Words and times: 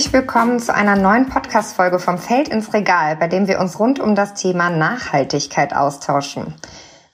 Herzlich 0.00 0.14
willkommen 0.14 0.58
zu 0.60 0.74
einer 0.74 0.96
neuen 0.96 1.28
Podcast-Folge 1.28 1.98
vom 1.98 2.16
Feld 2.16 2.48
ins 2.48 2.72
Regal, 2.72 3.16
bei 3.16 3.28
dem 3.28 3.48
wir 3.48 3.60
uns 3.60 3.78
rund 3.78 4.00
um 4.00 4.14
das 4.14 4.32
Thema 4.32 4.70
Nachhaltigkeit 4.70 5.76
austauschen. 5.76 6.54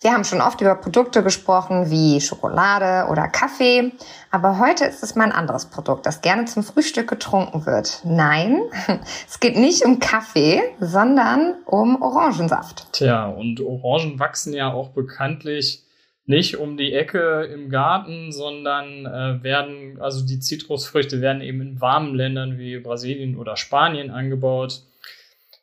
Wir 0.00 0.12
haben 0.12 0.22
schon 0.22 0.40
oft 0.40 0.60
über 0.60 0.76
Produkte 0.76 1.24
gesprochen 1.24 1.90
wie 1.90 2.20
Schokolade 2.20 3.10
oder 3.10 3.26
Kaffee, 3.26 3.90
aber 4.30 4.60
heute 4.60 4.84
ist 4.84 5.02
es 5.02 5.16
mal 5.16 5.24
ein 5.24 5.32
anderes 5.32 5.66
Produkt, 5.66 6.06
das 6.06 6.20
gerne 6.20 6.44
zum 6.44 6.62
Frühstück 6.62 7.08
getrunken 7.08 7.66
wird. 7.66 8.02
Nein, 8.04 8.60
es 9.28 9.40
geht 9.40 9.56
nicht 9.56 9.84
um 9.84 9.98
Kaffee, 9.98 10.62
sondern 10.78 11.56
um 11.64 12.00
Orangensaft. 12.00 12.86
Tja, 12.92 13.26
und 13.26 13.60
Orangen 13.60 14.20
wachsen 14.20 14.52
ja 14.52 14.72
auch 14.72 14.90
bekanntlich 14.90 15.82
nicht 16.26 16.56
um 16.56 16.76
die 16.76 16.92
Ecke 16.92 17.44
im 17.44 17.70
Garten, 17.70 18.32
sondern 18.32 19.06
äh, 19.06 19.42
werden, 19.42 20.00
also 20.00 20.26
die 20.26 20.40
Zitrusfrüchte 20.40 21.20
werden 21.20 21.40
eben 21.40 21.60
in 21.60 21.80
warmen 21.80 22.14
Ländern 22.14 22.58
wie 22.58 22.78
Brasilien 22.78 23.36
oder 23.36 23.56
Spanien 23.56 24.10
angebaut. 24.10 24.82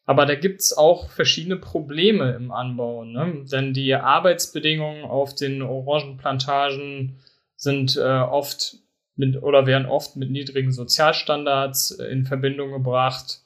Aber 0.06 0.26
da 0.26 0.36
gibt's 0.36 0.76
auch 0.76 1.10
verschiedene 1.10 1.58
Probleme 1.58 2.34
im 2.34 2.52
Anbau, 2.52 3.06
ne? 3.06 3.46
denn 3.52 3.74
die 3.74 3.94
Arbeitsbedingungen 3.94 5.04
auf 5.04 5.36
den 5.36 5.62
Orangenplantagen 5.62 7.20
sind 7.56 7.96
äh, 7.96 8.02
oft 8.02 8.78
mit 9.16 9.42
oder 9.42 9.66
werden 9.66 9.86
oft 9.86 10.16
mit 10.16 10.32
niedrigen 10.32 10.72
Sozialstandards 10.72 11.92
in 11.92 12.26
Verbindung 12.26 12.72
gebracht. 12.72 13.43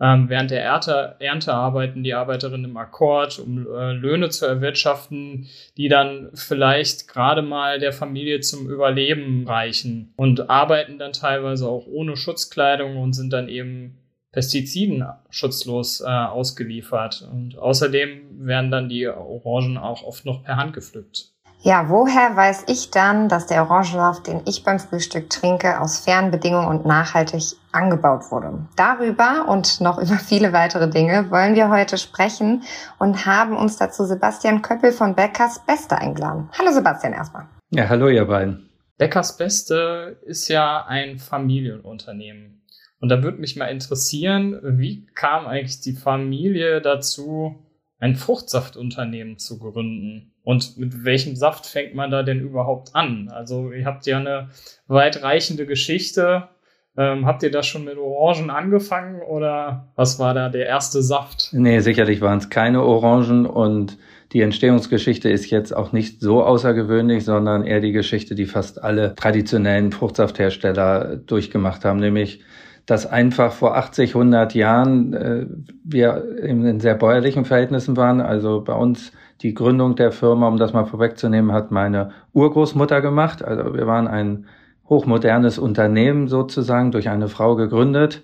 Ähm, 0.00 0.28
während 0.28 0.50
der 0.50 0.62
Ernte, 0.62 1.16
Ernte 1.18 1.52
arbeiten 1.52 2.04
die 2.04 2.14
Arbeiterinnen 2.14 2.70
im 2.70 2.76
Akkord, 2.76 3.38
um 3.40 3.66
äh, 3.66 3.92
Löhne 3.92 4.28
zu 4.28 4.46
erwirtschaften, 4.46 5.48
die 5.76 5.88
dann 5.88 6.30
vielleicht 6.34 7.08
gerade 7.08 7.42
mal 7.42 7.80
der 7.80 7.92
Familie 7.92 8.40
zum 8.40 8.68
Überleben 8.68 9.46
reichen 9.48 10.12
und 10.16 10.50
arbeiten 10.50 10.98
dann 10.98 11.12
teilweise 11.12 11.68
auch 11.68 11.86
ohne 11.86 12.16
Schutzkleidung 12.16 12.96
und 12.96 13.12
sind 13.12 13.32
dann 13.32 13.48
eben 13.48 13.98
Pestiziden 14.30 15.04
schutzlos 15.30 16.00
äh, 16.00 16.06
ausgeliefert. 16.06 17.28
Und 17.32 17.58
außerdem 17.58 18.46
werden 18.46 18.70
dann 18.70 18.88
die 18.88 19.08
Orangen 19.08 19.78
auch 19.78 20.02
oft 20.02 20.24
noch 20.24 20.44
per 20.44 20.56
Hand 20.56 20.74
gepflückt. 20.74 21.32
Ja, 21.60 21.88
woher 21.88 22.36
weiß 22.36 22.66
ich 22.68 22.90
dann, 22.92 23.28
dass 23.28 23.48
der 23.48 23.62
Orangensaft, 23.62 24.28
den 24.28 24.42
ich 24.46 24.62
beim 24.62 24.78
Frühstück 24.78 25.28
trinke, 25.28 25.80
aus 25.80 25.98
fairen 25.98 26.30
Bedingungen 26.30 26.68
und 26.68 26.86
nachhaltig 26.86 27.42
angebaut 27.72 28.30
wurde? 28.30 28.68
Darüber 28.76 29.48
und 29.48 29.80
noch 29.80 29.98
über 30.02 30.18
viele 30.18 30.52
weitere 30.52 30.88
Dinge 30.88 31.32
wollen 31.32 31.56
wir 31.56 31.68
heute 31.68 31.98
sprechen 31.98 32.62
und 33.00 33.26
haben 33.26 33.56
uns 33.56 33.76
dazu 33.76 34.04
Sebastian 34.04 34.62
Köppel 34.62 34.92
von 34.92 35.16
Beckers 35.16 35.64
Beste 35.66 35.98
eingeladen. 35.98 36.48
Hallo 36.56 36.70
Sebastian 36.70 37.12
erstmal. 37.12 37.46
Ja, 37.70 37.88
hallo 37.88 38.08
ihr 38.08 38.24
beiden. 38.24 38.70
Beckers 38.96 39.36
Beste 39.36 40.20
ist 40.26 40.46
ja 40.46 40.86
ein 40.86 41.18
Familienunternehmen. 41.18 42.62
Und 43.00 43.08
da 43.08 43.22
würde 43.22 43.38
mich 43.38 43.56
mal 43.56 43.66
interessieren, 43.66 44.60
wie 44.62 45.06
kam 45.14 45.46
eigentlich 45.46 45.80
die 45.80 45.94
Familie 45.94 46.80
dazu, 46.80 47.56
ein 47.98 48.14
Fruchtsaftunternehmen 48.14 49.38
zu 49.38 49.58
gründen? 49.58 50.34
Und 50.48 50.78
mit 50.78 51.04
welchem 51.04 51.36
Saft 51.36 51.66
fängt 51.66 51.94
man 51.94 52.10
da 52.10 52.22
denn 52.22 52.40
überhaupt 52.40 52.94
an? 52.94 53.28
Also 53.30 53.70
ihr 53.70 53.84
habt 53.84 54.06
ja 54.06 54.16
eine 54.16 54.48
weitreichende 54.86 55.66
Geschichte. 55.66 56.48
Ähm, 56.96 57.26
habt 57.26 57.42
ihr 57.42 57.50
da 57.50 57.62
schon 57.62 57.84
mit 57.84 57.98
Orangen 57.98 58.48
angefangen 58.48 59.20
oder 59.20 59.92
was 59.94 60.18
war 60.18 60.32
da 60.32 60.48
der 60.48 60.64
erste 60.64 61.02
Saft? 61.02 61.50
Nee, 61.52 61.80
sicherlich 61.80 62.22
waren 62.22 62.38
es 62.38 62.48
keine 62.48 62.82
Orangen 62.82 63.44
und 63.44 63.98
die 64.32 64.40
Entstehungsgeschichte 64.40 65.28
ist 65.28 65.50
jetzt 65.50 65.76
auch 65.76 65.92
nicht 65.92 66.22
so 66.22 66.42
außergewöhnlich, 66.42 67.26
sondern 67.26 67.66
eher 67.66 67.80
die 67.80 67.92
Geschichte, 67.92 68.34
die 68.34 68.46
fast 68.46 68.82
alle 68.82 69.14
traditionellen 69.16 69.92
Fruchtsafthersteller 69.92 71.16
durchgemacht 71.16 71.84
haben, 71.84 71.98
nämlich 71.98 72.40
dass 72.88 73.04
einfach 73.04 73.52
vor 73.52 73.76
80, 73.76 74.14
100 74.14 74.54
Jahren 74.54 75.12
äh, 75.12 75.46
wir 75.84 76.24
in 76.42 76.80
sehr 76.80 76.94
bäuerlichen 76.94 77.44
Verhältnissen 77.44 77.98
waren. 77.98 78.22
Also 78.22 78.62
bei 78.62 78.72
uns 78.72 79.12
die 79.42 79.52
Gründung 79.52 79.94
der 79.94 80.10
Firma, 80.10 80.48
um 80.48 80.56
das 80.56 80.72
mal 80.72 80.86
vorwegzunehmen, 80.86 81.52
hat 81.52 81.70
meine 81.70 82.12
Urgroßmutter 82.32 83.02
gemacht. 83.02 83.44
Also 83.44 83.74
wir 83.74 83.86
waren 83.86 84.08
ein 84.08 84.46
hochmodernes 84.88 85.58
Unternehmen 85.58 86.28
sozusagen 86.28 86.90
durch 86.90 87.10
eine 87.10 87.28
Frau 87.28 87.56
gegründet. 87.56 88.22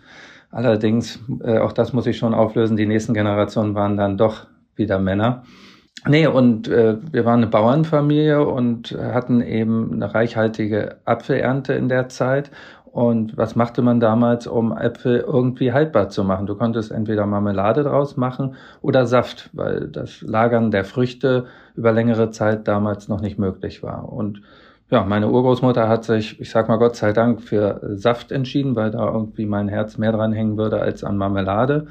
Allerdings, 0.51 1.21
äh, 1.43 1.59
auch 1.59 1.73
das 1.73 1.93
muss 1.93 2.07
ich 2.07 2.17
schon 2.17 2.33
auflösen, 2.33 2.79
die 2.79 2.87
nächsten 2.87 3.13
Generationen 3.13 3.75
waren 3.75 3.99
dann 3.99 4.17
doch 4.17 4.47
wieder 4.77 4.99
Männer. 4.99 5.43
Nee, 6.09 6.27
und 6.27 6.69
äh, 6.69 6.97
wir 7.13 7.27
waren 7.27 7.41
eine 7.43 7.49
Bauernfamilie 7.49 8.43
und 8.47 8.93
hatten 8.99 9.43
eben 9.43 9.93
eine 9.93 10.15
reichhaltige 10.15 10.97
Apfelernte 11.05 11.75
in 11.75 11.91
der 11.91 12.09
Zeit 12.09 12.51
und 12.95 13.37
was 13.37 13.57
machte 13.57 13.83
man 13.83 13.99
damals, 13.99 14.47
um 14.47 14.71
Äpfel 14.71 15.19
irgendwie 15.19 15.73
haltbar 15.73 16.11
zu 16.11 16.23
machen? 16.23 16.47
Du 16.47 16.55
konntest 16.55 16.93
entweder 16.93 17.27
Marmelade 17.27 17.83
draus 17.83 18.17
machen 18.17 18.55
oder 18.83 19.05
Saft, 19.07 19.51
weil 19.53 19.89
das 19.89 20.23
Lagern 20.23 20.71
der 20.71 20.85
Früchte 20.85 21.47
über 21.75 21.91
längere 21.91 22.31
Zeit 22.31 22.69
damals 22.69 23.09
noch 23.09 23.21
nicht 23.21 23.37
möglich 23.37 23.83
war. 23.83 24.13
Und 24.13 24.43
ja, 24.91 25.03
meine 25.03 25.29
Urgroßmutter 25.29 25.89
hat 25.89 26.05
sich, 26.05 26.39
ich 26.41 26.51
sag 26.51 26.69
mal 26.69 26.77
Gott 26.77 26.95
sei 26.95 27.13
Dank, 27.13 27.43
für 27.43 27.81
Saft 27.97 28.31
entschieden, 28.31 28.77
weil 28.77 28.93
da 28.93 29.13
irgendwie 29.13 29.47
mein 29.47 29.67
Herz 29.67 29.99
mehr 29.99 30.13
dran 30.13 30.33
hängen 30.33 30.57
würde 30.57 30.81
als 30.81 31.03
an 31.03 31.17
Marmelade. 31.17 31.89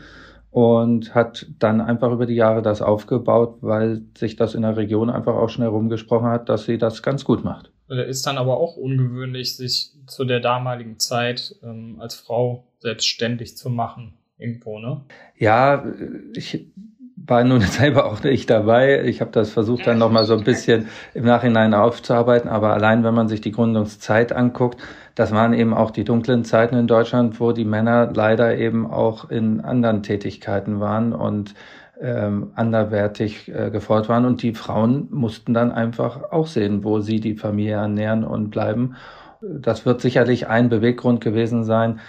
Und 0.52 1.14
hat 1.14 1.48
dann 1.60 1.82
einfach 1.82 2.14
über 2.14 2.26
die 2.26 2.36
Jahre 2.36 2.62
das 2.62 2.82
aufgebaut, 2.82 3.58
weil 3.60 4.04
sich 4.18 4.38
das 4.38 4.56
in 4.56 4.62
der 4.62 4.78
Region 4.78 5.10
einfach 5.10 5.36
auch 5.36 5.50
schnell 5.50 5.68
rumgesprochen 5.68 6.30
hat, 6.30 6.48
dass 6.48 6.64
sie 6.64 6.78
das 6.78 7.04
ganz 7.04 7.26
gut 7.26 7.44
macht. 7.44 7.73
Äh, 7.90 8.10
ist 8.10 8.26
dann 8.26 8.38
aber 8.38 8.58
auch 8.58 8.78
ungewöhnlich, 8.78 9.56
sich 9.56 9.92
zu 10.08 10.26
der 10.26 10.40
damaligen 10.40 11.00
Zeit 11.00 11.56
ähm, 11.64 11.98
als 12.00 12.16
Frau 12.16 12.64
selbstständig 12.80 13.58
zu 13.58 13.70
machen 13.70 14.14
irgendwo, 14.38 14.80
ne? 14.80 15.02
Ja, 15.38 15.86
ich 16.34 16.68
war 17.16 17.44
nun 17.44 17.62
selber 17.62 18.06
auch 18.06 18.24
nicht 18.24 18.50
dabei. 18.50 19.04
Ich 19.06 19.22
habe 19.22 19.32
das 19.32 19.52
versucht 19.52 19.88
dann 19.88 19.98
nochmal 19.98 20.26
so 20.26 20.36
ein 20.36 20.44
bisschen 20.44 20.88
im 21.14 21.26
Nachhinein 21.26 21.74
aufzuarbeiten, 21.74 22.50
aber 22.50 22.74
allein 22.74 23.04
wenn 23.04 23.14
man 23.14 23.28
sich 23.28 23.42
die 23.42 23.52
Gründungszeit 23.52 24.34
anguckt, 24.34 24.82
das 25.16 25.32
waren 25.32 25.54
eben 25.54 25.74
auch 25.74 25.92
die 25.92 26.04
dunklen 26.04 26.44
Zeiten 26.44 26.76
in 26.76 26.88
Deutschland, 26.88 27.40
wo 27.40 27.52
die 27.52 27.66
Männer 27.66 28.12
leider 28.14 28.58
eben 28.58 28.90
auch 28.90 29.30
in 29.30 29.62
anderen 29.62 30.02
Tätigkeiten 30.02 30.80
waren 30.80 31.14
und 31.14 31.54
ähm, 32.02 32.52
anderwertig 32.56 33.50
äh, 33.50 33.70
gefordert 33.70 34.10
waren. 34.10 34.26
Und 34.26 34.42
die 34.42 34.54
Frauen 34.54 35.08
mussten 35.12 35.54
dann 35.54 35.72
einfach 35.72 36.32
auch 36.32 36.48
sehen, 36.48 36.84
wo 36.84 37.00
sie 37.00 37.20
die 37.20 37.36
Familie 37.36 37.76
ernähren 37.76 38.24
und 38.24 38.50
bleiben. 38.50 38.96
Das 39.42 39.86
wird 39.86 40.02
sicherlich 40.02 40.48
ein 40.48 40.70
Beweggrund 40.70 41.22
gewesen 41.22 41.64
sein. 41.64 42.00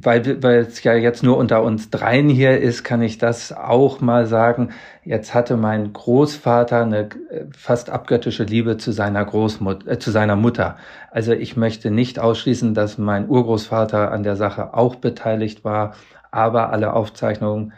Weil, 0.00 0.40
weil 0.42 0.58
es 0.58 0.84
ja 0.84 0.94
jetzt 0.94 1.24
nur 1.24 1.36
unter 1.36 1.64
uns 1.64 1.90
dreien 1.90 2.28
hier 2.28 2.60
ist, 2.60 2.84
kann 2.84 3.02
ich 3.02 3.18
das 3.18 3.52
auch 3.52 4.00
mal 4.00 4.26
sagen. 4.26 4.70
Jetzt 5.02 5.34
hatte 5.34 5.56
mein 5.56 5.92
Großvater 5.92 6.82
eine 6.82 7.00
äh, 7.00 7.46
fast 7.50 7.90
abgöttische 7.90 8.44
Liebe 8.44 8.76
zu 8.76 8.92
seiner 8.92 9.24
Großmutter, 9.24 9.90
äh, 9.90 9.98
zu 9.98 10.12
seiner 10.12 10.36
Mutter. 10.36 10.76
Also 11.10 11.32
ich 11.32 11.56
möchte 11.56 11.90
nicht 11.90 12.20
ausschließen, 12.20 12.72
dass 12.74 12.98
mein 12.98 13.28
Urgroßvater 13.28 14.12
an 14.12 14.22
der 14.22 14.36
Sache 14.36 14.74
auch 14.74 14.94
beteiligt 14.94 15.64
war, 15.64 15.94
aber 16.30 16.70
alle 16.70 16.92
Aufzeichnungen 16.92 17.72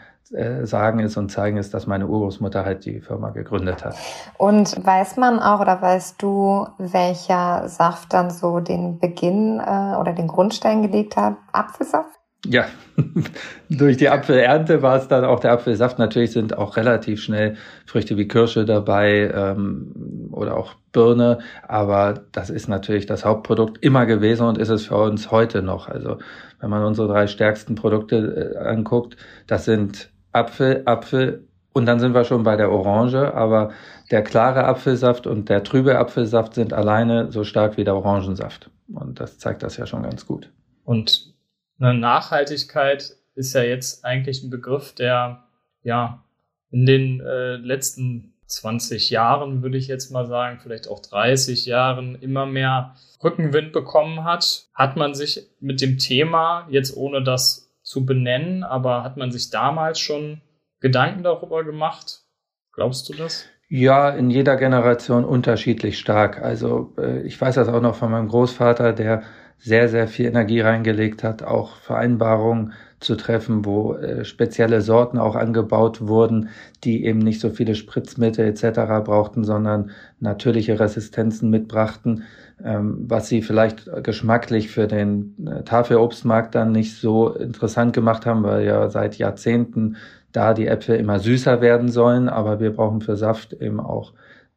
sagen 0.63 0.99
ist 0.99 1.17
und 1.17 1.31
zeigen 1.31 1.57
ist, 1.57 1.73
dass 1.73 1.87
meine 1.87 2.07
Urgroßmutter 2.07 2.65
halt 2.65 2.85
die 2.85 2.99
Firma 3.01 3.29
gegründet 3.29 3.85
hat. 3.85 3.95
Und 4.37 4.85
weiß 4.85 5.17
man 5.17 5.39
auch 5.39 5.59
oder 5.59 5.81
weißt 5.81 6.21
du, 6.21 6.67
welcher 6.77 7.67
Saft 7.69 8.13
dann 8.13 8.29
so 8.29 8.59
den 8.59 8.99
Beginn 8.99 9.59
äh, 9.59 9.95
oder 9.97 10.13
den 10.13 10.27
Grundstein 10.27 10.81
gelegt 10.81 11.17
hat? 11.17 11.37
Apfelsaft? 11.51 12.17
Ja, 12.45 12.65
durch 13.69 13.97
die 13.97 14.09
Apfelernte 14.09 14.81
war 14.81 14.97
es 14.97 15.07
dann 15.07 15.25
auch 15.25 15.39
der 15.39 15.51
Apfelsaft. 15.51 15.97
Natürlich 15.99 16.31
sind 16.31 16.57
auch 16.57 16.77
relativ 16.77 17.21
schnell 17.21 17.57
Früchte 17.85 18.15
wie 18.15 18.27
Kirsche 18.27 18.63
dabei 18.63 19.31
ähm, 19.33 20.29
oder 20.31 20.55
auch 20.55 20.75
Birne, 20.93 21.39
aber 21.67 22.21
das 22.31 22.49
ist 22.49 22.69
natürlich 22.69 23.05
das 23.05 23.25
Hauptprodukt 23.25 23.83
immer 23.83 24.05
gewesen 24.05 24.47
und 24.47 24.57
ist 24.57 24.69
es 24.69 24.85
für 24.85 24.97
uns 24.97 25.31
heute 25.31 25.61
noch. 25.61 25.89
Also 25.89 26.19
wenn 26.59 26.69
man 26.69 26.83
unsere 26.83 27.07
drei 27.07 27.27
stärksten 27.27 27.75
Produkte 27.75 28.53
äh, 28.55 28.57
anguckt, 28.57 29.17
das 29.47 29.65
sind 29.65 30.09
Apfel, 30.31 30.83
Apfel 30.85 31.47
und 31.73 31.85
dann 31.85 31.99
sind 31.99 32.13
wir 32.13 32.23
schon 32.23 32.43
bei 32.43 32.55
der 32.55 32.71
Orange, 32.71 33.35
aber 33.35 33.71
der 34.09 34.23
klare 34.23 34.63
Apfelsaft 34.63 35.27
und 35.27 35.47
der 35.47 35.63
trübe 35.63 35.99
Apfelsaft 35.99 36.55
sind 36.55 36.73
alleine 36.73 37.31
so 37.31 37.43
stark 37.43 37.77
wie 37.77 37.83
der 37.83 37.95
Orangensaft. 37.95 38.71
Und 38.91 39.19
das 39.19 39.37
zeigt 39.37 39.61
das 39.61 39.77
ja 39.77 39.85
schon 39.85 40.01
ganz 40.01 40.25
gut. 40.25 40.51
Und 40.85 41.35
eine 41.79 41.93
Nachhaltigkeit 41.93 43.15
ist 43.35 43.53
ja 43.53 43.61
jetzt 43.61 44.03
eigentlich 44.05 44.41
ein 44.41 44.49
Begriff, 44.49 44.95
der 44.95 45.43
ja 45.83 46.23
in 46.71 46.85
den 46.85 47.21
äh, 47.21 47.57
letzten 47.57 48.33
20 48.47 49.09
Jahren, 49.09 49.61
würde 49.61 49.77
ich 49.77 49.87
jetzt 49.87 50.09
mal 50.09 50.25
sagen, 50.25 50.59
vielleicht 50.59 50.87
auch 50.87 51.01
30 51.01 51.65
Jahren 51.65 52.15
immer 52.15 52.45
mehr 52.45 52.95
Rückenwind 53.23 53.73
bekommen 53.73 54.23
hat. 54.23 54.67
Hat 54.73 54.95
man 54.95 55.13
sich 55.13 55.47
mit 55.59 55.81
dem 55.81 55.97
Thema 55.97 56.67
jetzt 56.71 56.95
ohne 56.95 57.21
das 57.21 57.66
zu 57.87 58.05
benennen, 58.05 58.65
aber 58.65 59.03
hat 59.03 59.15
man 59.15 59.31
sich 59.31 59.49
damals 59.49 59.97
schon 59.97 60.41
Gedanken 60.81 61.23
darüber 61.23 61.63
gemacht? 61.63 62.25
Glaubst 62.73 63.07
du 63.07 63.13
das? 63.13 63.45
Ja, 63.69 64.09
in 64.09 64.29
jeder 64.29 64.57
Generation 64.57 65.23
unterschiedlich 65.23 65.97
stark. 65.97 66.41
Also 66.41 66.93
äh, 66.97 67.21
ich 67.21 67.39
weiß 67.39 67.55
das 67.55 67.69
auch 67.69 67.79
noch 67.81 67.95
von 67.95 68.11
meinem 68.11 68.27
Großvater, 68.27 68.91
der 68.91 69.23
sehr, 69.59 69.89
sehr 69.89 70.07
viel 70.07 70.27
Energie 70.27 70.61
reingelegt 70.61 71.23
hat, 71.23 71.43
auch 71.43 71.77
Vereinbarungen 71.77 72.73
zu 72.99 73.15
treffen, 73.15 73.63
wo 73.63 73.93
äh, 73.93 74.25
spezielle 74.25 74.81
Sorten 74.81 75.19
auch 75.19 75.35
angebaut 75.35 76.07
wurden, 76.07 76.49
die 76.83 77.05
eben 77.05 77.19
nicht 77.19 77.39
so 77.39 77.49
viele 77.49 77.75
Spritzmittel 77.75 78.45
etc. 78.45 78.79
brauchten, 79.03 79.43
sondern 79.43 79.91
natürliche 80.19 80.79
Resistenzen 80.79 81.49
mitbrachten, 81.49 82.23
ähm, 82.63 83.05
was 83.07 83.27
sie 83.27 83.43
vielleicht 83.43 84.03
geschmacklich 84.03 84.69
für 84.69 84.87
den 84.87 85.35
äh, 85.45 85.63
Tafelobstmarkt 85.63 86.55
dann 86.55 86.71
nicht 86.71 86.97
so 86.97 87.29
interessant 87.29 87.93
gemacht 87.93 88.25
haben, 88.25 88.43
weil 88.43 88.65
ja 88.65 88.89
seit 88.89 89.17
Jahrzehnten 89.17 89.97
da 90.31 90.53
die 90.53 90.67
Äpfel 90.67 90.97
immer 90.97 91.19
süßer 91.19 91.61
werden 91.61 91.89
sollen, 91.89 92.29
aber 92.29 92.59
wir 92.59 92.71
brauchen 92.71 93.01
für 93.01 93.15
Saft 93.15 93.53
eben 93.53 93.79
auch 93.79 94.13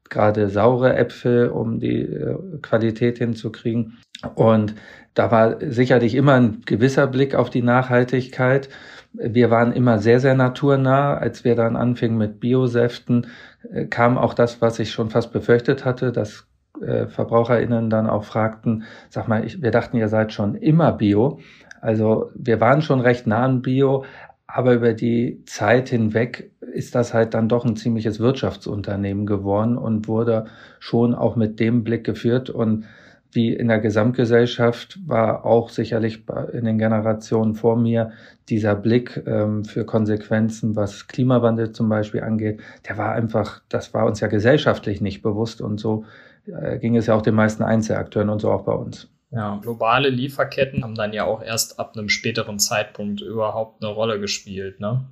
gerade 0.08 0.48
saure 0.48 0.96
Äpfel, 0.96 1.48
um 1.48 1.78
die 1.78 2.02
äh, 2.02 2.36
Qualität 2.62 3.18
hinzukriegen. 3.18 3.98
Und 4.34 4.74
da 5.14 5.30
war 5.30 5.56
sicherlich 5.60 6.14
immer 6.14 6.34
ein 6.34 6.62
gewisser 6.66 7.06
Blick 7.06 7.34
auf 7.34 7.50
die 7.50 7.62
Nachhaltigkeit. 7.62 8.68
Wir 9.12 9.50
waren 9.50 9.72
immer 9.72 9.98
sehr, 9.98 10.20
sehr 10.20 10.34
naturnah. 10.34 11.14
Als 11.14 11.44
wir 11.44 11.56
dann 11.56 11.76
anfingen 11.76 12.18
mit 12.18 12.40
Biosäften, 12.40 13.26
äh, 13.72 13.86
kam 13.86 14.18
auch 14.18 14.34
das, 14.34 14.60
was 14.60 14.78
ich 14.78 14.92
schon 14.92 15.10
fast 15.10 15.32
befürchtet 15.32 15.84
hatte, 15.84 16.12
dass 16.12 16.46
äh, 16.80 17.06
VerbraucherInnen 17.06 17.90
dann 17.90 18.08
auch 18.08 18.24
fragten, 18.24 18.84
sag 19.08 19.28
mal, 19.28 19.44
ich, 19.44 19.62
wir 19.62 19.70
dachten, 19.70 19.96
ihr 19.96 20.08
seid 20.08 20.32
schon 20.32 20.54
immer 20.54 20.92
Bio. 20.92 21.40
Also 21.80 22.30
wir 22.34 22.60
waren 22.60 22.82
schon 22.82 23.00
recht 23.00 23.26
nah 23.26 23.44
an 23.44 23.62
Bio, 23.62 24.04
aber 24.46 24.74
über 24.74 24.92
die 24.92 25.42
Zeit 25.46 25.88
hinweg 25.88 26.50
ist 26.60 26.94
das 26.94 27.14
halt 27.14 27.34
dann 27.34 27.48
doch 27.48 27.64
ein 27.64 27.76
ziemliches 27.76 28.20
Wirtschaftsunternehmen 28.20 29.26
geworden 29.26 29.76
und 29.76 30.08
wurde 30.08 30.46
schon 30.78 31.14
auch 31.14 31.36
mit 31.36 31.58
dem 31.58 31.84
Blick 31.84 32.04
geführt. 32.04 32.50
Und 32.50 32.84
wie 33.32 33.52
in 33.52 33.68
der 33.68 33.78
Gesamtgesellschaft 33.78 34.98
war 35.06 35.44
auch 35.44 35.68
sicherlich 35.68 36.24
in 36.52 36.64
den 36.64 36.78
Generationen 36.78 37.54
vor 37.54 37.76
mir 37.76 38.12
dieser 38.48 38.74
Blick 38.74 39.22
ähm, 39.26 39.64
für 39.64 39.84
Konsequenzen, 39.84 40.74
was 40.76 41.06
Klimawandel 41.06 41.72
zum 41.72 41.88
Beispiel 41.88 42.22
angeht, 42.22 42.60
der 42.88 42.98
war 42.98 43.12
einfach, 43.12 43.62
das 43.68 43.94
war 43.94 44.06
uns 44.06 44.20
ja 44.20 44.28
gesellschaftlich 44.28 45.00
nicht 45.00 45.22
bewusst 45.22 45.60
und 45.60 45.78
so 45.78 46.04
äh, 46.46 46.78
ging 46.78 46.96
es 46.96 47.06
ja 47.06 47.14
auch 47.14 47.22
den 47.22 47.34
meisten 47.34 47.62
Einzelakteuren 47.62 48.30
und 48.30 48.40
so 48.40 48.50
auch 48.50 48.64
bei 48.64 48.72
uns. 48.72 49.08
Ja, 49.30 49.58
globale 49.62 50.08
Lieferketten 50.08 50.82
haben 50.82 50.96
dann 50.96 51.12
ja 51.12 51.24
auch 51.24 51.42
erst 51.42 51.78
ab 51.78 51.96
einem 51.96 52.08
späteren 52.08 52.58
Zeitpunkt 52.58 53.20
überhaupt 53.20 53.82
eine 53.82 53.92
Rolle 53.92 54.18
gespielt, 54.18 54.80
ne? 54.80 55.04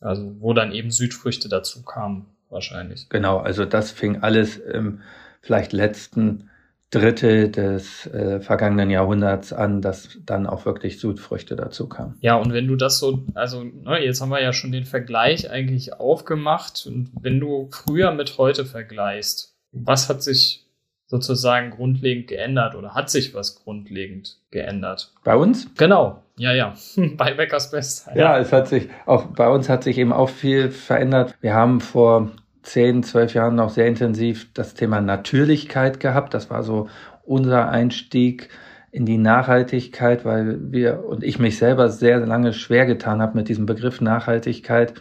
Also 0.00 0.34
wo 0.40 0.52
dann 0.52 0.72
eben 0.72 0.90
Südfrüchte 0.90 1.48
dazu 1.48 1.82
kamen, 1.82 2.26
wahrscheinlich. 2.50 3.08
Genau, 3.08 3.38
also 3.38 3.64
das 3.64 3.90
fing 3.90 4.22
alles 4.22 4.58
im 4.58 5.00
vielleicht 5.40 5.72
letzten 5.72 6.50
Drittel 6.92 7.50
des 7.50 8.06
äh, 8.06 8.40
vergangenen 8.40 8.90
Jahrhunderts 8.90 9.54
an, 9.54 9.80
dass 9.80 10.18
dann 10.26 10.46
auch 10.46 10.66
wirklich 10.66 11.00
Südfrüchte 11.00 11.56
dazu 11.56 11.88
kamen. 11.88 12.16
Ja, 12.20 12.36
und 12.36 12.52
wenn 12.52 12.68
du 12.68 12.76
das 12.76 12.98
so, 12.98 13.24
also 13.34 13.64
ne, 13.64 14.04
jetzt 14.04 14.20
haben 14.20 14.28
wir 14.28 14.42
ja 14.42 14.52
schon 14.52 14.72
den 14.72 14.84
Vergleich 14.84 15.50
eigentlich 15.50 15.94
aufgemacht 15.94 16.86
und 16.86 17.10
wenn 17.18 17.40
du 17.40 17.70
früher 17.72 18.12
mit 18.12 18.36
heute 18.36 18.66
vergleichst, 18.66 19.54
was 19.72 20.10
hat 20.10 20.22
sich 20.22 20.66
sozusagen 21.06 21.70
grundlegend 21.70 22.28
geändert 22.28 22.74
oder 22.74 22.94
hat 22.94 23.08
sich 23.08 23.34
was 23.34 23.64
grundlegend 23.64 24.36
geändert? 24.50 25.12
Bei 25.24 25.34
uns? 25.34 25.74
Genau, 25.78 26.22
ja, 26.36 26.52
ja, 26.52 26.74
bei 27.16 27.32
Beckers 27.32 27.70
Best. 27.70 28.06
Ja. 28.08 28.16
ja, 28.16 28.38
es 28.38 28.52
hat 28.52 28.68
sich 28.68 28.90
auch 29.06 29.24
bei 29.26 29.48
uns 29.48 29.70
hat 29.70 29.82
sich 29.82 29.96
eben 29.96 30.12
auch 30.12 30.28
viel 30.28 30.70
verändert. 30.70 31.34
Wir 31.40 31.54
haben 31.54 31.80
vor 31.80 32.32
zehn, 32.62 33.02
zwölf 33.02 33.34
Jahren 33.34 33.56
noch 33.56 33.70
sehr 33.70 33.86
intensiv 33.86 34.52
das 34.54 34.74
Thema 34.74 35.00
Natürlichkeit 35.00 36.00
gehabt. 36.00 36.34
Das 36.34 36.50
war 36.50 36.62
so 36.62 36.88
unser 37.24 37.68
Einstieg 37.68 38.48
in 38.90 39.06
die 39.06 39.18
Nachhaltigkeit, 39.18 40.24
weil 40.24 40.70
wir 40.70 41.04
und 41.04 41.24
ich 41.24 41.38
mich 41.38 41.58
selber 41.58 41.88
sehr 41.88 42.18
lange 42.20 42.52
schwer 42.52 42.86
getan 42.86 43.22
habe 43.22 43.38
mit 43.38 43.48
diesem 43.48 43.66
Begriff 43.66 44.00
Nachhaltigkeit, 44.00 44.94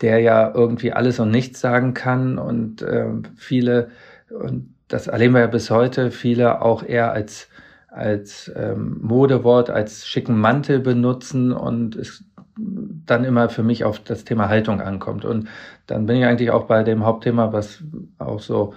der 0.00 0.18
ja 0.20 0.52
irgendwie 0.52 0.92
alles 0.92 1.20
und 1.20 1.30
nichts 1.30 1.60
sagen 1.60 1.94
kann 1.94 2.38
und 2.38 2.82
äh, 2.82 3.06
viele 3.36 3.90
und 4.28 4.74
das 4.88 5.06
erleben 5.06 5.34
wir 5.34 5.40
ja 5.40 5.46
bis 5.46 5.70
heute, 5.70 6.10
viele 6.10 6.62
auch 6.62 6.82
eher 6.82 7.12
als 7.12 7.48
als 7.88 8.52
ähm, 8.54 8.98
Modewort, 9.00 9.70
als 9.70 10.06
schicken 10.06 10.38
Mantel 10.38 10.80
benutzen 10.80 11.52
und 11.52 11.96
es 11.96 12.24
dann 12.58 13.24
immer 13.24 13.48
für 13.48 13.62
mich 13.62 13.84
auf 13.84 14.00
das 14.00 14.24
Thema 14.24 14.48
Haltung 14.48 14.80
ankommt. 14.80 15.24
Und 15.24 15.48
dann 15.86 16.06
bin 16.06 16.16
ich 16.16 16.24
eigentlich 16.24 16.50
auch 16.50 16.64
bei 16.64 16.82
dem 16.82 17.04
Hauptthema, 17.04 17.52
was 17.52 17.82
auch 18.18 18.40
so 18.40 18.74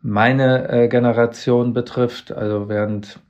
meine 0.00 0.68
äh, 0.68 0.88
Generation 0.88 1.72
betrifft. 1.72 2.32
Also 2.32 2.68
während 2.68 3.20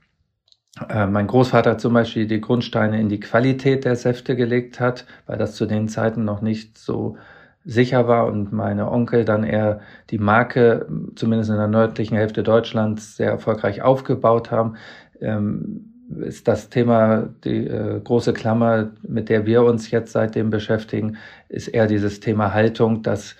äh, 0.87 1.07
mein 1.07 1.27
Großvater 1.27 1.77
zum 1.77 1.93
Beispiel 1.93 2.27
die 2.27 2.41
Grundsteine 2.41 2.99
in 2.99 3.09
die 3.09 3.19
Qualität 3.19 3.85
der 3.85 3.95
Säfte 3.95 4.35
gelegt 4.35 4.79
hat, 4.79 5.05
weil 5.25 5.37
das 5.37 5.55
zu 5.55 5.65
den 5.65 5.87
Zeiten 5.87 6.25
noch 6.25 6.41
nicht 6.41 6.77
so 6.77 7.17
sicher 7.65 8.07
war 8.07 8.27
und 8.27 8.51
meine 8.51 8.89
Onkel 8.89 9.25
dann 9.25 9.43
eher 9.43 9.81
die 10.09 10.17
Marke, 10.17 10.87
zumindest 11.15 11.51
in 11.51 11.57
der 11.57 11.67
nördlichen 11.67 12.15
Hälfte 12.17 12.41
Deutschlands, 12.41 13.17
sehr 13.17 13.29
erfolgreich 13.29 13.81
aufgebaut 13.81 14.49
haben, 14.49 14.77
ähm, 15.19 15.88
ist 16.21 16.47
das 16.47 16.69
Thema, 16.69 17.29
die 17.43 17.67
äh, 17.67 17.99
große 18.03 18.33
Klammer, 18.33 18.91
mit 19.07 19.29
der 19.29 19.45
wir 19.45 19.63
uns 19.63 19.91
jetzt 19.91 20.11
seitdem 20.11 20.49
beschäftigen, 20.49 21.17
ist 21.49 21.67
eher 21.67 21.87
dieses 21.87 22.19
Thema 22.19 22.53
Haltung, 22.53 23.03
dass 23.03 23.35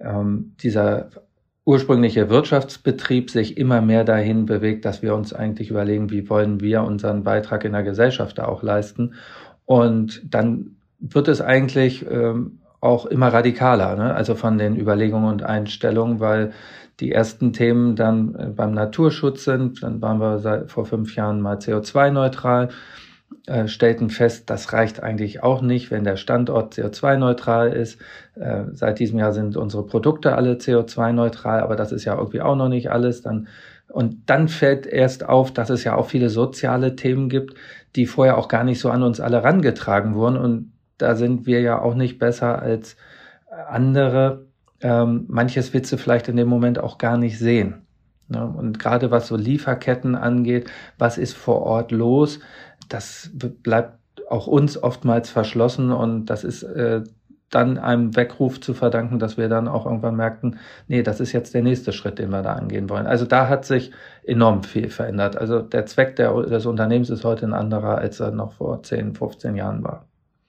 ähm, 0.00 0.52
dieser 0.62 1.10
ursprüngliche 1.64 2.30
Wirtschaftsbetrieb 2.30 3.30
sich 3.30 3.58
immer 3.58 3.80
mehr 3.80 4.04
dahin 4.04 4.46
bewegt, 4.46 4.84
dass 4.84 5.02
wir 5.02 5.14
uns 5.14 5.32
eigentlich 5.32 5.68
überlegen, 5.68 6.10
wie 6.10 6.30
wollen 6.30 6.60
wir 6.60 6.82
unseren 6.82 7.24
Beitrag 7.24 7.64
in 7.64 7.72
der 7.72 7.82
Gesellschaft 7.82 8.38
da 8.38 8.46
auch 8.46 8.62
leisten. 8.62 9.14
Und 9.64 10.22
dann 10.32 10.76
wird 11.00 11.26
es 11.26 11.40
eigentlich 11.40 12.06
ähm, 12.08 12.60
auch 12.80 13.06
immer 13.06 13.28
radikaler, 13.28 13.96
ne? 13.96 14.14
also 14.14 14.36
von 14.36 14.58
den 14.58 14.76
Überlegungen 14.76 15.28
und 15.28 15.42
Einstellungen, 15.42 16.20
weil 16.20 16.52
die 17.00 17.12
ersten 17.12 17.52
Themen 17.52 17.96
dann 17.96 18.34
äh, 18.34 18.46
beim 18.46 18.72
Naturschutz 18.72 19.44
sind. 19.44 19.82
Dann 19.82 20.00
waren 20.00 20.18
wir 20.18 20.38
seit, 20.38 20.70
vor 20.70 20.86
fünf 20.86 21.14
Jahren 21.14 21.40
mal 21.40 21.56
CO2-neutral, 21.56 22.70
äh, 23.46 23.68
stellten 23.68 24.10
fest, 24.10 24.50
das 24.50 24.72
reicht 24.72 25.02
eigentlich 25.02 25.42
auch 25.42 25.62
nicht, 25.62 25.90
wenn 25.90 26.04
der 26.04 26.16
Standort 26.16 26.74
CO2-neutral 26.74 27.72
ist. 27.72 28.00
Äh, 28.34 28.64
seit 28.72 28.98
diesem 28.98 29.18
Jahr 29.18 29.32
sind 29.32 29.56
unsere 29.56 29.84
Produkte 29.84 30.34
alle 30.34 30.54
CO2-neutral, 30.54 31.60
aber 31.60 31.76
das 31.76 31.92
ist 31.92 32.04
ja 32.04 32.16
irgendwie 32.16 32.40
auch 32.40 32.56
noch 32.56 32.68
nicht 32.68 32.90
alles. 32.90 33.22
Dann 33.22 33.48
und 33.88 34.28
dann 34.28 34.48
fällt 34.48 34.86
erst 34.86 35.28
auf, 35.28 35.52
dass 35.52 35.70
es 35.70 35.84
ja 35.84 35.94
auch 35.94 36.08
viele 36.08 36.28
soziale 36.28 36.96
Themen 36.96 37.28
gibt, 37.28 37.54
die 37.94 38.06
vorher 38.06 38.36
auch 38.36 38.48
gar 38.48 38.64
nicht 38.64 38.80
so 38.80 38.90
an 38.90 39.02
uns 39.02 39.20
alle 39.20 39.44
rangetragen 39.44 40.14
wurden. 40.14 40.36
Und 40.36 40.72
da 40.98 41.14
sind 41.14 41.46
wir 41.46 41.60
ja 41.60 41.80
auch 41.80 41.94
nicht 41.94 42.18
besser 42.18 42.60
als 42.60 42.96
andere, 43.68 44.46
ähm, 44.80 45.24
manches 45.28 45.72
willst 45.72 45.92
du 45.92 45.96
vielleicht 45.96 46.28
in 46.28 46.36
dem 46.36 46.48
Moment 46.48 46.78
auch 46.78 46.98
gar 46.98 47.16
nicht 47.16 47.38
sehen. 47.38 47.86
Ne? 48.28 48.44
Und 48.44 48.78
gerade 48.78 49.10
was 49.10 49.28
so 49.28 49.36
Lieferketten 49.36 50.14
angeht, 50.14 50.70
was 50.98 51.18
ist 51.18 51.36
vor 51.36 51.62
Ort 51.62 51.92
los, 51.92 52.40
das 52.88 53.30
bleibt 53.34 53.98
auch 54.28 54.46
uns 54.46 54.82
oftmals 54.82 55.30
verschlossen 55.30 55.92
und 55.92 56.26
das 56.26 56.44
ist 56.44 56.62
äh, 56.64 57.02
dann 57.50 57.78
einem 57.78 58.16
Weckruf 58.16 58.60
zu 58.60 58.74
verdanken, 58.74 59.18
dass 59.18 59.36
wir 59.36 59.48
dann 59.48 59.68
auch 59.68 59.86
irgendwann 59.86 60.16
merkten, 60.16 60.58
nee, 60.88 61.02
das 61.02 61.20
ist 61.20 61.32
jetzt 61.32 61.54
der 61.54 61.62
nächste 61.62 61.92
Schritt, 61.92 62.18
den 62.18 62.30
wir 62.30 62.42
da 62.42 62.54
angehen 62.54 62.90
wollen. 62.90 63.06
Also 63.06 63.24
da 63.24 63.48
hat 63.48 63.64
sich 63.64 63.92
enorm 64.24 64.64
viel 64.64 64.90
verändert. 64.90 65.36
Also 65.36 65.62
der 65.62 65.86
Zweck 65.86 66.16
der, 66.16 66.32
des 66.42 66.66
Unternehmens 66.66 67.08
ist 67.08 67.24
heute 67.24 67.46
ein 67.46 67.54
anderer, 67.54 67.98
als 67.98 68.18
er 68.18 68.32
noch 68.32 68.52
vor 68.52 68.82
10, 68.82 69.14
15 69.14 69.54
Jahren 69.54 69.84
war. 69.84 70.06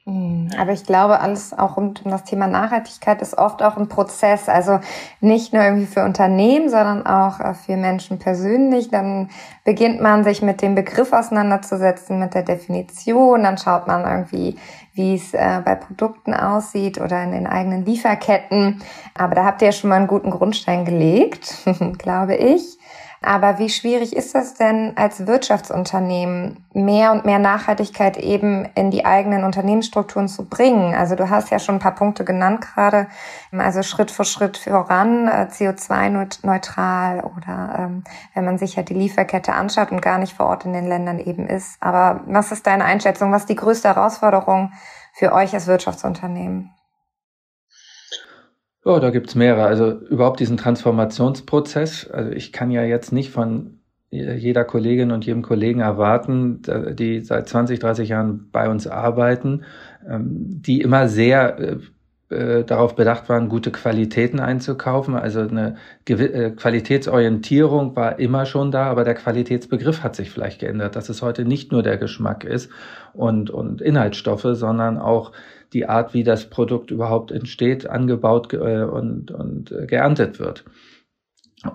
Mhm. 0.07 0.51
Aber 0.57 0.71
ich 0.71 0.85
glaube, 0.85 1.19
alles 1.19 1.57
auch 1.57 1.75
rund 1.75 2.05
um 2.05 2.11
das 2.11 2.23
Thema 2.23 2.47
Nachhaltigkeit 2.47 3.21
ist 3.21 3.37
oft 3.37 3.61
auch 3.61 3.75
ein 3.75 3.89
Prozess. 3.89 4.47
Also 4.47 4.79
nicht 5.19 5.51
nur 5.51 5.63
irgendwie 5.63 5.85
für 5.85 6.05
Unternehmen, 6.05 6.69
sondern 6.69 7.05
auch 7.05 7.41
äh, 7.41 7.53
für 7.53 7.75
Menschen 7.75 8.17
persönlich. 8.17 8.89
Dann 8.89 9.29
beginnt 9.65 10.01
man 10.01 10.23
sich 10.23 10.41
mit 10.41 10.61
dem 10.61 10.75
Begriff 10.75 11.11
auseinanderzusetzen, 11.11 12.19
mit 12.19 12.33
der 12.35 12.43
Definition. 12.43 13.43
Dann 13.43 13.57
schaut 13.57 13.87
man 13.87 14.05
irgendwie, 14.05 14.55
wie 14.93 15.15
es 15.15 15.33
äh, 15.33 15.61
bei 15.65 15.75
Produkten 15.75 16.33
aussieht 16.33 17.01
oder 17.01 17.21
in 17.21 17.33
den 17.33 17.45
eigenen 17.45 17.83
Lieferketten. 17.83 18.81
Aber 19.13 19.35
da 19.35 19.43
habt 19.43 19.61
ihr 19.61 19.67
ja 19.67 19.71
schon 19.73 19.89
mal 19.89 19.97
einen 19.97 20.07
guten 20.07 20.31
Grundstein 20.31 20.85
gelegt, 20.85 21.67
glaube 21.97 22.35
ich. 22.35 22.76
Aber 23.21 23.57
wie 23.57 23.69
schwierig 23.69 24.15
ist 24.15 24.35
das 24.35 24.53
denn 24.53 24.93
als 24.95 25.25
Wirtschaftsunternehmen, 25.25 26.65
mehr 26.73 27.11
und 27.11 27.25
mehr 27.25 27.39
Nachhaltigkeit 27.39 28.17
eben 28.17 28.69
in 28.75 28.91
die 28.91 29.05
eigenen 29.05 29.43
Unternehmensstrukturen 29.43 30.27
zu 30.27 30.45
bringen? 30.45 30.93
Also 30.93 31.15
du 31.15 31.29
hast 31.29 31.49
ja 31.49 31.57
schon 31.57 31.75
ein 31.75 31.79
paar 31.79 31.95
Punkte 31.95 32.23
genannt 32.23 32.61
gerade, 32.61 33.07
also 33.57 33.81
Schritt 33.81 34.11
für 34.11 34.23
Schritt 34.23 34.57
voran, 34.57 35.27
äh, 35.27 35.47
CO2-neutral 35.51 37.21
oder 37.21 37.75
ähm, 37.79 38.03
wenn 38.35 38.45
man 38.45 38.57
sich 38.59 38.75
ja 38.75 38.83
die 38.83 38.93
Lieferkette 38.93 39.53
anschaut 39.53 39.91
und 39.91 40.01
gar 40.01 40.19
nicht 40.19 40.33
vor 40.33 40.45
Ort 40.45 40.65
in 40.65 40.73
den 40.73 40.85
Ländern 40.85 41.19
eben 41.19 41.47
ist. 41.47 41.77
Aber 41.81 42.21
was 42.27 42.51
ist 42.51 42.67
deine 42.67 42.85
Einschätzung? 42.85 43.31
Was 43.31 43.43
ist 43.43 43.49
die 43.49 43.55
größte 43.55 43.87
Herausforderung 43.87 44.71
für 45.13 45.33
euch 45.33 45.53
als 45.53 45.65
Wirtschaftsunternehmen? 45.65 46.76
Ja, 48.87 49.01
da 49.01 49.09
gibt's 49.09 49.35
mehrere. 49.35 49.65
Also 49.65 49.99
überhaupt 49.99 50.39
diesen 50.39 50.55
Transformationsprozess. 50.55 52.09
Also 52.09 52.31
ich 52.31 52.53
kann 52.53 52.71
ja 52.71 52.83
jetzt 52.83 53.11
nicht 53.11 53.31
von 53.31 53.81
jeder 54.09 54.63
Kollegin 54.63 55.11
und 55.11 55.25
jedem 55.25 55.41
Kollegen 55.41 55.81
erwarten, 55.81 56.61
die 56.93 57.19
seit 57.19 57.49
20, 57.49 57.79
30 57.79 58.07
Jahren 58.07 58.49
bei 58.53 58.69
uns 58.69 58.87
arbeiten, 58.87 59.65
ähm, 60.09 60.61
die 60.61 60.79
immer 60.79 61.09
sehr 61.09 61.59
äh, 61.59 61.77
äh, 62.29 62.63
darauf 62.63 62.95
bedacht 62.95 63.27
waren, 63.27 63.49
gute 63.49 63.71
Qualitäten 63.71 64.39
einzukaufen. 64.39 65.15
Also 65.15 65.41
eine 65.41 65.75
äh, 66.07 66.51
Qualitätsorientierung 66.51 67.95
war 67.97 68.19
immer 68.19 68.45
schon 68.45 68.71
da, 68.71 68.85
aber 68.85 69.03
der 69.03 69.15
Qualitätsbegriff 69.15 70.03
hat 70.03 70.15
sich 70.15 70.31
vielleicht 70.31 70.61
geändert, 70.61 70.95
dass 70.95 71.09
es 71.09 71.21
heute 71.21 71.43
nicht 71.43 71.73
nur 71.73 71.83
der 71.83 71.97
Geschmack 71.97 72.45
ist 72.45 72.71
und, 73.13 73.49
und 73.49 73.81
Inhaltsstoffe, 73.81 74.47
sondern 74.53 74.97
auch 74.97 75.33
die 75.73 75.87
Art, 75.87 76.13
wie 76.13 76.23
das 76.23 76.49
Produkt 76.49 76.91
überhaupt 76.91 77.31
entsteht, 77.31 77.89
angebaut 77.89 78.53
und, 78.53 79.31
und 79.31 79.73
geerntet 79.87 80.39
wird. 80.39 80.65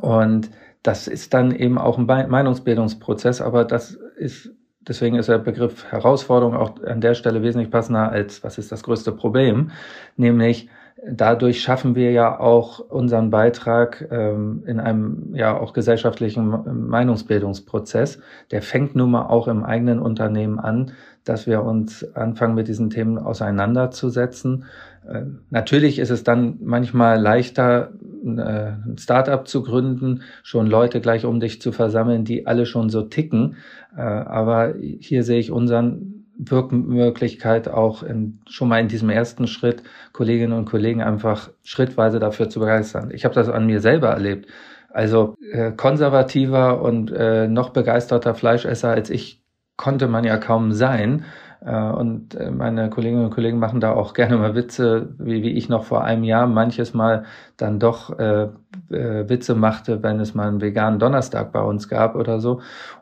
Und 0.00 0.50
das 0.82 1.06
ist 1.06 1.34
dann 1.34 1.54
eben 1.54 1.78
auch 1.78 1.98
ein 1.98 2.06
Meinungsbildungsprozess, 2.06 3.40
aber 3.40 3.64
das 3.64 3.98
ist, 4.16 4.50
deswegen 4.80 5.16
ist 5.16 5.28
der 5.28 5.38
Begriff 5.38 5.84
Herausforderung 5.90 6.56
auch 6.56 6.82
an 6.82 7.00
der 7.00 7.14
Stelle 7.14 7.42
wesentlich 7.42 7.70
passender 7.70 8.10
als 8.10 8.42
was 8.42 8.58
ist 8.58 8.72
das 8.72 8.82
größte 8.82 9.12
Problem, 9.12 9.70
nämlich 10.16 10.68
dadurch 11.04 11.62
schaffen 11.62 11.94
wir 11.94 12.12
ja 12.12 12.38
auch 12.38 12.78
unseren 12.78 13.30
Beitrag 13.30 14.06
ähm, 14.10 14.62
in 14.66 14.78
einem 14.80 15.34
ja 15.34 15.58
auch 15.58 15.72
gesellschaftlichen 15.72 16.88
Meinungsbildungsprozess. 16.88 18.20
Der 18.50 18.62
fängt 18.62 18.94
nun 18.94 19.10
mal 19.10 19.26
auch 19.26 19.48
im 19.48 19.64
eigenen 19.64 19.98
Unternehmen 19.98 20.58
an, 20.58 20.92
dass 21.24 21.46
wir 21.46 21.62
uns 21.62 22.14
anfangen, 22.14 22.54
mit 22.54 22.68
diesen 22.68 22.90
Themen 22.90 23.18
auseinanderzusetzen. 23.18 24.64
Äh, 25.08 25.22
natürlich 25.50 25.98
ist 25.98 26.10
es 26.10 26.24
dann 26.24 26.58
manchmal 26.62 27.20
leichter, 27.20 27.92
äh, 28.24 28.28
ein 28.28 28.96
Startup 28.98 29.46
zu 29.46 29.62
gründen, 29.62 30.22
schon 30.42 30.66
Leute 30.66 31.00
gleich 31.00 31.24
um 31.24 31.40
dich 31.40 31.60
zu 31.60 31.72
versammeln, 31.72 32.24
die 32.24 32.46
alle 32.46 32.66
schon 32.66 32.88
so 32.88 33.02
ticken. 33.02 33.56
Äh, 33.96 34.02
aber 34.02 34.74
hier 35.00 35.22
sehe 35.22 35.38
ich 35.38 35.50
unseren 35.50 36.22
Wirkmöglichkeit 36.38 37.68
auch 37.68 38.02
in, 38.02 38.40
schon 38.48 38.68
mal 38.68 38.80
in 38.80 38.88
diesem 38.88 39.10
ersten 39.10 39.46
Schritt 39.46 39.82
Kolleginnen 40.12 40.52
und 40.54 40.64
Kollegen 40.64 41.02
einfach 41.02 41.50
schrittweise 41.62 42.18
dafür 42.18 42.48
zu 42.48 42.60
begeistern. 42.60 43.10
Ich 43.12 43.24
habe 43.24 43.34
das 43.34 43.48
an 43.48 43.66
mir 43.66 43.80
selber 43.80 44.08
erlebt. 44.08 44.48
Also 44.88 45.36
äh, 45.52 45.72
konservativer 45.72 46.82
und 46.82 47.10
äh, 47.12 47.48
noch 47.48 47.70
begeisterter 47.70 48.34
Fleischesser 48.34 48.90
als 48.90 49.08
ich 49.08 49.41
konnte 49.82 50.06
man 50.06 50.22
ja 50.22 50.38
kaum 50.38 50.70
sein. 50.72 51.24
Äh, 51.60 51.74
und 51.74 52.36
äh, 52.36 52.52
meine 52.52 52.88
Kolleginnen 52.88 53.24
und 53.24 53.34
Kollegen 53.34 53.58
machen 53.58 53.80
da 53.80 53.92
auch 53.92 54.14
gerne 54.20 54.36
mal 54.36 54.54
Witze, 54.54 55.08
wie, 55.18 55.42
wie 55.42 55.50
ich 55.50 55.68
noch 55.68 55.84
vor 55.84 56.04
einem 56.04 56.22
Jahr 56.22 56.46
manches 56.46 56.94
Mal 56.94 57.24
dann 57.56 57.80
doch 57.80 58.16
äh, 58.16 58.44
äh, 58.90 59.28
Witze 59.28 59.56
machte, 59.56 60.02
wenn 60.04 60.20
es 60.20 60.34
mal 60.34 60.46
einen 60.46 60.60
veganen 60.60 61.00
Donnerstag 61.00 61.52
bei 61.52 61.60
uns 61.60 61.88
gab 61.88 62.14
oder 62.14 62.38
so. 62.38 62.60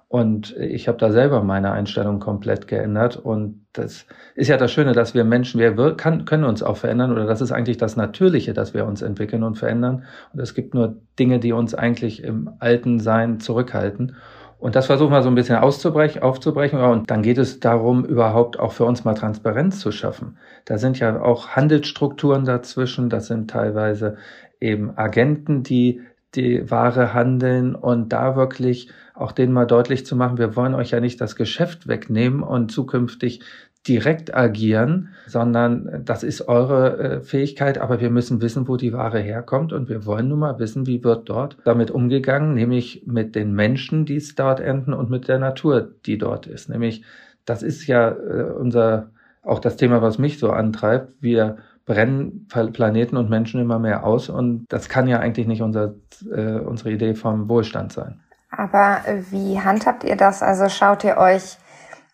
Und 0.09 0.57
ich 0.57 0.89
habe 0.89 0.99
da 0.99 1.13
selber 1.13 1.45
meine 1.45 1.71
Einstellung 1.71 2.19
komplett 2.19 2.67
geändert. 2.67 3.17
Und 3.17 3.67
das 3.75 4.07
ist 4.35 4.49
ja 4.49 4.57
das 4.57 4.73
Schöne, 4.73 4.93
dass 4.93 5.15
wir 5.15 5.23
Menschen, 5.25 5.61
wir 5.61 5.95
kann, 5.97 6.25
können 6.25 6.45
uns 6.45 6.63
auch 6.63 6.79
verändern 6.79 7.13
oder 7.13 7.27
das 7.27 7.43
ist 7.43 7.53
eigentlich 7.53 7.77
das 7.77 7.95
Natürliche, 7.95 8.55
dass 8.55 8.75
wir 8.75 8.87
uns 8.87 9.03
entwickeln 9.03 9.45
und 9.45 9.57
verändern. 9.57 10.05
Und 10.33 10.41
es 10.41 10.55
gibt 10.55 10.75
nur 10.75 10.97
Dinge, 11.19 11.39
die 11.41 11.53
uns 11.53 11.75
eigentlich 11.75 12.25
im 12.25 12.51
alten 12.59 12.99
Sein 12.99 13.39
zurückhalten. 13.39 14.17
Und 14.61 14.77
das 14.77 14.87
versuchen 14.87 15.11
wir 15.11 15.23
so 15.23 15.31
ein 15.31 15.35
bisschen 15.35 15.57
auszubrechen, 15.57 16.23
aufzubrechen. 16.23 16.79
Und 16.81 17.11
dann 17.11 17.23
geht 17.23 17.39
es 17.39 17.61
darum, 17.61 18.05
überhaupt 18.05 18.59
auch 18.59 18.73
für 18.73 18.85
uns 18.85 19.05
mal 19.05 19.15
Transparenz 19.15 19.81
zu 19.81 19.91
schaffen. 19.91 20.37
Da 20.67 20.77
sind 20.77 20.99
ja 20.99 21.21
auch 21.21 21.49
Handelsstrukturen 21.49 22.45
dazwischen. 22.45 23.09
Das 23.09 23.27
sind 23.27 23.51
teilweise 23.51 24.19
eben 24.61 24.97
Agenten, 24.97 25.63
die 25.63 26.03
die 26.35 26.71
Ware 26.71 27.15
handeln 27.15 27.75
und 27.75 28.11
da 28.11 28.37
wirklich 28.37 28.91
auch 29.15 29.33
denen 29.33 29.53
mal 29.53 29.67
deutlich 29.67 30.07
zu 30.07 30.17
machen, 30.17 30.39
wir 30.39 30.57
wollen 30.57 30.75
euch 30.75 30.93
ja 30.93 31.01
nicht 31.01 31.21
das 31.21 31.37
Geschäft 31.37 31.89
wegnehmen 31.89 32.43
und 32.43 32.73
zukünftig 32.73 33.41
direkt 33.89 34.35
agieren, 34.35 35.09
sondern 35.27 36.03
das 36.05 36.23
ist 36.23 36.49
eure 36.49 36.99
äh, 36.99 37.21
Fähigkeit, 37.23 37.79
aber 37.79 38.01
wir 38.01 38.11
müssen 38.11 38.43
wissen, 38.43 38.69
wo 38.69 38.77
die 38.77 38.93
Ware 38.93 39.21
herkommt 39.21 39.73
und 39.73 39.89
wir 39.89 40.05
wollen 40.05 40.29
nun 40.29 40.41
mal 40.41 40.59
wissen, 40.59 40.87
wie 40.87 41.03
wird 41.03 41.29
dort 41.31 41.57
damit 41.65 41.91
umgegangen, 41.91 42.55
nämlich 42.55 43.05
mit 43.07 43.35
den 43.35 43.55
Menschen, 43.55 44.05
die 44.05 44.17
es 44.17 44.35
dort 44.35 44.61
enden 44.61 44.93
und 44.93 45.09
mit 45.09 45.29
der 45.29 45.39
Natur, 45.39 45.93
die 46.05 46.19
dort 46.19 46.47
ist. 46.47 46.69
Nämlich, 46.69 47.05
das 47.47 47.63
ist 47.63 47.87
ja 47.87 48.11
äh, 48.11 48.53
unser, 48.53 49.11
auch 49.43 49.61
das 49.61 49.77
Thema, 49.77 50.03
was 50.03 50.19
mich 50.19 50.39
so 50.39 50.51
antreibt. 50.51 51.15
Wir 51.21 51.57
brennen 51.87 52.47
Planeten 52.49 53.17
und 53.17 53.31
Menschen 53.31 53.61
immer 53.61 53.79
mehr 53.79 54.05
aus 54.05 54.29
und 54.29 54.67
das 54.69 54.91
kann 54.91 55.09
ja 55.09 55.21
eigentlich 55.21 55.47
nicht 55.47 55.63
unser, 55.63 55.95
äh, 56.31 56.59
unsere 56.59 56.91
Idee 56.91 57.15
vom 57.15 57.49
Wohlstand 57.49 57.93
sein. 57.93 58.21
Aber 58.51 58.99
wie 59.31 59.59
handhabt 59.59 60.05
ihr 60.05 60.17
das? 60.17 60.43
Also 60.43 60.69
schaut 60.69 61.03
ihr 61.05 61.17
euch 61.17 61.57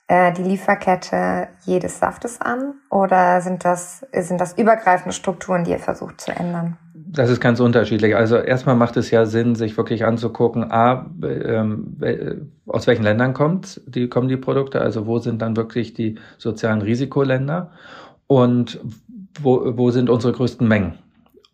äh, 0.09 0.33
die 0.33 0.43
Lieferkette 0.43 1.49
jedes 1.65 1.99
Saftes 1.99 2.41
an 2.41 2.75
oder 2.91 3.41
sind 3.41 3.65
das, 3.65 4.07
sind 4.13 4.41
das 4.41 4.57
übergreifende 4.57 5.13
Strukturen, 5.13 5.65
die 5.65 5.73
ihr 5.73 5.79
versucht 5.79 6.21
zu 6.21 6.31
ändern? 6.31 6.77
Das 7.09 7.31
ist 7.31 7.41
ganz 7.41 7.61
unterschiedlich. 7.61 8.15
Also 8.15 8.37
erstmal 8.37 8.75
macht 8.75 8.97
es 8.97 9.11
ja 9.11 9.27
Sinn, 9.27 9.55
sich 9.55 9.77
wirklich 9.77 10.05
anzugucken, 10.05 10.71
a, 10.71 11.07
ähm, 11.23 11.97
aus 12.67 12.87
welchen 12.87 13.05
Ländern 13.05 13.33
kommt, 13.33 13.81
die, 13.87 14.09
kommen 14.09 14.29
die 14.29 14.37
Produkte, 14.37 14.81
also 14.81 15.07
wo 15.07 15.19
sind 15.19 15.41
dann 15.41 15.57
wirklich 15.57 15.95
die 15.95 16.19
sozialen 16.37 16.83
Risikoländer 16.83 17.71
und 18.27 18.81
wo, 19.41 19.77
wo 19.77 19.91
sind 19.91 20.11
unsere 20.11 20.33
größten 20.33 20.67
Mengen. 20.67 20.99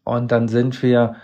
Und 0.05 0.33
dann 0.33 0.49
sind 0.49 0.83
wir 0.83 1.17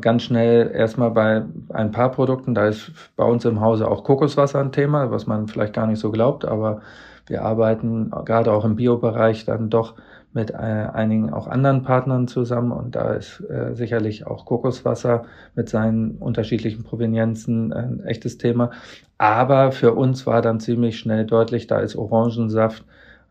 ganz 0.00 0.22
schnell 0.22 0.70
erstmal 0.74 1.10
bei 1.10 1.42
ein 1.72 1.90
paar 1.90 2.10
Produkten. 2.10 2.54
Da 2.54 2.66
ist 2.68 2.92
bei 3.16 3.24
uns 3.24 3.44
im 3.44 3.60
Hause 3.60 3.88
auch 3.88 4.04
Kokoswasser 4.04 4.60
ein 4.60 4.72
Thema, 4.72 5.10
was 5.10 5.26
man 5.26 5.48
vielleicht 5.48 5.74
gar 5.74 5.86
nicht 5.86 5.98
so 5.98 6.10
glaubt, 6.10 6.44
aber 6.44 6.82
wir 7.26 7.42
arbeiten 7.42 8.10
gerade 8.24 8.52
auch 8.52 8.64
im 8.64 8.76
Biobereich 8.76 9.44
dann 9.44 9.70
doch 9.70 9.94
mit 10.34 10.50
äh, 10.50 10.56
einigen 10.56 11.32
auch 11.32 11.46
anderen 11.46 11.82
Partnern 11.82 12.26
zusammen 12.26 12.72
und 12.72 12.96
da 12.96 13.14
ist 13.14 13.40
äh, 13.48 13.74
sicherlich 13.74 14.26
auch 14.26 14.44
Kokoswasser 14.44 15.24
mit 15.54 15.68
seinen 15.68 16.16
unterschiedlichen 16.18 16.82
Provenienzen 16.82 17.72
ein 17.72 18.00
echtes 18.04 18.36
Thema. 18.36 18.70
Aber 19.16 19.70
für 19.70 19.94
uns 19.94 20.26
war 20.26 20.42
dann 20.42 20.58
ziemlich 20.58 20.98
schnell 20.98 21.24
deutlich, 21.24 21.68
da 21.68 21.78
ist 21.78 21.94
Orangensaft 21.94 22.84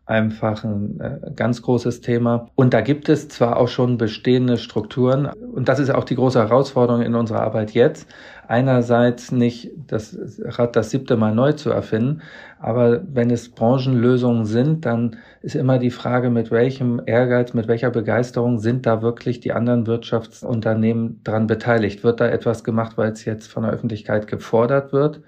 einfach 0.06 0.64
ein 0.64 1.00
äh, 1.00 1.30
ganz 1.34 1.62
großes 1.62 2.00
Thema. 2.00 2.48
Und 2.54 2.74
da 2.74 2.80
gibt 2.82 3.08
es 3.08 3.28
zwar 3.28 3.56
auch 3.56 3.68
schon 3.68 3.96
bestehende 3.96 4.58
Strukturen, 4.58 5.26
und 5.26 5.68
das 5.68 5.78
ist 5.78 5.90
auch 5.90 6.04
die 6.04 6.16
große 6.16 6.38
Herausforderung 6.38 7.02
in 7.02 7.14
unserer 7.14 7.40
Arbeit 7.40 7.70
jetzt, 7.70 8.06
einerseits 8.46 9.32
nicht 9.32 9.70
das 9.86 10.18
Rad 10.42 10.76
das 10.76 10.90
siebte 10.90 11.16
Mal 11.16 11.34
neu 11.34 11.52
zu 11.52 11.70
erfinden, 11.70 12.20
aber 12.58 13.02
wenn 13.12 13.30
es 13.30 13.50
Branchenlösungen 13.50 14.44
sind, 14.44 14.84
dann 14.84 15.16
ist 15.40 15.54
immer 15.54 15.78
die 15.78 15.90
Frage, 15.90 16.30
mit 16.30 16.50
welchem 16.50 17.00
Ehrgeiz, 17.06 17.54
mit 17.54 17.68
welcher 17.68 17.90
Begeisterung 17.90 18.58
sind 18.58 18.86
da 18.86 19.02
wirklich 19.02 19.40
die 19.40 19.52
anderen 19.52 19.86
Wirtschaftsunternehmen 19.86 21.22
dran 21.24 21.46
beteiligt? 21.46 22.04
Wird 22.04 22.20
da 22.20 22.26
etwas 22.26 22.64
gemacht, 22.64 22.96
weil 22.96 23.12
es 23.12 23.24
jetzt 23.24 23.50
von 23.50 23.62
der 23.62 23.72
Öffentlichkeit 23.72 24.26
gefordert 24.26 24.92
wird? 24.92 25.20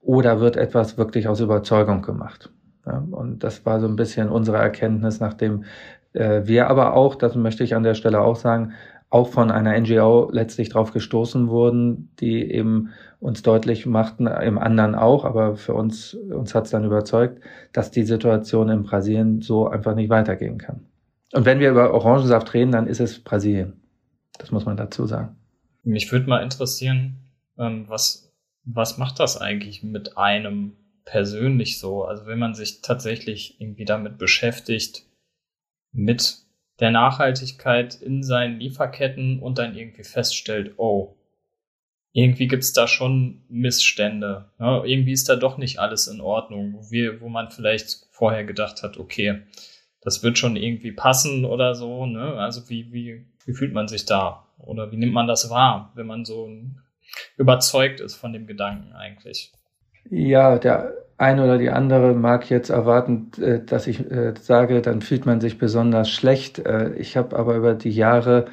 Oder 0.00 0.40
wird 0.40 0.56
etwas 0.56 0.96
wirklich 0.96 1.28
aus 1.28 1.40
Überzeugung 1.40 2.02
gemacht? 2.02 2.50
Und 2.96 3.44
das 3.44 3.64
war 3.66 3.80
so 3.80 3.86
ein 3.86 3.96
bisschen 3.96 4.28
unsere 4.28 4.58
Erkenntnis, 4.58 5.20
nachdem 5.20 5.64
äh, 6.12 6.42
wir 6.44 6.68
aber 6.68 6.94
auch, 6.94 7.14
das 7.14 7.34
möchte 7.34 7.64
ich 7.64 7.74
an 7.74 7.82
der 7.82 7.94
Stelle 7.94 8.20
auch 8.20 8.36
sagen, 8.36 8.72
auch 9.10 9.28
von 9.28 9.50
einer 9.50 9.78
NGO 9.78 10.28
letztlich 10.30 10.68
drauf 10.68 10.92
gestoßen 10.92 11.48
wurden, 11.48 12.10
die 12.20 12.50
eben 12.50 12.90
uns 13.20 13.42
deutlich 13.42 13.86
machten, 13.86 14.26
im 14.26 14.58
anderen 14.58 14.94
auch, 14.94 15.24
aber 15.24 15.56
für 15.56 15.74
uns, 15.74 16.14
uns 16.14 16.54
hat 16.54 16.66
es 16.66 16.70
dann 16.70 16.84
überzeugt, 16.84 17.42
dass 17.72 17.90
die 17.90 18.02
Situation 18.02 18.68
in 18.68 18.82
Brasilien 18.82 19.40
so 19.40 19.66
einfach 19.66 19.94
nicht 19.94 20.10
weitergehen 20.10 20.58
kann. 20.58 20.84
Und 21.32 21.44
wenn 21.46 21.58
wir 21.58 21.70
über 21.70 21.92
Orangensaft 21.92 22.52
reden, 22.54 22.72
dann 22.72 22.86
ist 22.86 23.00
es 23.00 23.18
Brasilien. 23.18 23.80
Das 24.38 24.50
muss 24.50 24.66
man 24.66 24.76
dazu 24.76 25.06
sagen. 25.06 25.36
Mich 25.84 26.10
würde 26.12 26.28
mal 26.28 26.42
interessieren, 26.42 27.16
ähm, 27.58 27.86
was, 27.88 28.32
was 28.64 28.98
macht 28.98 29.20
das 29.20 29.40
eigentlich 29.40 29.82
mit 29.82 30.16
einem 30.16 30.76
persönlich 31.08 31.78
so. 31.78 32.04
Also 32.04 32.26
wenn 32.26 32.38
man 32.38 32.54
sich 32.54 32.82
tatsächlich 32.82 33.58
irgendwie 33.60 33.86
damit 33.86 34.18
beschäftigt, 34.18 35.04
mit 35.90 36.36
der 36.80 36.90
Nachhaltigkeit 36.90 37.94
in 37.94 38.22
seinen 38.22 38.60
Lieferketten 38.60 39.40
und 39.40 39.58
dann 39.58 39.74
irgendwie 39.74 40.04
feststellt, 40.04 40.74
oh, 40.76 41.16
irgendwie 42.12 42.46
gibt's 42.46 42.74
da 42.74 42.86
schon 42.86 43.42
Missstände. 43.48 44.50
Ne? 44.58 44.82
Irgendwie 44.84 45.12
ist 45.12 45.30
da 45.30 45.36
doch 45.36 45.56
nicht 45.56 45.78
alles 45.78 46.08
in 46.08 46.20
Ordnung, 46.20 46.74
wo, 46.74 46.90
wir, 46.90 47.22
wo 47.22 47.30
man 47.30 47.50
vielleicht 47.50 48.06
vorher 48.10 48.44
gedacht 48.44 48.82
hat, 48.82 48.98
okay, 48.98 49.42
das 50.02 50.22
wird 50.22 50.38
schon 50.38 50.56
irgendwie 50.56 50.92
passen 50.92 51.46
oder 51.46 51.74
so. 51.74 52.04
Ne? 52.04 52.34
Also 52.34 52.68
wie, 52.68 52.92
wie, 52.92 53.24
wie 53.46 53.54
fühlt 53.54 53.72
man 53.72 53.88
sich 53.88 54.04
da? 54.04 54.46
Oder 54.58 54.92
wie 54.92 54.96
nimmt 54.96 55.14
man 55.14 55.26
das 55.26 55.48
wahr, 55.48 55.90
wenn 55.94 56.06
man 56.06 56.26
so 56.26 56.50
überzeugt 57.38 58.00
ist 58.00 58.14
von 58.14 58.34
dem 58.34 58.46
Gedanken 58.46 58.92
eigentlich? 58.92 59.52
Ja, 60.10 60.58
der 60.58 60.94
eine 61.18 61.42
oder 61.44 61.58
die 61.58 61.70
andere 61.70 62.14
mag 62.14 62.48
jetzt 62.48 62.70
erwarten, 62.70 63.30
äh, 63.40 63.60
dass 63.64 63.86
ich 63.88 64.10
äh, 64.10 64.34
sage, 64.40 64.80
dann 64.80 65.02
fühlt 65.02 65.26
man 65.26 65.40
sich 65.40 65.58
besonders 65.58 66.08
schlecht. 66.10 66.60
Äh, 66.60 66.92
ich 66.94 67.16
habe 67.16 67.36
aber 67.36 67.56
über 67.56 67.74
die 67.74 67.90
Jahre 67.90 68.46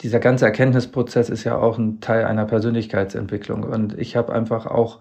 dieser 0.00 0.18
ganze 0.18 0.46
Erkenntnisprozess 0.46 1.30
ist 1.30 1.44
ja 1.44 1.56
auch 1.56 1.78
ein 1.78 2.00
Teil 2.00 2.24
einer 2.24 2.44
Persönlichkeitsentwicklung. 2.44 3.62
Und 3.62 3.96
ich 3.96 4.16
habe 4.16 4.32
einfach 4.32 4.66
auch 4.66 4.98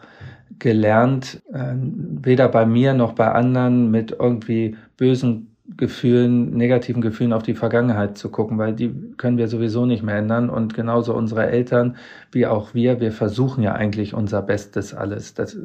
gelernt, 0.59 1.41
weder 1.49 2.49
bei 2.49 2.67
mir 2.67 2.93
noch 2.93 3.13
bei 3.13 3.31
anderen 3.31 3.89
mit 3.89 4.11
irgendwie 4.11 4.77
bösen 4.95 5.56
Gefühlen, 5.75 6.51
negativen 6.51 7.01
Gefühlen 7.01 7.33
auf 7.33 7.43
die 7.43 7.53
Vergangenheit 7.53 8.17
zu 8.17 8.29
gucken, 8.29 8.57
weil 8.57 8.73
die 8.73 8.93
können 9.17 9.37
wir 9.37 9.49
sowieso 9.49 9.85
nicht 9.85 10.01
mehr 10.01 10.15
ändern. 10.15 10.49
Und 10.49 10.73
genauso 10.73 11.13
unsere 11.13 11.47
Eltern 11.47 11.97
wie 12.31 12.47
auch 12.47 12.73
wir, 12.73 13.01
wir 13.01 13.11
versuchen 13.11 13.63
ja 13.63 13.73
eigentlich 13.73 14.13
unser 14.13 14.41
Bestes 14.41 14.93
alles. 14.93 15.33
Das, 15.33 15.57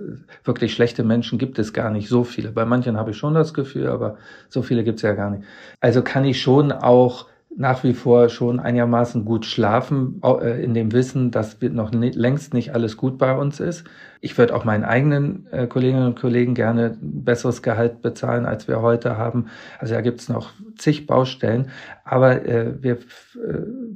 wirklich 0.42 0.74
schlechte 0.74 1.04
Menschen 1.04 1.38
gibt 1.38 1.58
es 1.60 1.72
gar 1.72 1.90
nicht 1.90 2.08
so 2.08 2.24
viele. 2.24 2.50
Bei 2.50 2.64
manchen 2.64 2.96
habe 2.96 3.12
ich 3.12 3.16
schon 3.16 3.34
das 3.34 3.54
Gefühl, 3.54 3.86
aber 3.86 4.16
so 4.48 4.62
viele 4.62 4.82
gibt 4.82 4.96
es 4.96 5.02
ja 5.02 5.12
gar 5.12 5.30
nicht. 5.30 5.44
Also 5.80 6.02
kann 6.02 6.24
ich 6.24 6.40
schon 6.40 6.72
auch 6.72 7.26
nach 7.56 7.84
wie 7.84 7.92
vor 7.92 8.28
schon 8.28 8.60
einigermaßen 8.60 9.24
gut 9.24 9.44
schlafen, 9.44 10.20
äh, 10.24 10.64
in 10.64 10.74
dem 10.74 10.92
Wissen, 10.92 11.30
dass 11.30 11.58
noch 11.60 11.92
längst 11.92 12.54
nicht 12.54 12.74
alles 12.74 12.96
gut 12.96 13.18
bei 13.18 13.36
uns 13.36 13.60
ist. 13.60 13.84
Ich 14.20 14.38
würde 14.38 14.54
auch 14.54 14.64
meinen 14.64 14.84
eigenen 14.84 15.46
äh, 15.50 15.66
Kolleginnen 15.66 16.06
und 16.06 16.18
Kollegen 16.18 16.54
gerne 16.54 16.96
besseres 17.00 17.62
Gehalt 17.62 18.00
bezahlen, 18.00 18.46
als 18.46 18.68
wir 18.68 18.80
heute 18.80 19.18
haben. 19.18 19.46
Also 19.78 19.94
da 19.94 20.00
gibt 20.00 20.20
es 20.20 20.28
noch 20.28 20.50
zig 20.78 21.06
Baustellen, 21.06 21.68
aber 22.04 22.46
äh, 22.46 22.82
wir, 22.82 22.98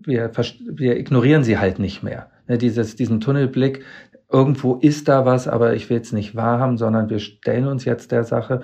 wir, 0.04 0.30
wir 0.70 0.96
ignorieren 0.98 1.44
sie 1.44 1.58
halt 1.58 1.78
nicht 1.78 2.02
mehr. 2.02 2.30
Ne, 2.48 2.58
dieses, 2.58 2.96
diesen 2.96 3.20
Tunnelblick, 3.20 3.84
irgendwo 4.30 4.74
ist 4.74 5.08
da 5.08 5.24
was, 5.24 5.48
aber 5.48 5.74
ich 5.74 5.88
will 5.88 6.00
es 6.00 6.12
nicht 6.12 6.36
wahrhaben, 6.36 6.76
sondern 6.76 7.08
wir 7.08 7.20
stellen 7.20 7.66
uns 7.66 7.84
jetzt 7.84 8.12
der 8.12 8.24
Sache 8.24 8.62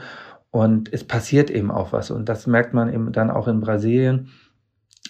und 0.50 0.92
es 0.92 1.04
passiert 1.04 1.50
eben 1.50 1.70
auch 1.70 1.92
was. 1.92 2.10
Und 2.10 2.28
das 2.28 2.46
merkt 2.46 2.74
man 2.74 2.92
eben 2.92 3.12
dann 3.12 3.30
auch 3.30 3.48
in 3.48 3.60
Brasilien 3.60 4.28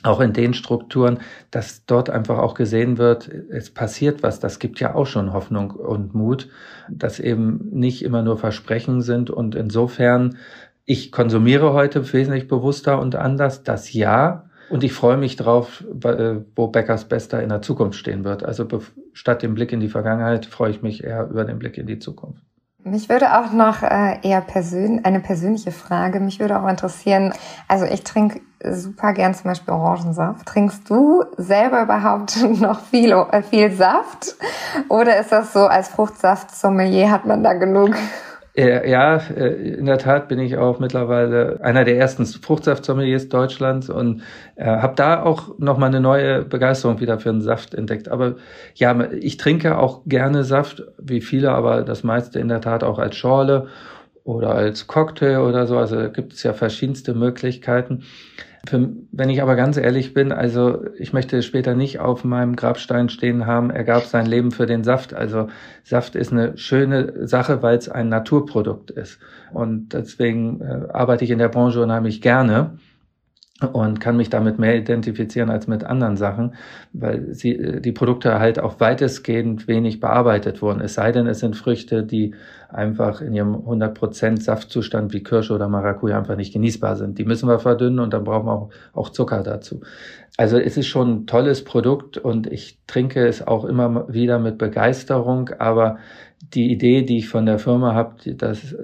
auch 0.02 0.20
in 0.20 0.32
den 0.32 0.54
Strukturen, 0.54 1.20
dass 1.50 1.84
dort 1.86 2.10
einfach 2.10 2.38
auch 2.38 2.54
gesehen 2.54 2.98
wird, 2.98 3.28
es 3.28 3.70
passiert 3.70 4.22
was. 4.22 4.40
Das 4.40 4.58
gibt 4.58 4.80
ja 4.80 4.94
auch 4.94 5.06
schon 5.06 5.32
Hoffnung 5.32 5.70
und 5.70 6.14
Mut, 6.14 6.48
dass 6.90 7.20
eben 7.20 7.68
nicht 7.70 8.02
immer 8.02 8.22
nur 8.22 8.36
Versprechen 8.36 9.00
sind. 9.00 9.30
Und 9.30 9.54
insofern, 9.54 10.38
ich 10.86 11.12
konsumiere 11.12 11.72
heute 11.72 12.12
wesentlich 12.12 12.48
bewusster 12.48 13.00
und 13.00 13.14
anders, 13.14 13.62
das 13.62 13.92
ja. 13.92 14.48
Und 14.68 14.82
ich 14.82 14.92
freue 14.92 15.18
mich 15.18 15.36
drauf, 15.36 15.84
wo 16.56 16.68
Beckers 16.68 17.04
Bester 17.04 17.42
in 17.42 17.50
der 17.50 17.62
Zukunft 17.62 17.98
stehen 17.98 18.24
wird. 18.24 18.42
Also 18.42 18.66
statt 19.12 19.42
dem 19.42 19.54
Blick 19.54 19.70
in 19.72 19.80
die 19.80 19.88
Vergangenheit 19.88 20.46
freue 20.46 20.70
ich 20.70 20.82
mich 20.82 21.04
eher 21.04 21.28
über 21.28 21.44
den 21.44 21.58
Blick 21.58 21.76
in 21.78 21.86
die 21.86 21.98
Zukunft. 21.98 22.42
Mich 22.84 23.08
würde 23.08 23.38
auch 23.38 23.52
noch 23.52 23.82
äh, 23.84 24.18
eher 24.22 24.40
persön 24.40 25.04
eine 25.04 25.20
persönliche 25.20 25.70
Frage. 25.70 26.18
Mich 26.18 26.40
würde 26.40 26.60
auch 26.60 26.66
interessieren, 26.66 27.32
also 27.68 27.84
ich 27.84 28.02
trinke 28.02 28.40
super 28.64 29.12
gern 29.12 29.34
zum 29.34 29.44
Beispiel 29.44 29.72
Orangensaft. 29.72 30.46
Trinkst 30.46 30.90
du 30.90 31.24
selber 31.36 31.82
überhaupt 31.82 32.36
noch 32.60 32.80
viel, 32.80 33.12
äh, 33.12 33.42
viel 33.42 33.70
Saft? 33.70 34.34
Oder 34.88 35.20
ist 35.20 35.30
das 35.30 35.52
so, 35.52 35.60
als 35.60 35.88
Fruchtsaft-Sommelier 35.90 37.12
hat 37.12 37.24
man 37.24 37.44
da 37.44 37.52
genug? 37.52 37.94
Ja, 38.54 39.16
äh, 39.16 39.76
in 39.78 39.86
der 39.86 39.96
Tat 39.96 40.28
bin 40.28 40.38
ich 40.38 40.58
auch 40.58 40.78
mittlerweile 40.78 41.58
einer 41.62 41.84
der 41.84 41.96
ersten 41.96 42.26
Fruchtsaftsommeliers 42.26 43.30
Deutschlands 43.30 43.88
und 43.88 44.22
äh, 44.56 44.66
habe 44.66 44.94
da 44.94 45.22
auch 45.22 45.58
nochmal 45.58 45.88
eine 45.88 46.00
neue 46.00 46.42
Begeisterung 46.44 47.00
wieder 47.00 47.18
für 47.18 47.30
den 47.30 47.40
Saft 47.40 47.72
entdeckt. 47.72 48.10
Aber 48.10 48.36
ja, 48.74 49.10
ich 49.12 49.38
trinke 49.38 49.78
auch 49.78 50.02
gerne 50.04 50.44
Saft, 50.44 50.82
wie 50.98 51.22
viele, 51.22 51.52
aber 51.52 51.80
das 51.82 52.04
meiste 52.04 52.40
in 52.40 52.48
der 52.48 52.60
Tat 52.60 52.84
auch 52.84 52.98
als 52.98 53.16
Schorle 53.16 53.68
oder 54.24 54.54
als 54.54 54.86
Cocktail 54.86 55.38
oder 55.38 55.66
so. 55.66 55.78
Also 55.78 56.10
gibt 56.10 56.34
es 56.34 56.42
ja 56.42 56.52
verschiedenste 56.52 57.14
Möglichkeiten. 57.14 58.04
Wenn 58.70 59.28
ich 59.28 59.42
aber 59.42 59.56
ganz 59.56 59.76
ehrlich 59.76 60.14
bin, 60.14 60.30
also 60.30 60.84
ich 60.96 61.12
möchte 61.12 61.42
später 61.42 61.74
nicht 61.74 61.98
auf 61.98 62.22
meinem 62.22 62.54
Grabstein 62.54 63.08
stehen 63.08 63.44
haben, 63.44 63.70
er 63.70 63.82
gab 63.82 64.04
sein 64.04 64.24
Leben 64.24 64.52
für 64.52 64.66
den 64.66 64.84
Saft. 64.84 65.14
Also 65.14 65.48
Saft 65.82 66.14
ist 66.14 66.32
eine 66.32 66.56
schöne 66.56 67.26
Sache, 67.26 67.62
weil 67.62 67.76
es 67.76 67.88
ein 67.88 68.08
Naturprodukt 68.08 68.92
ist. 68.92 69.18
Und 69.52 69.92
deswegen 69.92 70.60
äh, 70.60 70.92
arbeite 70.92 71.24
ich 71.24 71.30
in 71.30 71.38
der 71.38 71.48
Branche 71.48 71.82
unheimlich 71.82 72.22
gerne 72.22 72.78
und 73.72 74.00
kann 74.00 74.16
mich 74.16 74.30
damit 74.30 74.58
mehr 74.58 74.76
identifizieren 74.76 75.50
als 75.50 75.66
mit 75.66 75.84
anderen 75.84 76.16
Sachen, 76.16 76.54
weil 76.92 77.32
sie, 77.34 77.56
äh, 77.56 77.80
die 77.80 77.92
Produkte 77.92 78.38
halt 78.38 78.58
auch 78.58 78.80
weitestgehend 78.80 79.68
wenig 79.68 80.00
bearbeitet 80.00 80.62
wurden. 80.62 80.80
Es 80.80 80.94
sei 80.94 81.12
denn, 81.12 81.26
es 81.26 81.40
sind 81.40 81.56
Früchte, 81.56 82.02
die 82.02 82.34
einfach 82.68 83.20
in 83.20 83.34
ihrem 83.34 83.54
100% 83.54 84.40
Saftzustand 84.40 85.12
wie 85.12 85.22
Kirsche 85.22 85.52
oder 85.54 85.68
Maracuja 85.68 86.18
einfach 86.18 86.36
nicht 86.36 86.52
genießbar 86.52 86.96
sind. 86.96 87.18
Die 87.18 87.24
müssen 87.24 87.48
wir 87.48 87.58
verdünnen 87.58 87.98
und 87.98 88.12
dann 88.12 88.24
brauchen 88.24 88.46
wir 88.46 88.52
auch, 88.52 88.70
auch 88.94 89.08
Zucker 89.10 89.42
dazu. 89.42 89.82
Also 90.38 90.58
es 90.58 90.76
ist 90.76 90.86
schon 90.86 91.10
ein 91.10 91.26
tolles 91.26 91.64
Produkt 91.64 92.16
und 92.16 92.46
ich 92.46 92.78
trinke 92.86 93.26
es 93.26 93.46
auch 93.46 93.64
immer 93.64 94.12
wieder 94.12 94.38
mit 94.38 94.56
Begeisterung, 94.56 95.50
aber 95.58 95.98
die 96.54 96.72
Idee, 96.72 97.02
die 97.02 97.18
ich 97.18 97.28
von 97.28 97.44
der 97.44 97.58
Firma 97.58 97.94
habe, 97.94 98.34
das 98.34 98.74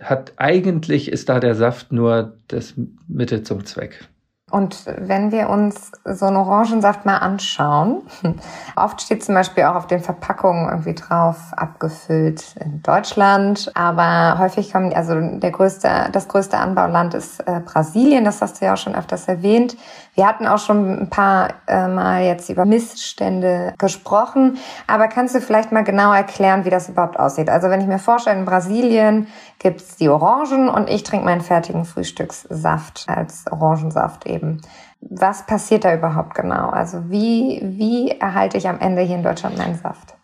hat 0.00 0.32
eigentlich 0.36 1.10
ist 1.10 1.28
da 1.28 1.40
der 1.40 1.54
Saft 1.54 1.92
nur 1.92 2.36
das 2.48 2.74
Mittel 3.08 3.42
zum 3.42 3.64
Zweck. 3.64 4.08
Und 4.52 4.84
wenn 4.98 5.32
wir 5.32 5.48
uns 5.48 5.92
so 6.04 6.26
einen 6.26 6.36
Orangensaft 6.36 7.06
mal 7.06 7.16
anschauen, 7.16 8.02
oft 8.76 9.00
steht 9.00 9.24
zum 9.24 9.34
Beispiel 9.34 9.64
auch 9.64 9.76
auf 9.76 9.86
den 9.86 10.00
Verpackungen 10.00 10.68
irgendwie 10.68 10.94
drauf, 10.94 11.38
abgefüllt 11.52 12.54
in 12.60 12.82
Deutschland, 12.82 13.72
aber 13.74 14.38
häufig 14.38 14.70
kommen, 14.70 14.92
also 14.92 15.18
der 15.18 15.50
größte, 15.50 16.10
das 16.12 16.28
größte 16.28 16.58
Anbauland 16.58 17.14
ist 17.14 17.40
äh, 17.40 17.60
Brasilien, 17.64 18.26
das 18.26 18.42
hast 18.42 18.60
du 18.60 18.66
ja 18.66 18.74
auch 18.74 18.76
schon 18.76 18.94
öfters 18.94 19.26
erwähnt. 19.26 19.74
Wir 20.14 20.26
hatten 20.26 20.46
auch 20.46 20.58
schon 20.58 21.04
ein 21.04 21.08
paar 21.08 21.48
äh, 21.66 21.88
Mal 21.88 22.24
jetzt 22.24 22.50
über 22.50 22.66
Missstände 22.66 23.72
gesprochen, 23.78 24.58
aber 24.86 25.08
kannst 25.08 25.34
du 25.34 25.40
vielleicht 25.40 25.72
mal 25.72 25.84
genau 25.84 26.12
erklären, 26.12 26.66
wie 26.66 26.70
das 26.70 26.90
überhaupt 26.90 27.18
aussieht? 27.18 27.48
Also 27.48 27.70
wenn 27.70 27.80
ich 27.80 27.86
mir 27.86 27.98
vorstelle, 27.98 28.38
in 28.38 28.44
Brasilien 28.44 29.28
gibt's 29.62 29.96
die 29.96 30.08
Orangen 30.08 30.68
und 30.68 30.90
ich 30.90 31.04
trinke 31.04 31.24
meinen 31.24 31.40
fertigen 31.40 31.84
Frühstückssaft 31.84 33.04
als 33.08 33.44
Orangensaft 33.50 34.26
eben. 34.26 34.60
Was 35.00 35.46
passiert 35.46 35.84
da 35.84 35.94
überhaupt 35.94 36.34
genau? 36.34 36.68
Also 36.68 37.10
wie, 37.10 37.60
wie 37.62 38.10
erhalte 38.10 38.58
ich 38.58 38.68
am 38.68 38.80
Ende 38.80 39.02
hier 39.02 39.16
in 39.16 39.22
Deutschland 39.22 39.56
meinen 39.56 39.76
Saft? 39.76 40.14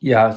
Ja, 0.00 0.36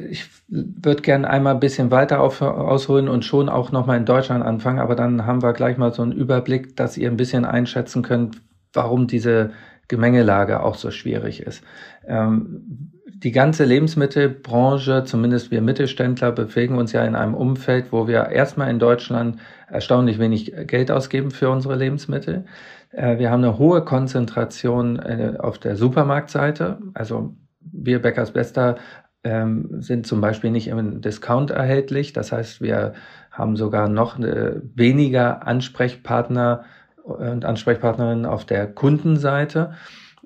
ich 0.00 0.28
würde 0.48 1.02
gerne 1.02 1.30
einmal 1.30 1.54
ein 1.54 1.60
bisschen 1.60 1.92
weiter 1.92 2.20
auf, 2.20 2.42
ausholen 2.42 3.08
und 3.08 3.24
schon 3.24 3.48
auch 3.48 3.70
nochmal 3.70 3.98
in 3.98 4.04
Deutschland 4.04 4.44
anfangen, 4.44 4.80
aber 4.80 4.96
dann 4.96 5.26
haben 5.26 5.42
wir 5.42 5.52
gleich 5.52 5.78
mal 5.78 5.92
so 5.92 6.02
einen 6.02 6.12
Überblick, 6.12 6.76
dass 6.76 6.96
ihr 6.96 7.08
ein 7.08 7.16
bisschen 7.16 7.44
einschätzen 7.44 8.02
könnt, 8.02 8.42
warum 8.72 9.06
diese 9.06 9.52
Gemengelage 9.86 10.60
auch 10.60 10.74
so 10.74 10.90
schwierig 10.90 11.40
ist. 11.40 11.62
Ähm, 12.06 12.92
die 13.18 13.32
ganze 13.32 13.64
Lebensmittelbranche, 13.64 15.04
zumindest 15.04 15.50
wir 15.50 15.62
Mittelständler, 15.62 16.32
bewegen 16.32 16.76
uns 16.76 16.92
ja 16.92 17.02
in 17.04 17.14
einem 17.14 17.34
Umfeld, 17.34 17.90
wo 17.90 18.06
wir 18.06 18.26
erstmal 18.26 18.68
in 18.70 18.78
Deutschland 18.78 19.38
erstaunlich 19.68 20.18
wenig 20.18 20.52
Geld 20.66 20.90
ausgeben 20.90 21.30
für 21.30 21.48
unsere 21.48 21.76
Lebensmittel. 21.76 22.44
Äh, 22.90 23.18
wir 23.18 23.30
haben 23.30 23.42
eine 23.42 23.58
hohe 23.58 23.84
Konzentration 23.84 24.98
äh, 24.98 25.34
auf 25.38 25.58
der 25.58 25.76
Supermarktseite. 25.76 26.78
Also 26.92 27.34
wir 27.60 28.02
Bäckers 28.02 28.32
Bester 28.32 28.76
ähm, 29.24 29.80
sind 29.80 30.06
zum 30.06 30.20
Beispiel 30.20 30.50
nicht 30.50 30.68
im 30.68 31.00
Discount 31.00 31.50
erhältlich. 31.50 32.12
Das 32.12 32.32
heißt, 32.32 32.60
wir 32.60 32.92
haben 33.30 33.56
sogar 33.56 33.88
noch 33.88 34.18
äh, 34.18 34.60
weniger 34.74 35.46
Ansprechpartner 35.46 36.64
und 37.02 37.44
Ansprechpartnerinnen 37.44 38.26
auf 38.26 38.44
der 38.44 38.66
Kundenseite. 38.66 39.72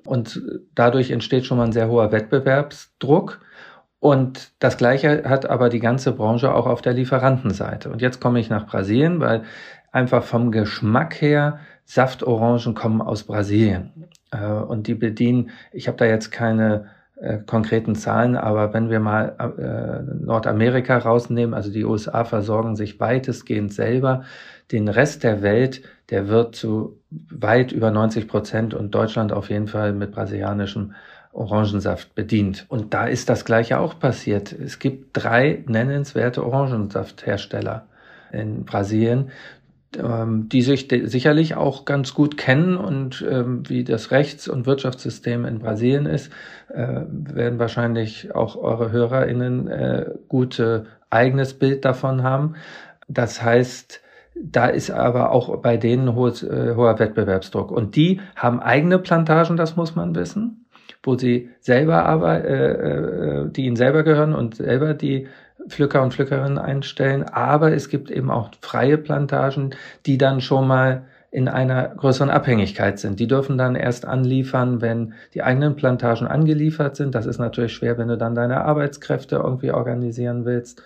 Und 0.05 0.41
dadurch 0.75 1.11
entsteht 1.11 1.47
schon 1.47 1.59
mal 1.59 1.65
ein 1.65 1.73
sehr 1.73 1.89
hoher 1.89 2.13
Wettbewerbsdruck. 2.13 3.41
Und 3.99 4.53
das 4.61 4.79
Gleiche 4.79 5.25
hat 5.29 5.45
aber 5.49 5.69
die 5.69 5.81
ganze 5.81 6.13
Branche 6.13 6.55
auch 6.55 6.67
auf 6.67 6.81
der 6.81 6.95
Lieferantenseite. 6.95 7.91
Und 7.91 8.01
jetzt 8.01 8.21
komme 8.21 8.41
ich 8.41 8.49
nach 8.49 8.67
Brasilien, 8.67 9.21
weil 9.21 9.43
einfach 9.93 10.23
vom 10.23 10.53
Geschmack 10.53 11.21
her 11.21 11.59
Saftorangen 11.85 12.75
kommen 12.75 13.03
aus 13.03 13.25
Brasilien. 13.25 14.09
Äh, 14.31 14.47
und 14.47 14.87
die 14.87 14.95
bedienen, 14.95 15.51
ich 15.73 15.89
habe 15.89 15.99
da 15.99 16.07
jetzt 16.07 16.31
keine 16.31 16.87
äh, 17.17 17.39
konkreten 17.39 17.95
Zahlen, 17.95 18.37
aber 18.37 18.73
wenn 18.73 18.89
wir 18.89 19.01
mal 19.01 19.37
äh, 19.39 20.25
Nordamerika 20.25 20.97
rausnehmen, 20.97 21.53
also 21.53 21.71
die 21.71 21.85
USA 21.85 22.25
versorgen 22.25 22.77
sich 22.77 22.99
weitestgehend 23.01 23.75
selber, 23.75 24.23
den 24.73 24.89
Rest 24.89 25.25
der 25.25 25.43
Welt, 25.43 25.83
der 26.11 26.29
wird 26.29 26.57
zu 26.57 26.99
weit 27.11 27.73
über 27.73 27.91
90 27.91 28.29
Prozent 28.29 28.75
und 28.75 28.95
Deutschland 28.95 29.33
auf 29.33 29.51
jeden 29.51 29.69
Fall 29.69 29.93
mit 29.93 30.13
brasilianischem 30.13 30.93
Orangensaft 31.33 32.15
bedient. 32.15 32.67
Und 32.69 32.93
da 32.93 33.07
ist 33.07 33.29
das 33.29 33.45
Gleiche 33.45 33.79
auch 33.79 33.99
passiert. 33.99 34.53
Es 34.53 34.79
gibt 34.79 35.11
drei 35.13 35.63
nennenswerte 35.67 36.45
Orangensafthersteller 36.45 37.87
in 38.33 38.65
Brasilien, 38.65 39.31
ähm, 39.97 40.49
die 40.49 40.63
sich 40.63 40.89
sicherlich 41.05 41.55
auch 41.55 41.85
ganz 41.85 42.15
gut 42.15 42.37
kennen 42.37 42.77
und 42.77 43.25
ähm, 43.29 43.69
wie 43.69 43.85
das 43.85 44.11
Rechts- 44.11 44.49
und 44.49 44.67
Wirtschaftssystem 44.67 45.45
in 45.45 45.61
Brasilien 45.61 46.07
ist, 46.07 46.33
äh, 46.69 47.03
werden 47.09 47.59
wahrscheinlich 47.59 48.35
auch 48.35 48.57
eure 48.57 48.91
HörerInnen 48.91 49.69
äh, 49.69 50.11
gute 50.29 50.87
eigenes 51.11 51.55
Bild 51.55 51.85
davon 51.85 52.23
haben. 52.23 52.55
Das 53.09 53.43
heißt, 53.43 54.01
da 54.35 54.67
ist 54.67 54.91
aber 54.91 55.33
auch 55.33 55.57
bei 55.59 55.77
denen 55.77 56.15
hohes, 56.15 56.43
äh, 56.43 56.75
hoher 56.75 56.99
Wettbewerbsdruck. 56.99 57.71
Und 57.71 57.97
die 57.97 58.21
haben 58.37 58.61
eigene 58.61 58.99
Plantagen, 58.99 59.57
das 59.57 59.77
muss 59.77 59.95
man 59.95 60.15
wissen, 60.15 60.67
wo 61.03 61.17
sie 61.17 61.51
selber 61.61 62.05
aber, 62.05 62.45
äh, 62.45 62.73
äh, 62.73 63.51
die 63.51 63.67
ihnen 63.67 63.77
selber 63.77 64.03
gehören 64.03 64.35
und 64.35 64.57
selber 64.57 64.95
die 64.95 65.29
Pflücker 65.69 66.03
und 66.03 66.15
Pflückerinnen 66.15 66.59
einstellen. 66.59 67.25
Aber 67.25 67.73
es 67.73 67.89
gibt 67.89 68.11
eben 68.11 68.31
auch 68.31 68.51
freie 68.63 68.99
Plantagen, 68.99 69.75
die 70.07 70.17
dann 70.17 70.41
schon 70.41 70.67
mal 70.67 71.05
in 71.31 71.47
einer 71.49 71.89
größeren 71.89 72.31
Abhängigkeit 72.31 72.99
sind. 72.99 73.21
Die 73.21 73.29
dürfen 73.29 73.57
dann 73.57 73.77
erst 73.77 74.05
anliefern, 74.05 74.81
wenn 74.81 75.15
die 75.33 75.43
eigenen 75.43 75.77
Plantagen 75.77 76.27
angeliefert 76.27 76.97
sind. 76.97 77.15
Das 77.15 77.27
ist 77.27 77.39
natürlich 77.39 77.73
schwer, 77.73 77.99
wenn 77.99 78.09
du 78.09 78.19
dann 78.19 78.35
deine 78.35 78.63
Arbeitskräfte 78.65 79.37
irgendwie 79.37 79.71
organisieren 79.71 80.45
willst. 80.45 80.83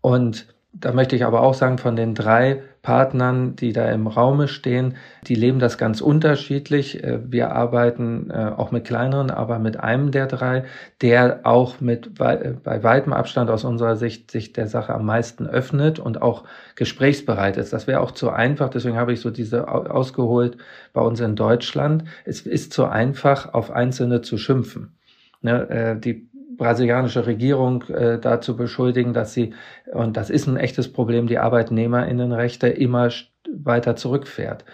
Und 0.00 0.46
da 0.72 0.92
möchte 0.92 1.14
ich 1.14 1.24
aber 1.24 1.42
auch 1.42 1.54
sagen, 1.54 1.78
von 1.78 1.94
den 1.94 2.14
drei 2.14 2.62
Partnern, 2.84 3.56
die 3.56 3.72
da 3.72 3.90
im 3.90 4.06
Raume 4.06 4.46
stehen, 4.46 4.94
die 5.26 5.34
leben 5.34 5.58
das 5.58 5.78
ganz 5.78 6.02
unterschiedlich. 6.02 7.02
Äh, 7.02 7.18
wir 7.24 7.50
arbeiten 7.50 8.30
äh, 8.30 8.52
auch 8.56 8.70
mit 8.70 8.84
kleineren, 8.84 9.30
aber 9.30 9.58
mit 9.58 9.80
einem 9.80 10.12
der 10.12 10.26
drei, 10.26 10.64
der 11.00 11.40
auch 11.42 11.80
mit 11.80 12.14
bei 12.14 12.82
weitem 12.82 13.12
Abstand 13.12 13.50
aus 13.50 13.64
unserer 13.64 13.96
Sicht 13.96 14.30
sich 14.30 14.52
der 14.52 14.68
Sache 14.68 14.94
am 14.94 15.06
meisten 15.06 15.46
öffnet 15.46 15.98
und 15.98 16.20
auch 16.20 16.44
gesprächsbereit 16.76 17.56
ist. 17.56 17.72
Das 17.72 17.86
wäre 17.86 18.00
auch 18.00 18.12
zu 18.12 18.30
einfach, 18.30 18.68
deswegen 18.68 18.96
habe 18.96 19.14
ich 19.14 19.20
so 19.20 19.30
diese 19.30 19.66
ausgeholt 19.66 20.58
bei 20.92 21.00
uns 21.00 21.18
in 21.20 21.36
Deutschland. 21.36 22.04
Es 22.26 22.42
ist 22.42 22.74
zu 22.74 22.84
einfach, 22.84 23.54
auf 23.54 23.70
Einzelne 23.70 24.20
zu 24.20 24.36
schimpfen. 24.36 24.94
Ne, 25.40 25.68
äh, 25.70 25.98
die 25.98 26.28
brasilianische 26.56 27.26
Regierung 27.26 27.82
äh, 27.88 28.18
dazu 28.18 28.56
beschuldigen, 28.56 29.12
dass 29.12 29.32
sie, 29.32 29.54
und 29.92 30.16
das 30.16 30.30
ist 30.30 30.46
ein 30.46 30.56
echtes 30.56 30.92
Problem, 30.92 31.26
die 31.26 31.38
Arbeitnehmerinnenrechte 31.38 32.68
immer 32.68 33.10
weiter 33.50 33.96
zurückfährt. 33.96 34.64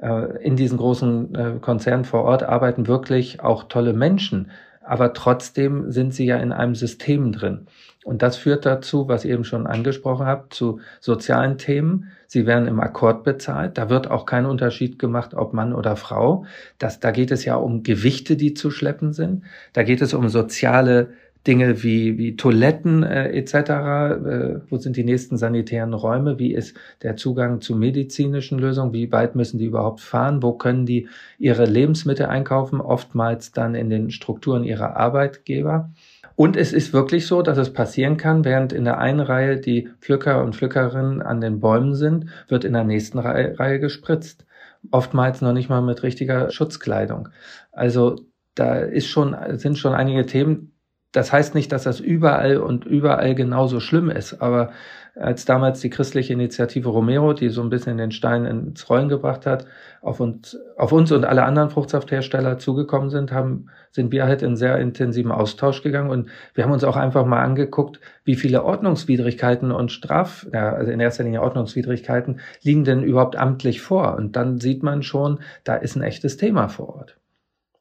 Äh, 0.00 0.42
in 0.42 0.56
diesen 0.56 0.78
großen 0.78 1.34
äh, 1.34 1.52
Konzernen 1.60 2.04
vor 2.04 2.24
Ort 2.24 2.42
arbeiten 2.42 2.86
wirklich 2.86 3.40
auch 3.40 3.64
tolle 3.64 3.92
Menschen, 3.92 4.50
aber 4.82 5.12
trotzdem 5.12 5.90
sind 5.90 6.14
sie 6.14 6.26
ja 6.26 6.38
in 6.38 6.52
einem 6.52 6.74
System 6.74 7.32
drin. 7.32 7.66
Und 8.04 8.22
das 8.22 8.36
führt 8.36 8.64
dazu, 8.64 9.08
was 9.08 9.24
ihr 9.24 9.34
eben 9.34 9.44
schon 9.44 9.66
angesprochen 9.66 10.26
habt, 10.26 10.54
zu 10.54 10.80
sozialen 11.00 11.58
Themen. 11.58 12.10
Sie 12.26 12.46
werden 12.46 12.66
im 12.66 12.80
Akkord 12.80 13.24
bezahlt. 13.24 13.76
Da 13.76 13.90
wird 13.90 14.10
auch 14.10 14.24
kein 14.24 14.46
Unterschied 14.46 14.98
gemacht, 14.98 15.34
ob 15.34 15.52
Mann 15.52 15.74
oder 15.74 15.96
Frau. 15.96 16.46
Das, 16.78 16.98
da 16.98 17.10
geht 17.10 17.30
es 17.30 17.44
ja 17.44 17.56
um 17.56 17.82
Gewichte, 17.82 18.36
die 18.36 18.54
zu 18.54 18.70
schleppen 18.70 19.12
sind. 19.12 19.44
Da 19.74 19.82
geht 19.82 20.00
es 20.00 20.14
um 20.14 20.28
soziale 20.30 21.10
Dinge 21.46 21.82
wie, 21.82 22.18
wie 22.18 22.36
Toiletten 22.36 23.02
äh, 23.02 23.30
etc., 23.30 23.54
äh, 23.54 24.60
wo 24.68 24.76
sind 24.76 24.96
die 24.96 25.04
nächsten 25.04 25.38
sanitären 25.38 25.94
Räume, 25.94 26.38
wie 26.38 26.52
ist 26.52 26.76
der 27.02 27.16
Zugang 27.16 27.60
zu 27.60 27.74
medizinischen 27.74 28.58
Lösungen, 28.58 28.92
wie 28.92 29.10
weit 29.10 29.36
müssen 29.36 29.58
die 29.58 29.66
überhaupt 29.66 30.00
fahren, 30.00 30.42
wo 30.42 30.52
können 30.52 30.84
die 30.84 31.08
ihre 31.38 31.64
Lebensmittel 31.64 32.26
einkaufen, 32.26 32.80
oftmals 32.80 33.52
dann 33.52 33.74
in 33.74 33.88
den 33.88 34.10
Strukturen 34.10 34.64
ihrer 34.64 34.96
Arbeitgeber. 34.96 35.90
Und 36.36 36.56
es 36.56 36.72
ist 36.72 36.92
wirklich 36.92 37.26
so, 37.26 37.42
dass 37.42 37.58
es 37.58 37.72
passieren 37.72 38.16
kann, 38.16 38.44
während 38.44 38.72
in 38.72 38.84
der 38.84 38.98
einen 38.98 39.20
Reihe 39.20 39.58
die 39.58 39.88
Pflücker 40.00 40.42
und 40.42 40.56
Pflückerinnen 40.56 41.22
an 41.22 41.40
den 41.40 41.60
Bäumen 41.60 41.94
sind, 41.94 42.26
wird 42.48 42.64
in 42.64 42.72
der 42.72 42.84
nächsten 42.84 43.18
Reihe, 43.18 43.58
Reihe 43.58 43.78
gespritzt. 43.78 44.46
Oftmals 44.90 45.42
noch 45.42 45.52
nicht 45.52 45.68
mal 45.68 45.82
mit 45.82 46.02
richtiger 46.02 46.50
Schutzkleidung. 46.50 47.28
Also 47.72 48.16
da 48.54 48.76
ist 48.76 49.06
schon, 49.06 49.36
sind 49.58 49.78
schon 49.78 49.92
einige 49.92 50.24
Themen, 50.24 50.72
das 51.12 51.32
heißt 51.32 51.54
nicht, 51.54 51.72
dass 51.72 51.84
das 51.84 51.98
überall 51.98 52.58
und 52.58 52.84
überall 52.84 53.34
genauso 53.34 53.80
schlimm 53.80 54.10
ist, 54.10 54.40
aber 54.40 54.70
als 55.16 55.44
damals 55.44 55.80
die 55.80 55.90
christliche 55.90 56.32
Initiative 56.32 56.88
Romero, 56.88 57.32
die 57.32 57.48
so 57.48 57.62
ein 57.62 57.68
bisschen 57.68 57.98
den 57.98 58.12
Stein 58.12 58.44
ins 58.44 58.88
Rollen 58.88 59.08
gebracht 59.08 59.44
hat, 59.44 59.66
auf 60.02 60.20
uns, 60.20 60.56
auf 60.76 60.92
uns 60.92 61.10
und 61.10 61.24
alle 61.24 61.42
anderen 61.42 61.70
Fruchtsafthersteller 61.70 62.58
zugekommen 62.58 63.10
sind, 63.10 63.32
haben, 63.32 63.66
sind 63.90 64.12
wir 64.12 64.24
halt 64.24 64.42
in 64.42 64.56
sehr 64.56 64.78
intensiven 64.78 65.32
Austausch 65.32 65.82
gegangen 65.82 66.10
und 66.10 66.30
wir 66.54 66.64
haben 66.64 66.72
uns 66.72 66.84
auch 66.84 66.96
einfach 66.96 67.26
mal 67.26 67.42
angeguckt, 67.42 68.00
wie 68.24 68.36
viele 68.36 68.64
Ordnungswidrigkeiten 68.64 69.72
und 69.72 69.90
Straf, 69.90 70.46
ja, 70.52 70.72
also 70.72 70.92
in 70.92 71.00
erster 71.00 71.24
Linie 71.24 71.42
Ordnungswidrigkeiten 71.42 72.40
liegen 72.62 72.84
denn 72.84 73.02
überhaupt 73.02 73.36
amtlich 73.36 73.80
vor. 73.80 74.14
Und 74.16 74.36
dann 74.36 74.58
sieht 74.58 74.82
man 74.82 75.02
schon, 75.02 75.40
da 75.64 75.74
ist 75.74 75.96
ein 75.96 76.02
echtes 76.02 76.36
Thema 76.36 76.68
vor 76.68 76.96
Ort. 76.96 77.19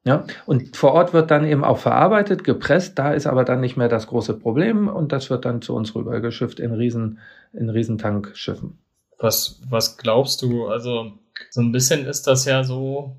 Ja, 0.06 0.26
und 0.46 0.78
vor 0.78 0.94
Ort 0.94 1.14
wird 1.14 1.30
dann 1.30 1.46
eben 1.46 1.64
auch 1.64 1.78
verarbeitet, 1.78 2.44
gepresst, 2.44 2.98
da 2.98 3.14
ist 3.14 3.28
aber 3.28 3.44
dann 3.44 3.60
nicht 3.60 3.76
mehr 3.76 3.90
das 3.90 4.08
große 4.08 4.34
Problem 4.34 4.88
und 4.88 5.12
das 5.12 5.30
wird 5.30 5.44
dann 5.44 5.62
zu 5.62 5.76
uns 5.76 5.94
rübergeschifft 5.94 6.60
in 6.60 6.72
Riesen, 6.72 7.20
in 7.52 7.70
Riesentanksschiffen. 7.70 8.80
Was, 9.18 9.62
was 9.70 9.98
glaubst 9.98 10.42
du? 10.42 10.68
Also, 10.68 11.12
so 11.50 11.62
ein 11.62 11.74
bisschen 11.74 12.06
ist 12.06 12.28
das 12.28 12.46
ja 12.46 12.64
so, 12.64 13.18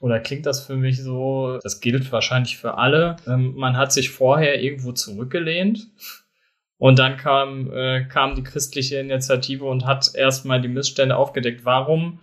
oder 0.00 0.18
klingt 0.20 0.46
das 0.46 0.64
für 0.64 0.76
mich 0.76 1.02
so, 1.02 1.58
das 1.62 1.80
gilt 1.80 2.10
wahrscheinlich 2.10 2.56
für 2.56 2.78
alle. 2.78 3.16
Ähm, 3.26 3.54
man 3.54 3.76
hat 3.76 3.92
sich 3.92 4.10
vorher 4.10 4.62
irgendwo 4.62 4.92
zurückgelehnt 4.92 5.88
und 6.78 6.98
dann 6.98 7.18
kam, 7.18 7.70
äh, 7.72 8.06
kam 8.06 8.34
die 8.34 8.42
christliche 8.42 8.96
Initiative 8.96 9.66
und 9.66 9.84
hat 9.84 10.14
erstmal 10.14 10.62
die 10.62 10.68
Missstände 10.68 11.16
aufgedeckt. 11.16 11.66
Warum 11.66 12.20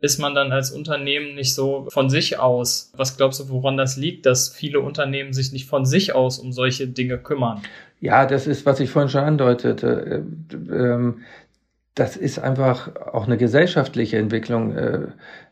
ist 0.00 0.18
man 0.18 0.34
dann 0.34 0.52
als 0.52 0.70
Unternehmen 0.70 1.34
nicht 1.34 1.54
so 1.54 1.86
von 1.90 2.08
sich 2.08 2.38
aus? 2.38 2.92
Was 2.96 3.16
glaubst 3.16 3.40
du, 3.40 3.48
woran 3.48 3.76
das 3.76 3.96
liegt, 3.96 4.26
dass 4.26 4.48
viele 4.48 4.80
Unternehmen 4.80 5.32
sich 5.32 5.52
nicht 5.52 5.66
von 5.66 5.84
sich 5.84 6.14
aus 6.14 6.38
um 6.38 6.52
solche 6.52 6.86
Dinge 6.86 7.18
kümmern? 7.18 7.62
Ja, 8.00 8.26
das 8.26 8.46
ist, 8.46 8.64
was 8.64 8.78
ich 8.78 8.90
vorhin 8.90 9.08
schon 9.08 9.24
andeutete. 9.24 10.24
Äh, 10.50 10.74
ähm, 10.74 11.22
das 11.98 12.16
ist 12.16 12.38
einfach 12.38 12.94
auch 13.12 13.26
eine 13.26 13.36
gesellschaftliche 13.36 14.18
Entwicklung. 14.18 14.76
Äh, 14.76 15.00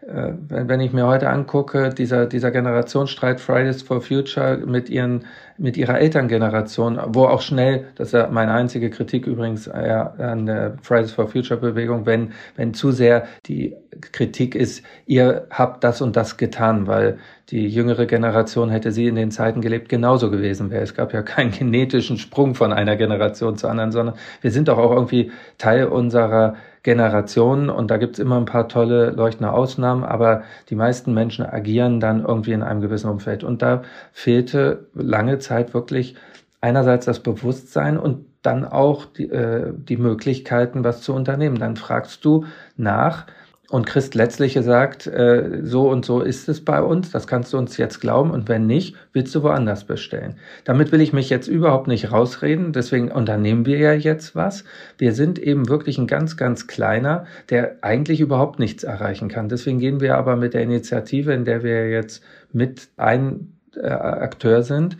äh, 0.06 0.32
wenn 0.48 0.78
ich 0.78 0.92
mir 0.92 1.06
heute 1.06 1.28
angucke, 1.28 1.90
dieser, 1.90 2.26
dieser 2.26 2.52
Generationsstreit 2.52 3.40
Fridays 3.40 3.82
for 3.82 4.00
Future 4.00 4.58
mit 4.58 4.88
ihren, 4.88 5.24
mit 5.58 5.76
ihrer 5.76 5.98
Elterngeneration, 5.98 6.98
wo 7.08 7.24
auch 7.24 7.40
schnell, 7.40 7.86
das 7.96 8.12
ist 8.12 8.30
meine 8.30 8.52
einzige 8.52 8.90
Kritik 8.90 9.26
übrigens 9.26 9.68
an 9.68 10.46
der 10.46 10.76
Fridays 10.82 11.12
for 11.12 11.28
Future 11.28 11.60
Bewegung, 11.60 12.06
wenn, 12.06 12.32
wenn 12.56 12.74
zu 12.74 12.92
sehr 12.92 13.26
die 13.46 13.74
Kritik 14.12 14.54
ist, 14.54 14.84
ihr 15.06 15.46
habt 15.50 15.84
das 15.84 16.00
und 16.00 16.16
das 16.16 16.36
getan, 16.36 16.86
weil 16.86 17.18
die 17.50 17.68
jüngere 17.68 18.06
Generation 18.06 18.70
hätte 18.70 18.90
sie 18.90 19.06
in 19.06 19.14
den 19.14 19.30
Zeiten 19.30 19.60
gelebt, 19.60 19.88
genauso 19.88 20.30
gewesen 20.30 20.70
wäre. 20.70 20.82
Es 20.82 20.94
gab 20.94 21.12
ja 21.12 21.22
keinen 21.22 21.52
genetischen 21.52 22.18
Sprung 22.18 22.54
von 22.54 22.72
einer 22.72 22.96
Generation 22.96 23.56
zur 23.56 23.70
anderen, 23.70 23.92
sondern 23.92 24.16
wir 24.40 24.50
sind 24.50 24.68
doch 24.68 24.78
auch 24.78 24.92
irgendwie 24.92 25.30
Teil 25.56 25.86
unserer 25.86 26.56
Generation 26.86 27.68
und 27.68 27.90
da 27.90 27.96
gibt's 27.96 28.20
immer 28.20 28.36
ein 28.36 28.44
paar 28.44 28.68
tolle 28.68 29.10
leuchtende 29.10 29.52
Ausnahmen, 29.52 30.04
aber 30.04 30.44
die 30.70 30.76
meisten 30.76 31.12
Menschen 31.12 31.44
agieren 31.44 31.98
dann 31.98 32.24
irgendwie 32.24 32.52
in 32.52 32.62
einem 32.62 32.80
gewissen 32.80 33.10
Umfeld. 33.10 33.42
Und 33.42 33.60
da 33.60 33.82
fehlte 34.12 34.86
lange 34.94 35.40
Zeit 35.40 35.74
wirklich 35.74 36.14
einerseits 36.60 37.04
das 37.04 37.18
Bewusstsein 37.18 37.98
und 37.98 38.26
dann 38.42 38.64
auch 38.64 39.04
die, 39.04 39.28
äh, 39.28 39.72
die 39.74 39.96
Möglichkeiten, 39.96 40.84
was 40.84 41.02
zu 41.02 41.12
unternehmen. 41.12 41.58
Dann 41.58 41.74
fragst 41.74 42.24
du 42.24 42.44
nach, 42.76 43.26
und 43.68 43.86
Christ 43.86 44.14
letztlich 44.14 44.54
sagt, 44.54 45.06
äh, 45.06 45.60
so 45.62 45.88
und 45.90 46.04
so 46.04 46.20
ist 46.20 46.48
es 46.48 46.64
bei 46.64 46.80
uns, 46.80 47.10
das 47.10 47.26
kannst 47.26 47.52
du 47.52 47.58
uns 47.58 47.76
jetzt 47.76 48.00
glauben 48.00 48.30
und 48.30 48.48
wenn 48.48 48.66
nicht, 48.66 48.94
willst 49.12 49.34
du 49.34 49.42
woanders 49.42 49.84
bestellen. 49.84 50.36
Damit 50.64 50.92
will 50.92 51.00
ich 51.00 51.12
mich 51.12 51.30
jetzt 51.30 51.48
überhaupt 51.48 51.88
nicht 51.88 52.12
rausreden, 52.12 52.72
deswegen 52.72 53.10
unternehmen 53.10 53.66
wir 53.66 53.78
ja 53.78 53.92
jetzt 53.92 54.36
was. 54.36 54.64
Wir 54.98 55.12
sind 55.12 55.38
eben 55.38 55.68
wirklich 55.68 55.98
ein 55.98 56.06
ganz, 56.06 56.36
ganz 56.36 56.66
kleiner, 56.66 57.26
der 57.50 57.78
eigentlich 57.82 58.20
überhaupt 58.20 58.58
nichts 58.60 58.84
erreichen 58.84 59.28
kann. 59.28 59.48
Deswegen 59.48 59.80
gehen 59.80 60.00
wir 60.00 60.16
aber 60.16 60.36
mit 60.36 60.54
der 60.54 60.62
Initiative, 60.62 61.32
in 61.32 61.44
der 61.44 61.62
wir 61.62 61.90
jetzt 61.90 62.22
mit 62.52 62.88
ein 62.96 63.58
äh, 63.74 63.88
Akteur 63.88 64.62
sind, 64.62 64.96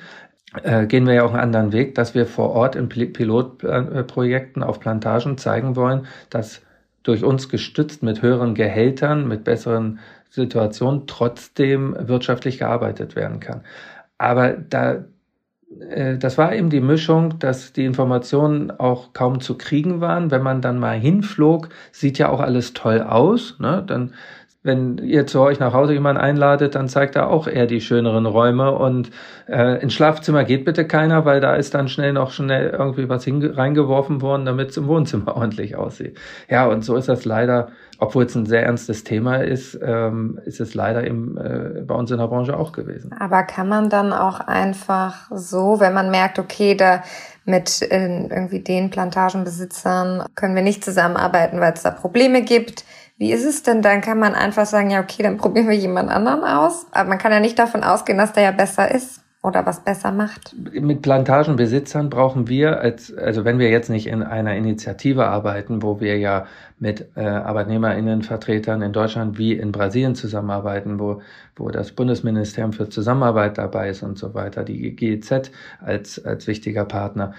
äh, 0.63 0.87
gehen 0.87 1.07
wir 1.07 1.15
ja 1.15 1.25
auch 1.25 1.33
einen 1.33 1.43
anderen 1.43 1.73
Weg, 1.73 1.95
dass 1.95 2.15
wir 2.15 2.27
vor 2.27 2.51
Ort 2.51 2.77
in 2.77 2.89
Pilotprojekten 2.89 4.63
auf 4.63 4.81
Plantagen 4.81 5.39
zeigen 5.39 5.77
wollen, 5.77 6.07
dass 6.31 6.63
durch 7.07 7.25
uns 7.25 7.49
gestützt 7.49 8.03
mit 8.03 8.23
höheren 8.23 8.55
Gehältern, 8.55 9.29
mit 9.29 9.45
besseren 9.45 10.01
Situationen 10.29 11.07
trotzdem 11.07 11.97
wirtschaftlich 11.99 12.59
gearbeitet 12.59 13.15
werden 13.15 13.41
kann. 13.41 13.63
Aber 14.19 14.53
da, 14.53 15.05
äh, 15.91 16.19
das 16.19 16.37
war 16.37 16.55
eben 16.55 16.71
die 16.71 16.81
Mischung, 16.81 17.39
dass 17.39 17.73
die 17.73 17.85
Informationen 17.85 18.71
auch 18.71 19.13
kaum 19.13 19.41
zu 19.41 19.57
kriegen 19.57 20.01
waren. 20.01 20.31
Wenn 20.31 20.43
man 20.43 20.61
dann 20.61 20.79
mal 20.79 20.99
hinflog, 20.99 21.69
sieht 21.93 22.19
ja 22.19 22.29
auch 22.29 22.41
alles 22.41 22.73
toll 22.73 23.01
aus. 23.03 23.57
Ne? 23.61 23.85
Dann 23.87 24.13
wenn 24.67 24.99
ihr 24.99 25.27
zu 25.27 25.41
euch 25.41 25.61
nach 25.61 25.73
Hause 25.73 25.95
jemanden 25.95 26.21
einladet, 26.21 26.75
dann 26.75 26.89
zeigt 26.89 27.17
er 27.17 27.31
auch 27.31 27.47
eher 27.47 27.67
die 27.67 27.81
schöneren 27.81 28.27
Räume 28.27 28.73
und 28.73 29.11
äh, 29.49 29.81
ins 29.81 29.95
Schlafzimmer 29.95 30.45
geht 30.45 30.65
bitte 30.65 30.87
keiner, 30.87 31.25
weil 31.25 31.41
da 31.41 31.55
ist 31.55 31.75
dann 31.75 31.89
schnell 31.89 32.13
noch 32.13 32.33
schnell 32.33 32.71
irgendwie 32.71 33.09
was 33.09 33.27
reingeworfen 33.27 34.21
worden, 34.21 34.45
damit 34.45 34.71
es 34.71 34.77
im 34.77 34.89
Wohnzimmer 34.89 35.37
ordentlich 35.37 35.77
aussieht. 35.77 36.19
Ja, 36.49 36.67
und 36.67 36.85
so 36.85 36.97
ist 36.97 37.09
das 37.09 37.25
leider, 37.25 37.69
obwohl 37.99 38.25
es 38.25 38.35
ein 38.35 38.47
sehr 38.47 38.65
ernstes 38.65 39.05
Thema 39.05 39.37
ist, 39.37 39.79
ähm, 39.83 40.41
ist 40.45 40.61
es 40.61 40.75
leider 40.75 41.07
eben 41.07 41.37
äh, 41.39 41.83
bei 41.87 41.95
uns 41.95 42.11
in 42.11 42.19
der 42.19 42.27
Branche 42.27 42.57
auch 42.57 42.73
gewesen. 42.73 43.13
Aber 43.19 43.45
kann 43.45 43.69
man 43.69 43.89
dann 43.89 44.13
auch 44.13 44.41
einfach 44.41 45.31
so, 45.31 45.81
wenn 45.81 45.95
man 45.95 46.11
merkt, 46.11 46.39
okay, 46.39 46.75
da 46.75 47.03
mit 47.45 47.81
äh, 47.83 48.25
irgendwie 48.25 48.61
den 48.61 48.91
Plantagenbesitzern 48.91 50.25
können 50.35 50.57
wir 50.57 50.63
nicht 50.63 50.85
zusammenarbeiten, 50.85 51.61
weil 51.61 51.73
es 51.73 51.83
da 51.83 51.93
Probleme 51.93 52.43
gibt. 52.43 52.85
Wie 53.19 53.33
ist 53.33 53.45
es 53.45 53.63
denn 53.63 53.81
dann? 53.81 54.03
Kann 54.03 54.19
man 54.19 54.35
einfach 54.35 54.67
sagen, 54.67 54.91
ja, 54.91 55.01
okay, 55.01 55.23
dann 55.23 55.39
probieren 55.39 55.69
wir 55.69 55.77
jemand 55.77 56.11
anderen 56.11 56.45
aus. 56.45 56.87
Aber 56.93 57.09
man 57.09 57.19
kann 57.19 57.33
ja 57.33 57.41
nicht 57.41 57.59
davon 57.59 57.83
ausgehen, 57.83 58.19
dass 58.19 58.33
der 58.33 58.43
ja 58.43 58.51
besser 58.51 58.91
ist 58.91 59.23
oder 59.47 59.65
was 59.65 59.81
besser 59.81 60.11
macht. 60.11 60.55
Mit 60.59 61.03
Plantagenbesitzern 61.03 62.11
brauchen 62.11 62.49
wir, 62.49 62.81
als, 62.81 63.17
also 63.17 63.45
wenn 63.45 63.61
wir 63.61 63.71
jetzt 63.71 63.89
nicht 63.89 64.09
in 64.09 64.23
einer 64.25 64.57
Initiative 64.57 65.27
arbeiten, 65.27 65.83
wo 65.83 66.01
wir 66.01 66.19
ja 66.19 66.47
mit 66.81 67.07
äh, 67.15 67.21
Arbeitnehmerinnenvertretern 67.25 68.83
in 68.83 68.93
Deutschland 68.93 69.39
wie 69.39 69.53
in 69.53 69.71
Brasilien 69.71 70.17
zusammenarbeiten, 70.17 70.99
wo, 70.99 71.23
wo 71.55 71.71
das 71.71 71.93
Bundesministerium 71.93 72.73
für 72.73 72.89
Zusammenarbeit 72.89 73.57
dabei 73.57 73.89
ist 73.91 74.03
und 74.03 74.19
so 74.19 74.35
weiter, 74.35 74.65
die 74.65 74.97
GEZ 74.97 75.53
als, 75.81 76.23
als 76.25 76.49
wichtiger 76.49 76.85
Partner. 76.85 77.33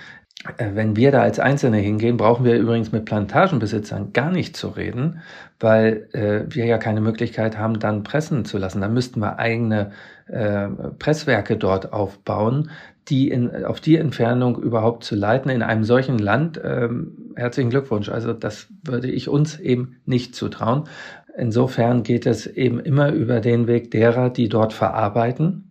Äh, 0.58 0.76
wenn 0.76 0.96
wir 0.96 1.12
da 1.12 1.22
als 1.22 1.40
Einzelne 1.40 1.78
hingehen, 1.78 2.18
brauchen 2.18 2.46
wir 2.46 2.58
übrigens 2.58 2.92
mit 2.92 3.06
Plantagenbesitzern 3.06 4.14
gar 4.14 4.32
nicht 4.32 4.56
zu 4.56 4.70
reden, 4.70 5.22
weil 5.60 6.08
äh, 6.14 6.44
wir 6.54 6.66
ja 6.66 6.78
keine 6.78 7.02
Möglichkeit 7.02 7.58
haben, 7.58 7.80
dann 7.80 8.04
pressen 8.04 8.46
zu 8.46 8.58
lassen. 8.58 8.82
Dann 8.82 8.94
müssten 8.94 9.20
wir 9.20 9.40
eigene 9.40 9.92
äh, 10.28 10.68
Presswerke 11.00 11.58
dort 11.58 11.92
aufbauen, 11.92 12.70
die 13.08 13.30
in, 13.30 13.66
auf 13.66 13.80
die 13.80 13.98
Entfernung 13.98 14.62
überhaupt 14.62 15.04
zu 15.04 15.16
leiten 15.16 15.50
in 15.50 15.64
einem 15.64 15.84
solchen 15.84 16.20
Land. 16.20 16.60
Ähm, 16.64 17.34
herzlichen 17.36 17.70
Glückwunsch. 17.70 18.10
Also 18.10 18.34
das 18.34 18.68
würde 18.84 19.10
ich 19.10 19.30
uns 19.30 19.60
eben 19.60 19.98
nicht 20.06 20.36
zutrauen. 20.36 20.84
Insofern 21.38 22.04
geht 22.04 22.26
es 22.26 22.48
eben 22.48 22.80
immer 22.80 23.12
über 23.12 23.40
den 23.40 23.68
Weg 23.68 23.92
derer, 23.92 24.30
die 24.30 24.50
dort 24.50 24.74
verarbeiten 24.74 25.67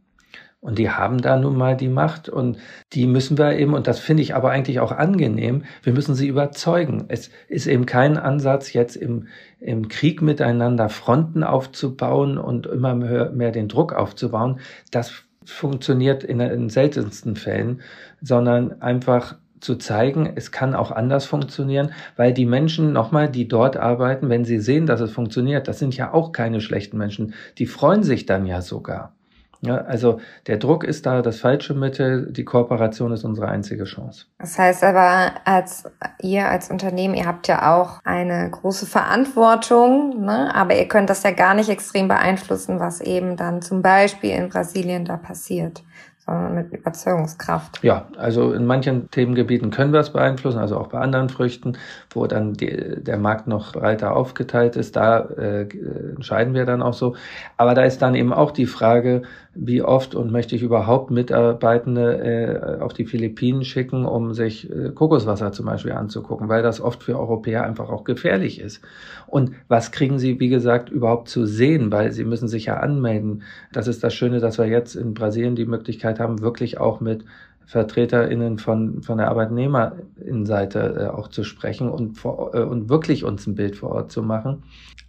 und 0.61 0.79
die 0.79 0.91
haben 0.91 1.21
da 1.21 1.37
nun 1.37 1.57
mal 1.57 1.77
die 1.77 1.89
Macht 1.89 2.29
und 2.29 2.59
die 2.93 3.07
müssen 3.07 3.39
wir 3.39 3.57
eben, 3.57 3.75
und 3.75 3.87
das 3.87 4.01
finde 4.01 4.23
ich 4.23 4.35
aber 4.35 4.51
eigentlich 4.51 4.81
auch 4.81 4.93
angenehm, 4.93 5.65
wir 5.83 5.93
müssen 5.93 6.15
sie 6.15 6.29
überzeugen. 6.29 7.05
Es 7.09 7.31
ist 7.49 7.67
eben 7.67 7.87
kein 7.87 8.17
Ansatz, 8.17 8.73
jetzt 8.73 8.97
im, 8.97 9.29
im 9.61 9.89
Krieg 9.89 10.23
miteinander 10.23 10.89
Fronten 10.89 11.45
aufzubauen 11.45 12.39
und 12.39 12.67
immer 12.67 12.95
mehr, 12.95 13.31
mehr 13.31 13.53
den 13.53 13.69
Druck 13.69 13.93
aufzubauen. 13.93 14.61
Das 14.91 15.25
funktioniert 15.45 16.25
in 16.25 16.39
den 16.39 16.69
seltensten 16.69 17.37
Fällen, 17.37 17.83
sondern 18.21 18.83
einfach 18.83 19.37
zu 19.61 19.77
zeigen, 19.77 20.33
es 20.35 20.53
kann 20.53 20.75
auch 20.75 20.91
anders 20.91 21.25
funktionieren, 21.25 21.93
weil 22.17 22.33
die 22.33 22.47
Menschen 22.47 22.93
nochmal, 22.93 23.31
die 23.31 23.49
dort 23.49 23.77
arbeiten, 23.77 24.29
wenn 24.29 24.45
sie 24.45 24.59
sehen, 24.59 24.87
dass 24.87 25.01
es 25.01 25.13
funktioniert, 25.13 25.69
das 25.69 25.79
sind 25.79 25.97
ja 25.97 26.13
auch 26.13 26.33
keine 26.33 26.61
schlechten 26.61 26.99
Menschen, 26.99 27.35
die 27.59 27.67
freuen 27.67 28.03
sich 28.03 28.27
dann 28.27 28.47
ja 28.47 28.61
sogar. 28.61 29.15
Ja, 29.63 29.79
also 29.79 30.21
der 30.47 30.59
Druck 30.59 30.85
ist 30.85 31.07
da 31.07 31.23
das 31.23 31.41
falsche 31.41 31.75
Mittel, 31.75 32.31
die 32.31 32.45
Kooperation 32.45 33.13
ist 33.13 33.25
unsere 33.25 33.49
einzige 33.49 33.85
Chance. 33.85 34.27
Das 34.39 34.59
heißt 34.59 34.85
aber, 34.85 35.33
als 35.45 35.85
ihr 36.21 36.49
als 36.49 36.71
Unternehmen, 36.71 37.15
ihr 37.15 37.27
habt 37.27 37.49
ja 37.49 37.75
auch 37.77 38.01
eine 38.05 38.51
große 38.51 38.87
Verantwortung, 38.87 40.25
ne? 40.25 40.55
aber 40.55 40.77
ihr 40.77 40.89
könnt 40.89 41.11
das 41.11 41.23
ja 41.23 41.31
gar 41.31 41.55
nicht 41.55 41.69
extrem 41.69 42.09
beeinflussen, 42.09 42.81
was 42.81 43.01
eben 43.01 43.37
dann 43.37 43.63
zum 43.63 43.83
Beispiel 43.83 44.31
in 44.31 44.49
Brasilien 44.49 45.05
da 45.05 45.17
passiert 45.17 45.83
mit 46.27 46.73
Überzeugungskraft. 46.73 47.85
Ja, 47.85 48.09
also 48.17 48.53
in 48.53 48.67
manchen 48.67 49.09
Themengebieten 49.13 49.71
können 49.71 49.93
wir 49.93 50.01
es 50.01 50.11
beeinflussen, 50.11 50.59
also 50.59 50.77
auch 50.77 50.89
bei 50.89 50.99
anderen 50.99 51.29
Früchten, 51.29 51.75
wo 52.11 52.27
dann 52.27 52.55
die, 52.55 53.01
der 53.01 53.17
Markt 53.17 53.47
noch 53.47 53.73
breiter 53.73 54.17
aufgeteilt 54.17 54.75
ist, 54.75 54.97
da 54.97 55.21
äh, 55.21 55.69
entscheiden 56.17 56.55
wir 56.55 56.67
dann 56.67 56.83
auch 56.83 56.95
so. 56.95 57.15
Aber 57.57 57.75
da 57.75 57.85
ist 57.85 58.03
dann 58.03 58.17
eben 58.17 58.33
auch 58.33 58.51
die 58.51 58.67
Frage, 58.67 59.23
wie 59.59 59.83
oft 59.83 60.15
und 60.15 60.31
möchte 60.31 60.55
ich 60.55 60.63
überhaupt 60.63 61.11
Mitarbeitende 61.11 62.79
äh, 62.79 62.83
auf 62.83 62.93
die 62.93 63.07
Philippinen 63.07 63.65
schicken, 63.65 64.05
um 64.05 64.35
sich 64.35 64.71
äh, 64.71 64.91
Kokoswasser 64.91 65.53
zum 65.53 65.67
Beispiel 65.67 65.93
anzugucken, 65.93 66.49
weil 66.49 66.63
das 66.63 66.81
oft 66.81 67.03
für 67.03 67.19
Europäer 67.19 67.65
einfach 67.65 67.89
auch 67.89 68.05
gefährlich 68.05 68.61
ist. 68.61 68.83
Und 69.27 69.53
was 69.69 69.93
kriegen 69.93 70.19
sie, 70.19 70.39
wie 70.41 70.49
gesagt, 70.49 70.91
überhaupt 70.91 71.29
zu 71.29 71.47
sehen, 71.47 71.91
weil 71.91 72.13
sie 72.13 72.25
müssen 72.25 72.49
sich 72.49 72.67
ja 72.67 72.77
anmelden. 72.77 73.43
Das 73.73 73.89
ist 73.89 74.05
das 74.05 74.15
Schöne, 74.15 74.41
dass 74.41 74.59
wir 74.59 74.67
jetzt 74.67 74.95
in 74.95 75.15
Brasilien 75.15 75.57
die 75.57 75.67
Möglichkeit 75.67 76.16
haben, 76.21 76.41
wirklich 76.41 76.79
auch 76.79 77.01
mit 77.01 77.25
VertreterInnen 77.67 78.59
von, 78.59 79.03
von 79.03 79.19
der 79.19 79.29
Arbeitnehmerinnenseite 79.29 80.79
äh, 80.99 81.07
auch 81.09 81.29
zu 81.29 81.43
sprechen 81.43 81.91
und, 81.91 82.17
vor, 82.17 82.55
äh, 82.55 82.63
und 82.63 82.89
wirklich 82.89 83.25
uns 83.25 83.47
ein 83.47 83.57
Bild 83.57 83.77
vor 83.77 83.91
Ort 83.91 84.13
zu 84.13 84.23
machen. 84.23 84.63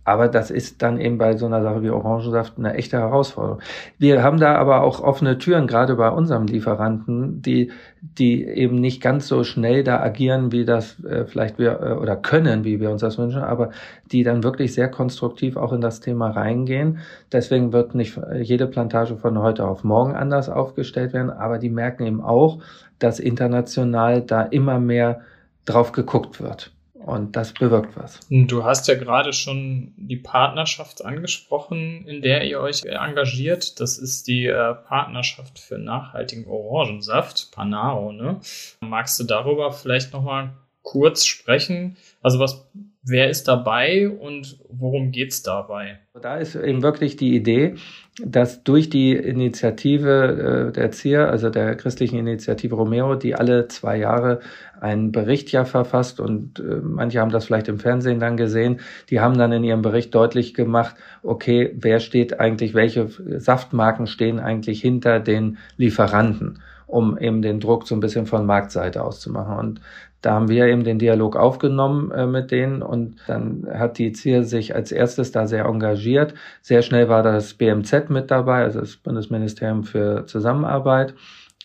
Aber 0.07 0.29
das 0.29 0.51
ist 0.51 0.81
dann 0.83 1.01
eben 1.01 1.17
bei 1.17 1.35
so 1.35 1.47
einer 1.47 1.61
Sache 1.61 1.83
wie 1.83 1.89
Orangensaft 1.89 2.53
eine 2.57 2.75
echte 2.75 2.97
Herausforderung. 2.97 3.59
Wir 3.99 4.23
haben 4.23 4.39
da 4.39 4.55
aber 4.55 4.81
auch 4.83 5.01
offene 5.01 5.37
Türen, 5.37 5.67
gerade 5.67 5.97
bei 5.97 6.09
unserem 6.09 6.47
Lieferanten, 6.47 7.41
die, 7.41 7.73
die 7.99 8.45
eben 8.45 8.79
nicht 8.79 9.01
ganz 9.01 9.27
so 9.27 9.43
schnell 9.43 9.83
da 9.83 9.99
agieren, 9.99 10.53
wie 10.53 10.63
das 10.63 11.03
äh, 11.03 11.25
vielleicht 11.25 11.59
wir 11.59 11.81
äh, 11.81 11.91
oder 11.91 12.15
können, 12.15 12.63
wie 12.63 12.79
wir 12.79 12.89
uns 12.89 13.01
das 13.01 13.17
wünschen, 13.17 13.41
aber 13.41 13.71
die 14.09 14.23
dann 14.23 14.43
wirklich 14.43 14.73
sehr 14.73 14.87
konstruktiv 14.87 15.57
auch 15.57 15.73
in 15.73 15.81
das 15.81 15.99
Thema 15.99 16.29
reingehen. 16.29 16.99
Deswegen 17.33 17.73
wird 17.73 17.93
nicht 17.93 18.17
jede 18.39 18.67
Plantage 18.67 19.17
von 19.17 19.37
heute 19.39 19.67
auf 19.67 19.83
morgen 19.83 20.15
anders 20.15 20.47
aufgestellt 20.47 21.11
werden, 21.11 21.31
aber 21.31 21.57
die 21.57 21.69
merken 21.69 22.05
eben 22.05 22.21
auch, 22.21 22.59
dass 22.97 23.19
international 23.19 24.21
da 24.21 24.43
immer 24.43 24.79
mehr 24.79 25.19
drauf 25.65 25.91
geguckt 25.91 26.39
wird. 26.39 26.71
Und 27.07 27.37
das 27.37 27.53
bewirkt 27.53 27.95
was. 27.95 28.19
Du 28.29 28.65
hast 28.65 28.89
ja 28.89 28.95
gerade 28.95 29.31
schon 29.31 29.93
die 29.95 30.17
Partnerschaft 30.17 31.05
angesprochen, 31.05 32.05
in 32.05 32.21
der 32.21 32.43
ihr 32.43 32.59
euch 32.59 32.83
engagiert. 32.83 33.79
Das 33.79 33.97
ist 33.97 34.27
die 34.27 34.47
äh, 34.47 34.73
Partnerschaft 34.73 35.57
für 35.57 35.77
nachhaltigen 35.77 36.45
Orangensaft, 36.47 37.53
Panaro. 37.53 38.11
Ne? 38.11 38.41
Magst 38.81 39.17
du 39.21 39.23
darüber 39.23 39.71
vielleicht 39.71 40.11
nochmal 40.11 40.51
kurz 40.81 41.25
sprechen? 41.25 41.95
Also 42.21 42.39
was, 42.39 42.67
wer 43.07 43.29
ist 43.29 43.47
dabei 43.47 44.09
und 44.09 44.57
worum 44.69 45.11
geht's 45.11 45.41
dabei? 45.43 45.99
Da 46.21 46.37
ist 46.37 46.55
eben 46.55 46.81
wirklich 46.81 47.15
die 47.15 47.35
Idee, 47.35 47.75
dass 48.23 48.63
durch 48.63 48.89
die 48.89 49.13
Initiative 49.13 50.69
äh, 50.69 50.71
der 50.73 50.91
ZIR, 50.91 51.29
also 51.29 51.49
der 51.49 51.75
christlichen 51.75 52.17
Initiative 52.17 52.75
Romeo, 52.75 53.15
die 53.15 53.35
alle 53.35 53.67
zwei 53.67 53.97
Jahre 53.97 54.39
einen 54.81 55.11
Bericht 55.11 55.51
ja 55.51 55.65
verfasst 55.65 56.19
und 56.19 56.59
äh, 56.59 56.81
manche 56.81 57.19
haben 57.19 57.31
das 57.31 57.45
vielleicht 57.45 57.67
im 57.67 57.79
Fernsehen 57.79 58.19
dann 58.19 58.37
gesehen, 58.37 58.79
die 59.09 59.19
haben 59.19 59.37
dann 59.37 59.51
in 59.51 59.63
ihrem 59.63 59.81
Bericht 59.81 60.13
deutlich 60.15 60.53
gemacht, 60.53 60.95
okay, 61.23 61.71
wer 61.75 61.99
steht 61.99 62.39
eigentlich, 62.39 62.73
welche 62.73 63.07
Saftmarken 63.39 64.07
stehen 64.07 64.39
eigentlich 64.39 64.81
hinter 64.81 65.19
den 65.19 65.57
Lieferanten 65.77 66.59
um 66.87 67.17
eben 67.17 67.41
den 67.41 67.59
Druck 67.59 67.85
so 67.85 67.95
ein 67.95 67.99
bisschen 67.99 68.25
von 68.25 68.45
Marktseite 68.45 69.03
aus 69.03 69.19
zu 69.19 69.29
machen. 69.29 69.57
Und 69.57 69.81
da 70.21 70.33
haben 70.33 70.49
wir 70.49 70.65
eben 70.65 70.83
den 70.83 70.99
Dialog 70.99 71.35
aufgenommen 71.35 72.11
äh, 72.11 72.25
mit 72.25 72.51
denen 72.51 72.81
und 72.81 73.17
dann 73.27 73.67
hat 73.71 73.97
die 73.97 74.11
ZIR 74.11 74.43
sich 74.43 74.75
als 74.75 74.91
erstes 74.91 75.31
da 75.31 75.47
sehr 75.47 75.65
engagiert. 75.65 76.33
Sehr 76.61 76.81
schnell 76.81 77.07
war 77.07 77.23
das 77.23 77.53
BMZ 77.53 78.09
mit 78.09 78.31
dabei, 78.31 78.63
also 78.63 78.79
das 78.79 78.97
Bundesministerium 78.97 79.83
für 79.83 80.25
Zusammenarbeit. 80.25 81.13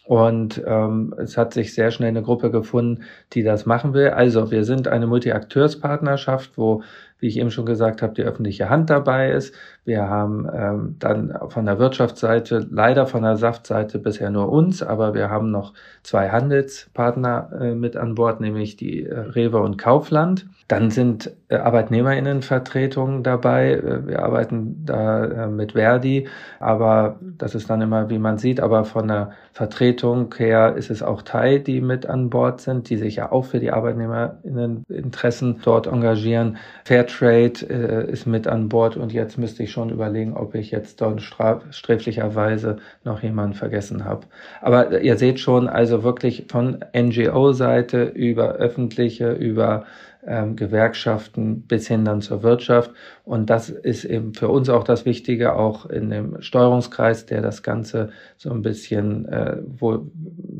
Und 0.04 0.60
ähm, 0.66 1.14
es 1.16 1.38
hat 1.38 1.54
sich 1.54 1.74
sehr 1.74 1.92
schnell 1.92 2.08
eine 2.08 2.22
Gruppe 2.22 2.50
gefunden, 2.50 3.04
die 3.32 3.44
das 3.44 3.66
machen 3.66 3.94
will. 3.94 4.08
Also 4.08 4.50
wir 4.50 4.64
sind 4.64 4.88
eine 4.88 5.06
Multi-Akteurspartnerschaft, 5.06 6.58
wo 6.58 6.82
wie 7.22 7.28
ich 7.28 7.38
eben 7.38 7.52
schon 7.52 7.66
gesagt 7.66 8.02
habe, 8.02 8.14
die 8.14 8.24
öffentliche 8.24 8.68
Hand 8.68 8.90
dabei 8.90 9.30
ist. 9.30 9.54
Wir 9.84 10.08
haben 10.08 10.48
ähm, 10.54 10.96
dann 11.00 11.36
von 11.48 11.66
der 11.66 11.80
Wirtschaftsseite, 11.80 12.64
leider 12.70 13.06
von 13.06 13.22
der 13.22 13.36
Saftseite 13.36 13.98
bisher 13.98 14.30
nur 14.30 14.48
uns, 14.48 14.80
aber 14.80 15.12
wir 15.12 15.28
haben 15.28 15.50
noch 15.50 15.74
zwei 16.04 16.30
Handelspartner 16.30 17.50
äh, 17.60 17.74
mit 17.74 17.96
an 17.96 18.14
Bord, 18.14 18.40
nämlich 18.40 18.76
die 18.76 19.04
äh, 19.04 19.18
Rewe 19.18 19.60
und 19.60 19.78
Kaufland. 19.78 20.46
Dann 20.68 20.90
sind 20.90 21.32
äh, 21.48 21.56
Arbeitnehmerinnenvertretungen 21.56 23.24
dabei. 23.24 23.72
Äh, 23.72 24.06
wir 24.06 24.22
arbeiten 24.22 24.84
da 24.86 25.24
äh, 25.24 25.46
mit 25.48 25.72
Verdi, 25.72 26.28
aber 26.60 27.18
das 27.20 27.56
ist 27.56 27.68
dann 27.68 27.80
immer, 27.80 28.08
wie 28.08 28.20
man 28.20 28.38
sieht, 28.38 28.60
aber 28.60 28.84
von 28.84 29.08
der 29.08 29.32
Vertretung 29.52 30.32
her 30.38 30.76
ist 30.76 30.90
es 30.90 31.02
auch 31.02 31.22
Thai, 31.22 31.58
die 31.58 31.80
mit 31.80 32.06
an 32.06 32.30
Bord 32.30 32.60
sind, 32.60 32.88
die 32.88 32.96
sich 32.96 33.16
ja 33.16 33.32
auch 33.32 33.46
für 33.46 33.58
die 33.58 33.72
Arbeitnehmerinteressen 33.72 35.60
dort 35.64 35.88
engagieren. 35.88 36.56
Fair 36.84 37.06
Trade 37.06 37.54
äh, 37.68 38.10
ist 38.10 38.26
mit 38.26 38.46
an 38.46 38.68
Bord 38.68 38.96
und 38.96 39.12
jetzt 39.12 39.38
müsste 39.38 39.64
ich 39.64 39.71
schon 39.72 39.90
überlegen, 39.90 40.34
ob 40.34 40.54
ich 40.54 40.70
jetzt 40.70 41.00
dort 41.00 41.22
sträflicherweise 41.22 42.76
noch 43.04 43.22
jemanden 43.22 43.54
vergessen 43.54 44.04
habe. 44.04 44.26
Aber 44.60 45.00
ihr 45.00 45.16
seht 45.16 45.40
schon, 45.40 45.68
also 45.68 46.04
wirklich 46.04 46.46
von 46.48 46.84
NGO-Seite 46.94 48.04
über 48.04 48.52
öffentliche, 48.52 49.32
über 49.32 49.84
ähm, 50.24 50.54
Gewerkschaften 50.56 51.62
bis 51.62 51.88
hin 51.88 52.04
dann 52.04 52.20
zur 52.20 52.42
Wirtschaft. 52.42 52.92
Und 53.24 53.50
das 53.50 53.70
ist 53.70 54.04
eben 54.04 54.34
für 54.34 54.48
uns 54.48 54.68
auch 54.68 54.84
das 54.84 55.04
Wichtige, 55.04 55.54
auch 55.56 55.86
in 55.86 56.10
dem 56.10 56.40
Steuerungskreis, 56.40 57.26
der 57.26 57.42
das 57.42 57.62
Ganze 57.62 58.10
so 58.36 58.50
ein 58.50 58.62
bisschen, 58.62 59.26
äh, 59.26 59.56
wo 59.66 60.06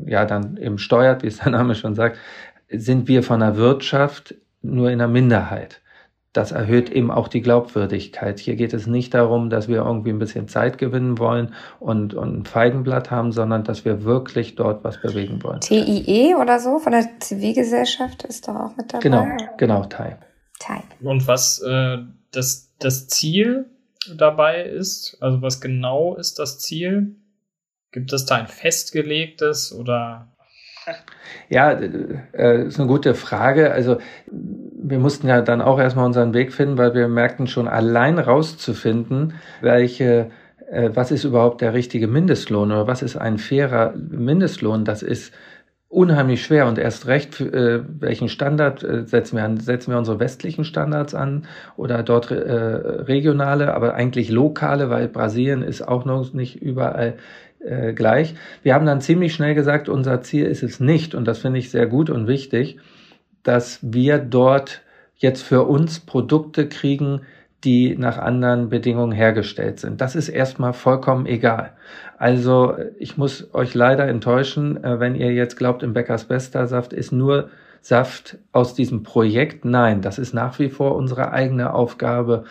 ja 0.05 0.25
dann 0.25 0.57
eben 0.57 0.77
steuert, 0.77 1.23
wie 1.23 1.27
es 1.27 1.37
der 1.39 1.51
Name 1.51 1.75
schon 1.75 1.95
sagt, 1.95 2.17
sind 2.69 3.07
wir 3.07 3.23
von 3.23 3.39
der 3.39 3.55
Wirtschaft 3.55 4.35
nur 4.61 4.89
in 4.91 4.99
der 4.99 5.07
Minderheit. 5.07 5.81
Das 6.33 6.51
erhöht 6.51 6.89
eben 6.89 7.11
auch 7.11 7.27
die 7.27 7.41
Glaubwürdigkeit. 7.41 8.39
Hier 8.39 8.55
geht 8.55 8.73
es 8.73 8.87
nicht 8.87 9.13
darum, 9.13 9.51
dass 9.51 9.67
wir 9.67 9.77
irgendwie 9.77 10.09
ein 10.09 10.17
bisschen 10.17 10.47
Zeit 10.47 10.79
gewinnen 10.79 11.19
wollen 11.19 11.53
und, 11.79 12.15
und 12.15 12.39
ein 12.39 12.45
Feigenblatt 12.45 13.11
haben, 13.11 13.31
sondern 13.31 13.63
dass 13.63 13.85
wir 13.85 14.03
wirklich 14.03 14.55
dort 14.55 14.83
was 14.83 14.99
bewegen 14.99 15.43
wollen. 15.43 15.59
TIE 15.61 16.35
oder 16.39 16.59
so 16.59 16.79
von 16.79 16.91
der 16.91 17.07
Zivilgesellschaft 17.19 18.23
ist 18.23 18.47
doch 18.47 18.55
auch 18.55 18.75
mit 18.75 18.91
dabei. 18.91 19.03
Genau, 19.03 19.27
genau, 19.57 19.85
TAI. 19.85 20.17
TAI. 20.59 20.81
Und 21.01 21.27
was 21.27 21.59
äh, 21.59 21.99
das, 22.31 22.73
das 22.79 23.07
Ziel 23.07 23.69
dabei 24.17 24.63
ist, 24.63 25.17
also 25.21 25.41
was 25.43 25.61
genau 25.61 26.15
ist 26.15 26.39
das 26.39 26.57
Ziel? 26.59 27.15
Gibt 27.91 28.11
es 28.11 28.25
da 28.25 28.35
ein 28.37 28.47
festgelegtes 28.47 29.71
oder 29.71 30.32
ja, 31.49 31.71
äh, 31.71 32.65
ist 32.65 32.79
eine 32.79 32.87
gute 32.87 33.15
Frage. 33.15 33.71
Also 33.71 33.97
wir 34.31 34.99
mussten 34.99 35.27
ja 35.27 35.41
dann 35.41 35.61
auch 35.61 35.79
erstmal 35.79 36.05
unseren 36.05 36.33
Weg 36.33 36.53
finden, 36.53 36.77
weil 36.77 36.93
wir 36.93 37.07
merkten 37.07 37.47
schon 37.47 37.67
allein 37.67 38.19
rauszufinden, 38.19 39.33
welche 39.61 40.31
äh, 40.69 40.89
was 40.93 41.11
ist 41.11 41.23
überhaupt 41.23 41.61
der 41.61 41.73
richtige 41.73 42.07
Mindestlohn 42.07 42.71
oder 42.71 42.87
was 42.87 43.01
ist 43.01 43.15
ein 43.15 43.37
fairer 43.37 43.93
Mindestlohn, 43.95 44.85
das 44.85 45.03
ist 45.03 45.33
unheimlich 45.93 46.43
schwer 46.43 46.67
und 46.67 46.79
erst 46.79 47.05
recht, 47.05 47.39
äh, 47.39 47.81
welchen 47.99 48.27
Standard 48.27 48.83
äh, 48.83 49.05
setzen 49.05 49.37
wir 49.37 49.43
an? 49.43 49.57
Setzen 49.57 49.91
wir 49.91 49.99
unsere 49.99 50.19
westlichen 50.19 50.65
Standards 50.65 51.13
an 51.13 51.45
oder 51.77 52.01
dort 52.01 52.31
äh, 52.31 52.35
regionale, 52.35 53.73
aber 53.75 53.93
eigentlich 53.93 54.29
lokale, 54.31 54.89
weil 54.89 55.07
Brasilien 55.07 55.61
ist 55.61 55.87
auch 55.87 56.05
noch 56.05 56.33
nicht 56.33 56.55
überall 56.55 57.15
äh, 57.65 57.93
gleich. 57.93 58.35
Wir 58.61 58.73
haben 58.73 58.85
dann 58.85 59.01
ziemlich 59.01 59.33
schnell 59.33 59.55
gesagt, 59.55 59.89
unser 59.89 60.21
Ziel 60.21 60.45
ist 60.45 60.63
es 60.63 60.79
nicht, 60.79 61.15
und 61.15 61.25
das 61.25 61.39
finde 61.39 61.59
ich 61.59 61.71
sehr 61.71 61.87
gut 61.87 62.09
und 62.09 62.27
wichtig, 62.27 62.77
dass 63.43 63.79
wir 63.81 64.19
dort 64.19 64.81
jetzt 65.15 65.41
für 65.41 65.63
uns 65.63 65.99
Produkte 65.99 66.67
kriegen, 66.67 67.21
die 67.63 67.95
nach 67.97 68.17
anderen 68.17 68.69
Bedingungen 68.69 69.13
hergestellt 69.13 69.79
sind. 69.79 70.01
Das 70.01 70.15
ist 70.15 70.27
erstmal 70.27 70.73
vollkommen 70.73 71.25
egal. 71.25 71.73
Also 72.17 72.75
ich 72.99 73.17
muss 73.17 73.53
euch 73.53 73.73
leider 73.73 74.07
enttäuschen, 74.07 74.83
äh, 74.83 74.99
wenn 74.99 75.15
ihr 75.15 75.31
jetzt 75.33 75.57
glaubt, 75.57 75.83
im 75.83 75.93
Bäckers 75.93 76.25
Bester 76.25 76.67
Saft 76.67 76.93
ist 76.93 77.11
nur 77.11 77.49
Saft 77.81 78.37
aus 78.53 78.75
diesem 78.75 79.03
Projekt. 79.03 79.65
Nein, 79.65 80.01
das 80.01 80.17
ist 80.17 80.33
nach 80.33 80.57
wie 80.59 80.69
vor 80.69 80.95
unsere 80.95 81.31
eigene 81.31 81.73
Aufgabe, 81.73 82.45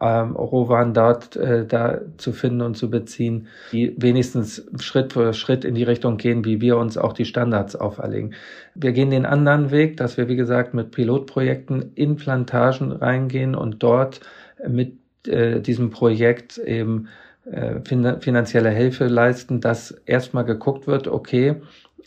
ähm, 0.00 0.36
Rohwaren 0.36 0.94
dort 0.94 1.36
äh, 1.36 1.66
da 1.66 2.00
zu 2.18 2.32
finden 2.32 2.62
und 2.62 2.76
zu 2.76 2.88
beziehen, 2.88 3.48
die 3.72 3.94
wenigstens 3.96 4.64
Schritt 4.80 5.12
für 5.12 5.34
Schritt 5.34 5.64
in 5.64 5.74
die 5.74 5.82
Richtung 5.82 6.18
gehen, 6.18 6.44
wie 6.44 6.60
wir 6.60 6.76
uns 6.76 6.96
auch 6.96 7.12
die 7.12 7.24
Standards 7.24 7.74
auferlegen. 7.74 8.34
Wir 8.74 8.92
gehen 8.92 9.10
den 9.10 9.26
anderen 9.26 9.70
Weg, 9.70 9.96
dass 9.96 10.16
wir, 10.16 10.28
wie 10.28 10.36
gesagt, 10.36 10.72
mit 10.72 10.92
Pilotprojekten 10.92 11.92
in 11.94 12.16
Plantagen 12.16 12.92
reingehen 12.92 13.54
und 13.54 13.82
dort 13.82 14.20
mit 14.66 14.96
äh, 15.26 15.60
diesem 15.60 15.90
Projekt 15.90 16.58
eben 16.58 17.08
äh, 17.50 17.80
finanzielle 18.20 18.70
Hilfe 18.70 19.06
leisten, 19.06 19.60
dass 19.60 19.90
erstmal 20.06 20.44
geguckt 20.44 20.86
wird, 20.86 21.08
okay, 21.08 21.56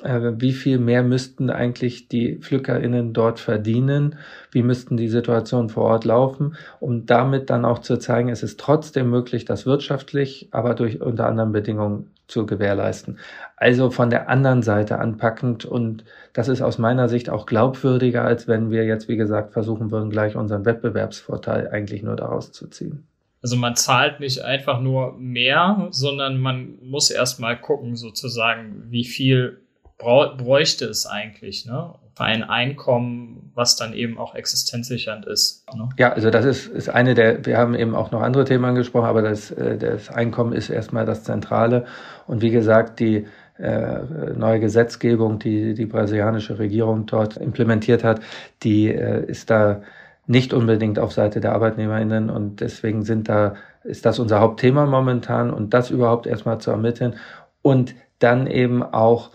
wie 0.04 0.54
viel 0.54 0.80
mehr 0.80 1.04
müssten 1.04 1.50
eigentlich 1.50 2.08
die 2.08 2.38
PflückerInnen 2.38 3.14
dort 3.14 3.40
verdienen, 3.40 4.16
wie 4.52 4.64
müssten 4.64 4.98
die 4.98 5.08
Situation 5.08 5.70
vor 5.70 5.84
Ort 5.84 6.06
laufen, 6.06 6.56
um 6.80 7.06
damit 7.06 7.50
dann 7.50 7.66
auch 7.66 7.80
zu 7.80 7.98
zeigen, 7.98 8.30
es 8.30 8.44
ist 8.44 8.60
trotzdem 8.60 9.10
möglich, 9.10 9.46
das 9.46 9.66
wirtschaftlich, 9.66 10.50
aber 10.52 10.74
durch 10.74 11.02
unter 11.02 11.28
anderen 11.28 11.52
Bedingungen 11.52 12.12
zu 12.28 12.46
gewährleisten. 12.46 13.20
Also 13.58 13.92
von 13.92 14.10
der 14.10 14.30
anderen 14.30 14.64
Seite 14.64 15.00
anpackend 15.00 15.66
und 15.66 16.04
das 16.34 16.48
ist 16.48 16.62
aus 16.62 16.78
meiner 16.78 17.10
Sicht 17.10 17.30
auch 17.30 17.46
glaubwürdiger, 17.46 18.24
als 18.24 18.48
wenn 18.48 18.72
wir 18.72 18.86
jetzt, 18.86 19.08
wie 19.08 19.18
gesagt, 19.18 19.54
versuchen 19.54 19.92
würden, 19.92 20.10
gleich 20.10 20.36
unseren 20.36 20.66
Wettbewerbsvorteil 20.66 21.70
eigentlich 21.70 22.04
nur 22.04 22.16
daraus 22.16 22.52
zu 22.52 22.68
ziehen. 22.68 23.06
Also 23.44 23.56
man 23.56 23.76
zahlt 23.76 24.20
nicht 24.20 24.44
einfach 24.44 24.80
nur 24.82 25.18
mehr, 25.18 25.88
sondern 25.90 26.40
man 26.40 26.78
muss 26.84 27.10
erstmal 27.10 27.60
gucken, 27.60 27.96
sozusagen, 27.96 28.84
wie 28.90 29.04
viel 29.04 29.62
bräuchte 30.02 30.86
es 30.86 31.06
eigentlich, 31.06 31.66
ne? 31.66 31.94
Ein 32.18 32.44
Einkommen, 32.44 33.52
was 33.56 33.78
dann 33.78 33.94
eben 33.94 34.20
auch 34.20 34.36
existenzsichernd 34.36 35.26
ist. 35.26 35.66
Ne? 35.76 35.90
Ja, 35.98 36.12
also 36.14 36.30
das 36.30 36.46
ist, 36.46 36.68
ist 36.68 36.88
eine 36.88 37.16
der, 37.16 37.44
wir 37.48 37.58
haben 37.58 37.74
eben 37.74 37.96
auch 37.96 38.12
noch 38.12 38.22
andere 38.22 38.46
Themen 38.46 38.66
angesprochen, 38.66 39.08
aber 39.08 39.24
das, 39.24 39.50
äh, 39.50 39.78
das 39.78 40.10
Einkommen 40.10 40.54
ist 40.54 40.70
erstmal 40.70 41.06
das 41.06 41.24
Zentrale. 41.24 41.86
Und 42.28 42.44
wie 42.44 42.52
gesagt, 42.52 43.00
die 43.00 43.26
äh, 43.58 44.00
neue 44.36 44.60
Gesetzgebung, 44.60 45.40
die 45.40 45.74
die 45.74 45.88
brasilianische 45.88 46.60
Regierung 46.60 47.08
dort 47.08 47.38
implementiert 47.38 48.04
hat, 48.04 48.20
die 48.62 48.90
äh, 48.90 49.26
ist 49.26 49.50
da 49.50 49.82
nicht 50.28 50.54
unbedingt 50.54 51.00
auf 51.00 51.14
Seite 51.14 51.42
der 51.42 51.54
ArbeitnehmerInnen 51.54 52.30
und 52.30 52.62
deswegen 52.62 53.04
sind 53.04 53.30
da, 53.30 53.56
ist 53.84 54.06
das 54.06 54.20
unser 54.20 54.40
Hauptthema 54.40 54.86
momentan 54.86 55.52
und 55.52 55.74
das 55.74 55.90
überhaupt 55.90 56.28
erstmal 56.28 56.60
zu 56.60 56.72
ermitteln 56.72 57.16
und 57.62 57.96
dann 58.20 58.48
eben 58.48 58.84
auch 58.84 59.32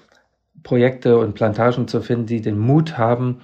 Projekte 0.67 1.17
und 1.17 1.37
Plantagen 1.37 1.87
zu 1.87 2.01
finden, 2.01 2.27
die 2.27 2.41
den 2.41 2.59
Mut 2.59 2.99
haben, 2.99 3.41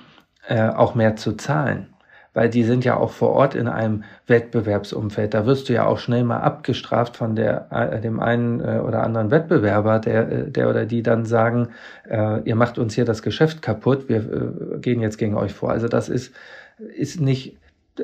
äh, 0.48 0.68
auch 0.68 0.96
mehr 0.96 1.14
zu 1.14 1.35
zahlen. 1.35 1.94
Weil 2.35 2.50
die 2.50 2.64
sind 2.64 2.85
ja 2.85 2.96
auch 2.96 3.12
vor 3.12 3.30
Ort 3.30 3.54
in 3.54 3.68
einem 3.68 4.02
Wettbewerbsumfeld. 4.26 5.32
Da 5.32 5.46
wirst 5.46 5.68
du 5.68 5.72
ja 5.72 5.87
auch 5.87 5.98
schnell 5.98 6.24
mal 6.24 6.40
abgestraft 6.40 7.16
von 7.16 7.37
der, 7.37 7.68
äh, 7.70 8.00
dem 8.00 8.18
einen 8.18 8.58
äh, 8.58 8.80
oder 8.80 9.04
anderen 9.04 9.30
Wettbewerber, 9.30 10.00
der, 10.00 10.32
äh, 10.32 10.50
der 10.50 10.68
oder 10.68 10.85
die 10.85 11.04
dann 11.04 11.24
sagen, 11.24 11.68
ihr 12.44 12.56
macht 12.56 12.78
uns 12.78 12.94
hier 12.94 13.04
das 13.04 13.22
Geschäft 13.22 13.62
kaputt, 13.62 14.08
wir 14.08 14.78
gehen 14.80 15.00
jetzt 15.00 15.16
gegen 15.16 15.37
euch 15.37 15.52
vor. 15.52 15.70
Also 15.70 15.87
das 15.87 16.08
ist, 16.08 16.35
ist 16.78 17.20
nicht, 17.20 17.56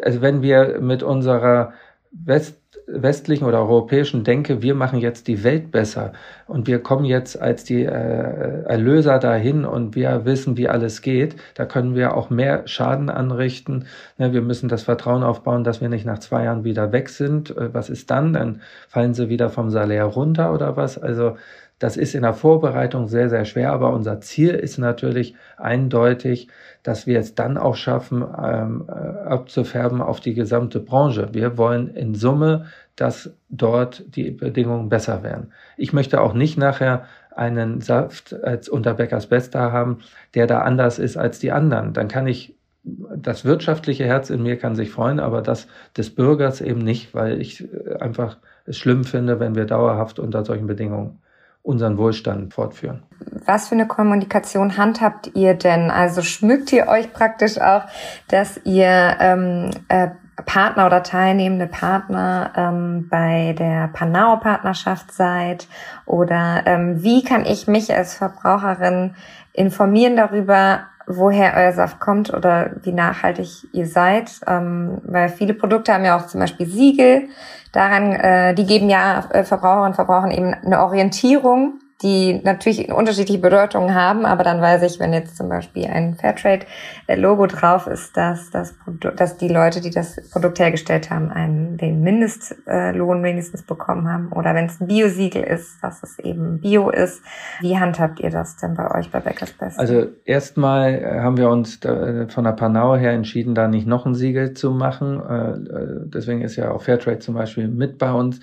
also 0.02 0.22
wenn 0.22 0.42
wir 0.42 0.80
mit 0.80 1.02
unserer 1.02 1.72
West, 2.12 2.57
westlichen 2.86 3.44
oder 3.44 3.60
europäischen 3.60 4.24
Denke, 4.24 4.62
wir 4.62 4.74
machen 4.74 4.98
jetzt 4.98 5.26
die 5.26 5.42
Welt 5.42 5.70
besser 5.70 6.12
und 6.46 6.66
wir 6.66 6.80
kommen 6.80 7.04
jetzt 7.04 7.40
als 7.40 7.64
die 7.64 7.84
äh, 7.84 7.88
Erlöser 7.88 9.18
dahin 9.18 9.64
und 9.64 9.94
wir 9.94 10.24
wissen, 10.26 10.56
wie 10.58 10.68
alles 10.68 11.00
geht, 11.00 11.36
da 11.54 11.64
können 11.64 11.94
wir 11.94 12.14
auch 12.14 12.28
mehr 12.28 12.66
Schaden 12.66 13.08
anrichten. 13.08 13.86
Ne, 14.18 14.32
wir 14.34 14.42
müssen 14.42 14.68
das 14.68 14.82
Vertrauen 14.82 15.22
aufbauen, 15.22 15.64
dass 15.64 15.80
wir 15.80 15.88
nicht 15.88 16.04
nach 16.04 16.18
zwei 16.18 16.44
Jahren 16.44 16.64
wieder 16.64 16.92
weg 16.92 17.08
sind. 17.08 17.56
Äh, 17.56 17.72
was 17.72 17.88
ist 17.88 18.10
dann? 18.10 18.34
Dann 18.34 18.60
fallen 18.88 19.14
sie 19.14 19.28
wieder 19.30 19.48
vom 19.48 19.70
Salär 19.70 20.04
runter 20.04 20.52
oder 20.52 20.76
was? 20.76 20.98
Also 20.98 21.36
das 21.78 21.96
ist 21.96 22.14
in 22.14 22.22
der 22.22 22.34
Vorbereitung 22.34 23.06
sehr, 23.08 23.28
sehr 23.28 23.44
schwer, 23.44 23.72
aber 23.72 23.92
unser 23.92 24.20
Ziel 24.20 24.50
ist 24.50 24.78
natürlich 24.78 25.34
eindeutig, 25.56 26.48
dass 26.82 27.06
wir 27.06 27.20
es 27.20 27.34
dann 27.34 27.56
auch 27.56 27.76
schaffen, 27.76 28.22
ähm, 28.22 28.86
äh, 28.88 28.92
abzufärben 28.92 30.02
auf 30.02 30.20
die 30.20 30.34
gesamte 30.34 30.80
Branche. 30.80 31.28
Wir 31.32 31.56
wollen 31.56 31.88
in 31.88 32.14
Summe, 32.14 32.66
dass 32.96 33.32
dort 33.48 34.04
die 34.16 34.30
Bedingungen 34.30 34.88
besser 34.88 35.22
werden. 35.22 35.52
Ich 35.76 35.92
möchte 35.92 36.20
auch 36.20 36.34
nicht 36.34 36.58
nachher 36.58 37.04
einen 37.30 37.80
Saft 37.80 38.34
als 38.42 38.68
unter 38.68 38.94
Bäckers 38.94 39.28
Bester 39.28 39.70
haben, 39.70 39.98
der 40.34 40.48
da 40.48 40.62
anders 40.62 40.98
ist 40.98 41.16
als 41.16 41.38
die 41.38 41.52
anderen. 41.52 41.92
Dann 41.92 42.08
kann 42.08 42.26
ich 42.26 42.56
das 42.82 43.44
wirtschaftliche 43.44 44.04
Herz 44.04 44.30
in 44.30 44.42
mir 44.42 44.56
kann 44.56 44.74
sich 44.74 44.90
freuen, 44.90 45.20
aber 45.20 45.42
das 45.42 45.68
des 45.96 46.14
Bürgers 46.14 46.60
eben 46.60 46.80
nicht, 46.80 47.14
weil 47.14 47.40
ich 47.40 47.62
äh, 47.72 47.96
einfach 48.00 48.38
es 48.64 48.76
schlimm 48.76 49.04
finde, 49.04 49.38
wenn 49.40 49.54
wir 49.54 49.64
dauerhaft 49.64 50.18
unter 50.18 50.44
solchen 50.44 50.66
Bedingungen 50.66 51.20
unseren 51.62 51.98
Wohlstand 51.98 52.54
fortführen. 52.54 53.02
Was 53.46 53.68
für 53.68 53.74
eine 53.74 53.86
Kommunikation 53.86 54.76
handhabt 54.76 55.30
ihr 55.34 55.54
denn? 55.54 55.90
Also 55.90 56.22
schmückt 56.22 56.72
ihr 56.72 56.88
euch 56.88 57.12
praktisch 57.12 57.60
auch, 57.60 57.82
dass 58.28 58.60
ihr 58.64 59.16
ähm, 59.20 59.70
äh, 59.88 60.08
Partner 60.46 60.86
oder 60.86 61.02
teilnehmende 61.02 61.66
Partner 61.66 62.52
ähm, 62.56 63.08
bei 63.10 63.54
der 63.58 63.88
Panau-Partnerschaft 63.88 65.12
seid? 65.12 65.66
Oder 66.06 66.62
ähm, 66.66 67.02
wie 67.02 67.24
kann 67.24 67.44
ich 67.44 67.66
mich 67.66 67.94
als 67.94 68.14
Verbraucherin 68.14 69.14
informieren 69.52 70.16
darüber, 70.16 70.82
woher 71.08 71.54
euer 71.56 71.72
Saft 71.72 71.98
kommt 72.00 72.32
oder 72.32 72.70
wie 72.82 72.92
nachhaltig 72.92 73.66
ihr 73.72 73.86
seid? 73.86 74.30
Ähm, 74.46 75.00
weil 75.04 75.28
viele 75.28 75.54
Produkte 75.54 75.92
haben 75.92 76.04
ja 76.04 76.16
auch 76.16 76.26
zum 76.26 76.40
Beispiel 76.40 76.66
Siegel 76.66 77.28
daran, 77.72 78.12
äh, 78.12 78.54
die 78.54 78.66
geben 78.66 78.88
ja 78.88 79.24
äh, 79.30 79.44
Verbraucherinnen 79.44 79.88
und 79.88 79.94
Verbrauchern 79.94 80.30
eben 80.30 80.54
eine 80.54 80.82
Orientierung 80.82 81.80
die 82.02 82.40
natürlich 82.44 82.92
unterschiedliche 82.92 83.40
Bedeutungen 83.40 83.92
haben, 83.92 84.24
aber 84.24 84.44
dann 84.44 84.60
weiß 84.60 84.82
ich, 84.84 85.00
wenn 85.00 85.12
jetzt 85.12 85.36
zum 85.36 85.48
Beispiel 85.48 85.86
ein 85.86 86.14
Fairtrade-Logo 86.14 87.46
drauf 87.48 87.88
ist, 87.88 88.16
dass, 88.16 88.50
das 88.50 88.72
Produkt, 88.74 89.18
dass 89.18 89.36
die 89.36 89.48
Leute, 89.48 89.80
die 89.80 89.90
das 89.90 90.16
Produkt 90.30 90.60
hergestellt 90.60 91.10
haben, 91.10 91.32
einen, 91.32 91.76
den 91.76 92.00
Mindestlohn 92.02 93.24
wenigstens 93.24 93.64
bekommen 93.64 94.08
haben. 94.08 94.30
Oder 94.32 94.54
wenn 94.54 94.66
es 94.66 94.80
ein 94.80 94.86
Biosiegel 94.86 95.42
ist, 95.42 95.82
dass 95.82 96.04
es 96.04 96.20
eben 96.20 96.60
Bio 96.60 96.88
ist. 96.90 97.20
Wie 97.60 97.76
handhabt 97.76 98.20
ihr 98.20 98.30
das 98.30 98.56
denn 98.56 98.74
bei 98.74 98.96
euch 98.96 99.10
bei 99.10 99.18
Beckers 99.18 99.52
Best? 99.54 99.80
Also 99.80 100.06
erstmal 100.24 100.94
äh, 100.94 101.20
haben 101.20 101.36
wir 101.36 101.50
uns 101.50 101.80
von 101.80 102.44
der 102.44 102.52
Panau 102.52 102.94
her 102.94 103.10
entschieden, 103.10 103.56
da 103.56 103.66
nicht 103.66 103.88
noch 103.88 104.06
ein 104.06 104.14
Siegel 104.14 104.54
zu 104.54 104.70
machen. 104.70 105.20
Äh, 105.20 105.50
äh, 105.50 106.00
deswegen 106.04 106.42
ist 106.42 106.54
ja 106.54 106.70
auch 106.70 106.82
Fairtrade 106.82 107.18
zum 107.18 107.34
Beispiel 107.34 107.66
mit 107.66 107.98
bei 107.98 108.12
uns. 108.12 108.38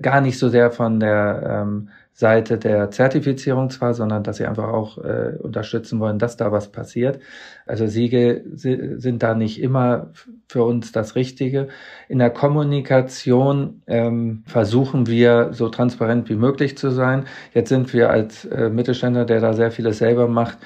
Gar 0.00 0.20
nicht 0.20 0.38
so 0.38 0.48
sehr 0.48 0.70
von 0.70 1.00
der 1.00 1.64
ähm, 1.64 1.88
Seite 2.16 2.56
der 2.56 2.90
Zertifizierung 2.90 3.68
zwar, 3.68 3.92
sondern 3.92 4.22
dass 4.22 4.38
sie 4.38 4.46
einfach 4.46 4.68
auch 4.68 4.96
äh, 4.96 5.34
unterstützen 5.38 6.00
wollen, 6.00 6.18
dass 6.18 6.38
da 6.38 6.50
was 6.50 6.72
passiert. 6.72 7.20
Also 7.66 7.86
Siegel 7.86 8.42
sind 8.54 9.22
da 9.22 9.34
nicht 9.34 9.60
immer 9.60 10.12
für 10.48 10.64
uns 10.64 10.92
das 10.92 11.14
Richtige. 11.14 11.68
In 12.08 12.18
der 12.18 12.30
Kommunikation 12.30 13.82
ähm, 13.86 14.44
versuchen 14.46 15.06
wir 15.08 15.52
so 15.52 15.68
transparent 15.68 16.30
wie 16.30 16.36
möglich 16.36 16.78
zu 16.78 16.88
sein. 16.90 17.26
Jetzt 17.52 17.68
sind 17.68 17.92
wir 17.92 18.08
als 18.08 18.46
äh, 18.46 18.70
Mittelständler, 18.70 19.26
der 19.26 19.40
da 19.40 19.52
sehr 19.52 19.70
vieles 19.70 19.98
selber 19.98 20.26
macht, 20.26 20.56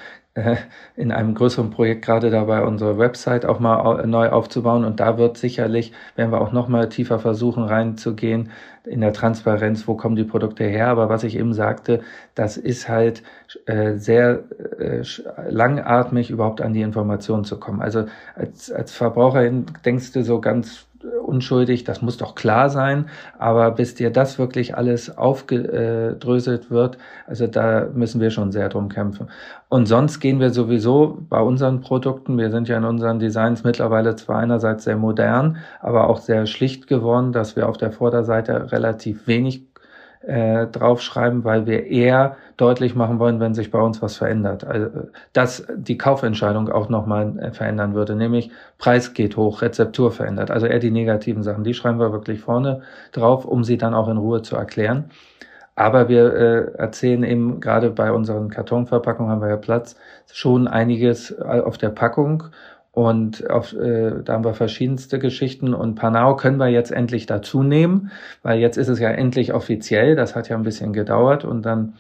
in 0.97 1.11
einem 1.11 1.35
größeren 1.35 1.71
Projekt 1.71 2.05
gerade 2.05 2.31
dabei, 2.31 2.63
unsere 2.63 2.99
Website 2.99 3.45
auch 3.45 3.59
mal 3.59 4.07
neu 4.07 4.29
aufzubauen. 4.29 4.85
Und 4.85 5.01
da 5.01 5.19
wird 5.19 5.37
sicherlich, 5.37 5.93
werden 6.15 6.31
wir 6.31 6.41
auch 6.41 6.53
noch 6.53 6.69
mal 6.69 6.89
tiefer 6.89 7.19
versuchen 7.19 7.65
reinzugehen 7.65 8.51
in 8.85 9.01
der 9.01 9.13
Transparenz, 9.13 9.89
wo 9.89 9.97
kommen 9.97 10.15
die 10.15 10.25
Produkte 10.25 10.65
her. 10.65 10.87
Aber 10.87 11.09
was 11.09 11.25
ich 11.25 11.37
eben 11.37 11.53
sagte, 11.53 12.01
das 12.37 12.57
ist 12.57 12.89
halt 12.89 13.25
äh, 13.67 13.95
sehr 13.95 14.45
äh, 14.79 15.03
langatmig, 15.49 16.31
überhaupt 16.31 16.61
an 16.61 16.75
die 16.75 16.83
Informationen 16.83 17.45
zu 17.45 17.59
kommen. 17.59 17.83
Also 17.83 18.05
als, 18.37 18.71
als 18.71 18.93
Verbraucherin 18.93 19.67
denkst 19.85 20.13
du 20.13 20.23
so 20.23 20.41
ganz 20.41 20.87
unschuldig, 21.05 21.85
das 21.85 22.03
muss 22.03 22.17
doch 22.17 22.35
klar 22.35 22.71
sein, 22.71 23.07
aber 23.39 23.71
bis 23.71 23.95
dir 23.95 24.11
das 24.11 24.39
wirklich 24.39 24.77
alles 24.77 25.17
aufgedröselt 25.17 26.71
wird, 26.71 26.99
also 27.27 27.47
da 27.47 27.87
müssen 27.95 28.21
wir 28.21 28.31
schon 28.31 28.53
sehr 28.53 28.69
drum 28.69 28.89
kämpfen. 28.89 29.29
Und 29.69 29.87
sonst 29.87 30.21
gehen 30.21 30.41
wir 30.41 30.51
sowieso 30.51 31.19
bei 31.29 31.41
unseren 31.41 31.81
Produkten, 31.81 32.37
wir 32.39 32.51
sind 32.51 32.69
ja 32.69 32.77
in 32.77 32.85
unseren 32.85 33.19
Designs 33.19 33.65
mittlerweile 33.65 34.17
zwar 34.17 34.39
einerseits 34.39 34.85
sehr 34.85 34.97
modern, 34.97 35.59
aber 35.81 36.09
auch 36.09 36.19
sehr 36.19 36.47
schlicht 36.47 36.87
geworden, 36.87 37.33
dass 37.33 37.57
wir 37.57 37.69
auf 37.69 37.79
der 37.79 37.93
Vorderseite 37.93 38.73
relativ 38.73 39.27
wenig 39.27 39.70
äh, 40.21 40.67
draufschreiben, 40.67 41.45
weil 41.45 41.67
wir 41.67 41.87
eher 41.87 42.37
deutlich 42.57 42.95
machen 42.95 43.19
wollen, 43.19 43.41
wenn 43.41 43.55
sich 43.55 43.71
bei 43.71 43.81
uns 43.81 44.03
was 44.03 44.17
verändert. 44.17 44.65
Also, 44.65 44.89
dass 45.33 45.67
die 45.75 45.97
Kaufentscheidung 45.97 46.69
auch 46.69 46.89
nochmal 46.89 47.39
äh, 47.39 47.53
verändern 47.53 47.95
würde, 47.95 48.15
nämlich 48.15 48.51
Preis 48.79 49.15
geht 49.15 49.37
hoch, 49.37 49.63
Rezeptur 49.63 50.13
verändert. 50.13 50.51
Also 50.51 50.67
eher 50.67 50.79
die 50.79 50.91
negativen 50.91 51.43
Sachen, 51.43 51.65
die 51.65 51.75
schreiben 51.75 51.99
wir 51.99 52.13
wirklich 52.13 52.41
vorne 52.41 52.83
drauf, 53.13 53.45
um 53.45 53.65
sie 53.65 53.79
dann 53.79 53.95
auch 53.95 54.09
in 54.09 54.19
Ruhe 54.19 54.43
zu 54.43 54.57
erklären. 54.57 55.11
Aber 55.75 56.11
wir 56.11 56.35
äh, 56.35 56.73
erzählen 56.77 57.23
eben 57.23 57.61
gerade 57.61 57.89
bei 57.89 58.13
unseren 58.13 58.51
Kartonverpackungen 58.51 59.33
haben 59.33 59.41
wir 59.41 59.49
ja 59.49 59.57
Platz 59.57 59.97
schon 60.31 60.69
einiges 60.69 61.31
äh, 61.31 61.61
auf 61.61 61.79
der 61.79 61.89
Packung 61.89 62.45
und 62.93 63.49
auf, 63.49 63.73
äh, 63.73 64.23
da 64.25 64.33
haben 64.35 64.45
wir 64.45 64.55
verschiedenste 64.55 65.19
Geschichten 65.19 65.75
und 65.75 65.95
Panau 65.95 66.35
können 66.37 66.57
wir 66.57 66.69
jetzt 66.69 66.91
endlich 66.91 67.27
dazu 67.27 67.63
nehmen, 67.63 68.11
weil 68.43 68.59
jetzt 68.59 68.77
ist 68.77 68.89
es 68.89 68.99
ja 68.99 69.11
endlich 69.11 69.55
offiziell. 69.55 70.17
Das 70.17 70.35
hat 70.35 70.49
ja 70.49 70.57
ein 70.57 70.65
bisschen 70.65 70.93
gedauert 70.93 71.45
und 71.45 71.63
dann 71.63 71.95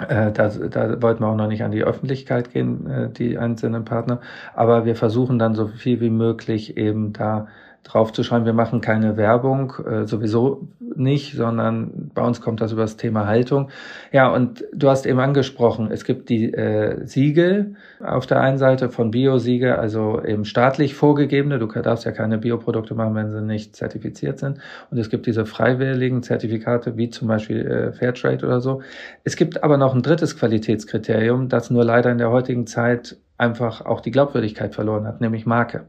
äh, 0.00 0.32
da, 0.32 0.48
da 0.48 1.00
wollten 1.02 1.22
wir 1.22 1.28
auch 1.28 1.36
noch 1.36 1.46
nicht 1.46 1.62
an 1.62 1.70
die 1.70 1.84
Öffentlichkeit 1.84 2.52
gehen, 2.52 2.90
äh, 2.90 3.10
die 3.10 3.38
einzelnen 3.38 3.84
Partner. 3.84 4.20
Aber 4.54 4.84
wir 4.84 4.96
versuchen 4.96 5.38
dann 5.38 5.54
so 5.54 5.68
viel 5.68 6.00
wie 6.00 6.10
möglich 6.10 6.76
eben 6.76 7.12
da 7.12 7.46
drauf 7.84 8.12
zu 8.12 8.22
schreiben, 8.22 8.46
wir 8.46 8.54
machen 8.54 8.80
keine 8.80 9.16
Werbung, 9.16 9.74
äh, 9.86 10.06
sowieso 10.06 10.68
nicht, 10.96 11.34
sondern 11.36 12.10
bei 12.14 12.22
uns 12.22 12.40
kommt 12.40 12.60
das 12.60 12.72
über 12.72 12.82
das 12.82 12.96
Thema 12.96 13.26
Haltung. 13.26 13.68
Ja, 14.10 14.32
und 14.32 14.64
du 14.74 14.88
hast 14.88 15.06
eben 15.06 15.20
angesprochen, 15.20 15.90
es 15.90 16.04
gibt 16.04 16.30
die 16.30 16.52
äh, 16.52 17.06
Siegel 17.06 17.76
auf 18.02 18.26
der 18.26 18.40
einen 18.40 18.58
Seite 18.58 18.88
von 18.88 19.10
Bio-Siegel, 19.10 19.74
also 19.74 20.22
eben 20.24 20.44
staatlich 20.44 20.94
vorgegebene, 20.94 21.58
du 21.58 21.66
darfst 21.66 22.04
ja 22.04 22.12
keine 22.12 22.38
Bioprodukte 22.38 22.94
machen, 22.94 23.14
wenn 23.14 23.30
sie 23.30 23.42
nicht 23.42 23.76
zertifiziert 23.76 24.38
sind. 24.38 24.58
Und 24.90 24.98
es 24.98 25.10
gibt 25.10 25.26
diese 25.26 25.44
freiwilligen 25.44 26.22
Zertifikate, 26.22 26.96
wie 26.96 27.10
zum 27.10 27.28
Beispiel 27.28 27.66
äh, 27.66 27.92
Fairtrade 27.92 28.46
oder 28.46 28.60
so. 28.60 28.80
Es 29.24 29.36
gibt 29.36 29.62
aber 29.62 29.76
noch 29.76 29.94
ein 29.94 30.02
drittes 30.02 30.38
Qualitätskriterium, 30.38 31.48
das 31.48 31.70
nur 31.70 31.84
leider 31.84 32.10
in 32.10 32.18
der 32.18 32.30
heutigen 32.30 32.66
Zeit 32.66 33.18
einfach 33.36 33.84
auch 33.84 34.00
die 34.00 34.10
Glaubwürdigkeit 34.10 34.74
verloren 34.74 35.06
hat, 35.06 35.20
nämlich 35.20 35.44
Marke. 35.44 35.84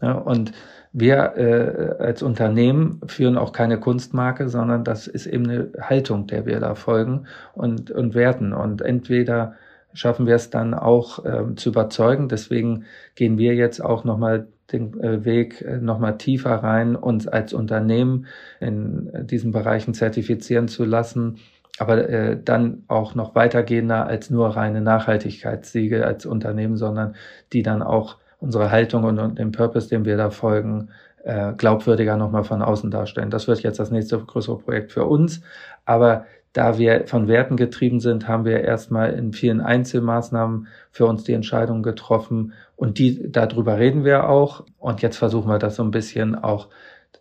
Ja, 0.00 0.12
und 0.12 0.52
wir 0.92 1.36
äh, 1.36 2.02
als 2.02 2.22
Unternehmen 2.22 3.00
führen 3.06 3.36
auch 3.36 3.52
keine 3.52 3.78
Kunstmarke, 3.78 4.48
sondern 4.48 4.84
das 4.84 5.06
ist 5.06 5.26
eben 5.26 5.48
eine 5.48 5.70
Haltung, 5.80 6.26
der 6.26 6.46
wir 6.46 6.60
da 6.60 6.74
folgen 6.74 7.26
und, 7.54 7.90
und 7.90 8.14
werten. 8.14 8.52
Und 8.52 8.80
entweder 8.80 9.54
schaffen 9.92 10.26
wir 10.26 10.34
es 10.34 10.50
dann 10.50 10.74
auch 10.74 11.24
ähm, 11.24 11.56
zu 11.56 11.70
überzeugen. 11.70 12.28
Deswegen 12.28 12.84
gehen 13.14 13.38
wir 13.38 13.54
jetzt 13.54 13.80
auch 13.84 14.04
nochmal 14.04 14.48
den 14.72 14.98
äh, 15.00 15.24
Weg 15.24 15.62
äh, 15.62 15.78
nochmal 15.78 16.18
tiefer 16.18 16.54
rein, 16.56 16.96
uns 16.96 17.26
als 17.26 17.52
Unternehmen 17.52 18.26
in 18.60 19.10
diesen 19.26 19.52
Bereichen 19.52 19.94
zertifizieren 19.94 20.68
zu 20.68 20.84
lassen, 20.84 21.38
aber 21.78 22.08
äh, 22.08 22.38
dann 22.42 22.84
auch 22.88 23.14
noch 23.14 23.34
weitergehender 23.34 24.06
als 24.06 24.30
nur 24.30 24.48
reine 24.48 24.80
Nachhaltigkeitssiegel 24.80 26.02
als 26.02 26.26
Unternehmen, 26.26 26.76
sondern 26.76 27.14
die 27.52 27.62
dann 27.62 27.82
auch 27.82 28.16
unsere 28.40 28.70
Haltung 28.70 29.04
und, 29.04 29.18
und 29.18 29.38
den 29.38 29.52
Purpose, 29.52 29.88
dem 29.88 30.04
wir 30.04 30.16
da 30.16 30.30
folgen, 30.30 30.90
äh, 31.24 31.52
glaubwürdiger 31.52 32.16
nochmal 32.16 32.44
von 32.44 32.62
außen 32.62 32.90
darstellen. 32.90 33.30
Das 33.30 33.48
wird 33.48 33.62
jetzt 33.62 33.78
das 33.78 33.90
nächste 33.90 34.18
größere 34.18 34.58
Projekt 34.58 34.92
für 34.92 35.04
uns. 35.04 35.42
Aber 35.84 36.24
da 36.52 36.78
wir 36.78 37.06
von 37.06 37.28
Werten 37.28 37.56
getrieben 37.56 38.00
sind, 38.00 38.26
haben 38.26 38.44
wir 38.44 38.62
erstmal 38.62 39.12
in 39.12 39.32
vielen 39.32 39.60
Einzelmaßnahmen 39.60 40.66
für 40.90 41.06
uns 41.06 41.24
die 41.24 41.34
Entscheidung 41.34 41.82
getroffen. 41.82 42.52
Und 42.76 42.98
die, 42.98 43.30
darüber 43.30 43.78
reden 43.78 44.04
wir 44.04 44.28
auch. 44.28 44.64
Und 44.78 45.02
jetzt 45.02 45.18
versuchen 45.18 45.48
wir 45.48 45.58
das 45.58 45.76
so 45.76 45.82
ein 45.82 45.90
bisschen 45.90 46.34
auch 46.34 46.68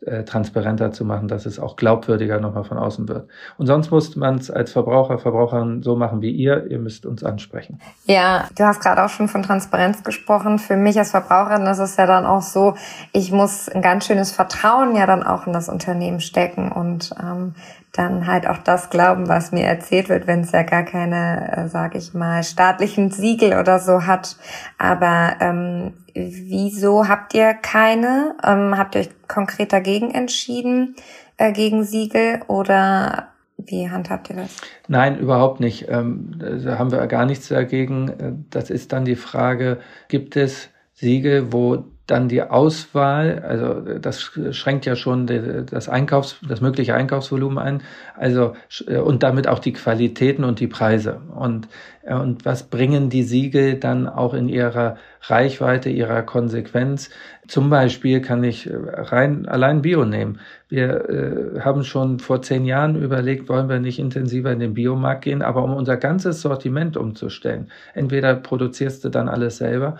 äh, 0.05 0.23
transparenter 0.23 0.91
zu 0.91 1.05
machen, 1.05 1.27
dass 1.27 1.45
es 1.45 1.59
auch 1.59 1.75
glaubwürdiger 1.75 2.39
nochmal 2.39 2.63
von 2.63 2.77
außen 2.77 3.07
wird. 3.07 3.27
Und 3.57 3.67
sonst 3.67 3.91
muss 3.91 4.15
man 4.15 4.35
es 4.35 4.51
als 4.51 4.71
Verbraucher, 4.71 5.17
Verbraucherin 5.17 5.81
so 5.83 5.95
machen 5.95 6.21
wie 6.21 6.31
ihr. 6.31 6.67
Ihr 6.69 6.79
müsst 6.79 7.05
uns 7.05 7.23
ansprechen. 7.23 7.79
Ja, 8.05 8.47
du 8.55 8.63
hast 8.63 8.81
gerade 8.81 9.03
auch 9.03 9.09
schon 9.09 9.27
von 9.27 9.43
Transparenz 9.43 10.03
gesprochen. 10.03 10.59
Für 10.59 10.77
mich 10.77 10.97
als 10.97 11.11
Verbraucherin 11.11 11.65
ist 11.67 11.79
es 11.79 11.97
ja 11.97 12.05
dann 12.05 12.25
auch 12.25 12.41
so, 12.41 12.75
ich 13.11 13.31
muss 13.31 13.69
ein 13.69 13.81
ganz 13.81 14.05
schönes 14.05 14.31
Vertrauen 14.31 14.95
ja 14.95 15.05
dann 15.05 15.23
auch 15.23 15.47
in 15.47 15.53
das 15.53 15.69
Unternehmen 15.69 16.19
stecken 16.19 16.71
und 16.71 17.13
ähm, 17.21 17.55
dann 17.93 18.27
halt 18.27 18.47
auch 18.47 18.59
das 18.59 18.89
glauben, 18.89 19.27
was 19.27 19.51
mir 19.51 19.65
erzählt 19.65 20.09
wird, 20.09 20.27
wenn 20.27 20.41
es 20.41 20.51
ja 20.51 20.63
gar 20.63 20.83
keine, 20.83 21.57
äh, 21.57 21.67
sage 21.67 21.97
ich 21.97 22.13
mal, 22.13 22.43
staatlichen 22.43 23.09
Siegel 23.09 23.57
oder 23.59 23.79
so 23.79 24.05
hat. 24.05 24.37
Aber 24.77 25.35
ähm, 25.39 25.93
wieso 26.17 27.07
habt 27.07 27.33
ihr 27.33 27.53
keine? 27.53 28.35
Ähm, 28.43 28.77
habt 28.77 28.95
ihr 28.95 29.01
euch 29.01 29.09
konkret 29.27 29.73
dagegen 29.73 30.11
entschieden, 30.11 30.95
äh, 31.37 31.51
gegen 31.51 31.83
Siegel 31.83 32.41
oder 32.47 33.29
wie 33.57 33.89
handhabt 33.89 34.29
ihr 34.29 34.37
das? 34.37 34.55
Nein, 34.87 35.17
überhaupt 35.17 35.59
nicht. 35.59 35.87
Ähm, 35.89 36.31
da 36.39 36.77
haben 36.77 36.91
wir 36.91 37.05
gar 37.07 37.25
nichts 37.25 37.47
dagegen. 37.47 38.09
Äh, 38.09 38.33
das 38.49 38.69
ist 38.69 38.93
dann 38.93 39.05
die 39.05 39.15
Frage, 39.15 39.79
gibt 40.07 40.35
es 40.35 40.69
Siegel, 40.93 41.51
wo 41.51 41.85
dann 42.07 42.29
die 42.29 42.41
Auswahl, 42.41 43.43
also 43.45 43.99
das 43.99 44.31
schränkt 44.51 44.85
ja 44.85 44.95
schon 44.95 45.27
das 45.69 45.89
Einkaufs, 45.89 46.37
das 46.47 46.61
mögliche 46.61 46.95
Einkaufsvolumen 46.95 47.57
ein, 47.57 47.81
also 48.15 48.55
und 49.03 49.23
damit 49.23 49.47
auch 49.47 49.59
die 49.59 49.73
Qualitäten 49.73 50.45
und 50.45 50.61
die 50.61 50.67
Preise. 50.67 51.19
Und, 51.35 51.67
und 52.03 52.45
was 52.45 52.63
bringen 52.63 53.09
die 53.09 53.23
Siegel 53.23 53.75
dann 53.75 54.07
auch 54.07 54.33
in 54.33 54.47
ihrer 54.47 54.95
Reichweite, 55.21 55.89
ihrer 55.89 56.23
Konsequenz? 56.23 57.09
Zum 57.45 57.69
Beispiel 57.69 58.21
kann 58.21 58.43
ich 58.43 58.69
rein 58.71 59.45
allein 59.45 59.81
Bio 59.81 60.05
nehmen. 60.05 60.39
Wir 60.69 61.09
äh, 61.09 61.59
haben 61.59 61.83
schon 61.83 62.19
vor 62.19 62.41
zehn 62.41 62.65
Jahren 62.65 63.01
überlegt, 63.01 63.49
wollen 63.49 63.69
wir 63.69 63.79
nicht 63.79 63.99
intensiver 63.99 64.51
in 64.51 64.59
den 64.59 64.73
Biomarkt 64.73 65.25
gehen, 65.25 65.41
aber 65.41 65.63
um 65.63 65.73
unser 65.73 65.97
ganzes 65.97 66.41
Sortiment 66.41 66.95
umzustellen. 66.95 67.69
Entweder 67.93 68.35
produzierst 68.35 69.03
du 69.03 69.09
dann 69.09 69.27
alles 69.27 69.57
selber 69.57 69.97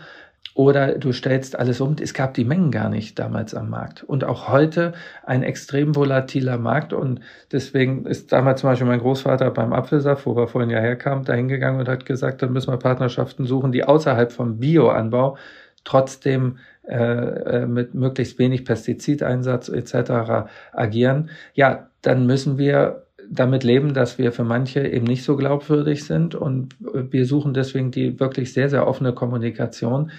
oder 0.58 0.98
du 0.98 1.14
stellst 1.14 1.58
alles 1.60 1.82
um. 1.82 1.96
Es 2.02 2.16
gab 2.16 2.34
die 2.34 2.44
Mengen 2.44 2.72
gar 2.72 2.90
nicht 2.90 3.20
damals 3.20 3.54
am 3.54 3.70
Markt. 3.70 4.04
Und 4.04 4.24
auch 4.24 4.48
heute 4.48 4.94
ein 5.24 5.44
extrem 5.44 5.96
volatiler 5.96 6.58
Markt. 6.58 6.94
Und 6.94 7.20
deswegen 7.52 8.08
ist 8.08 8.32
damals 8.32 8.62
zum 8.62 8.72
Beispiel 8.72 8.88
mein 8.88 9.00
Großvater 9.00 9.52
beim 9.52 9.72
Apfelsaft, 9.72 10.26
wo 10.26 10.36
wir 10.36 10.48
vorhin 10.48 10.72
ja 10.72 10.80
herkamen, 10.80 11.26
da 11.26 11.34
hingegangen 11.34 11.80
und 11.80 11.88
hat 11.88 12.08
gesagt, 12.08 12.42
dann 12.42 12.54
müssen 12.54 12.72
wir 12.72 12.78
Partnerschaften 12.78 13.46
suchen, 13.46 13.72
die 13.72 13.84
außerhalb 13.84 14.32
vom 14.32 14.58
Bioanbau 14.58 15.38
trotzdem 15.84 16.58
äh, 16.88 16.96
äh 16.96 17.66
mit 17.68 17.94
möglichst 17.94 18.40
wenig 18.40 18.66
Pestizideinsatz 18.66 19.70
etc. 19.70 20.50
agieren. 20.72 21.30
Ja, 21.54 21.92
dann 22.02 22.26
müssen 22.26 22.58
wir 22.58 23.07
damit 23.30 23.63
leben, 23.63 23.93
dass 23.93 24.17
wir 24.17 24.32
für 24.32 24.43
manche 24.43 24.88
eben 24.88 25.05
nicht 25.05 25.23
so 25.23 25.36
glaubwürdig 25.36 26.05
sind 26.05 26.36
und 26.36 26.75
wir 26.80 27.25
suchen 27.25 27.53
deswegen 27.53 27.91
die 27.91 28.19
wirklich 28.19 28.53
sehr, 28.53 28.69
sehr 28.69 28.88
offene 28.88 29.13
Kommunikation, 29.13 30.11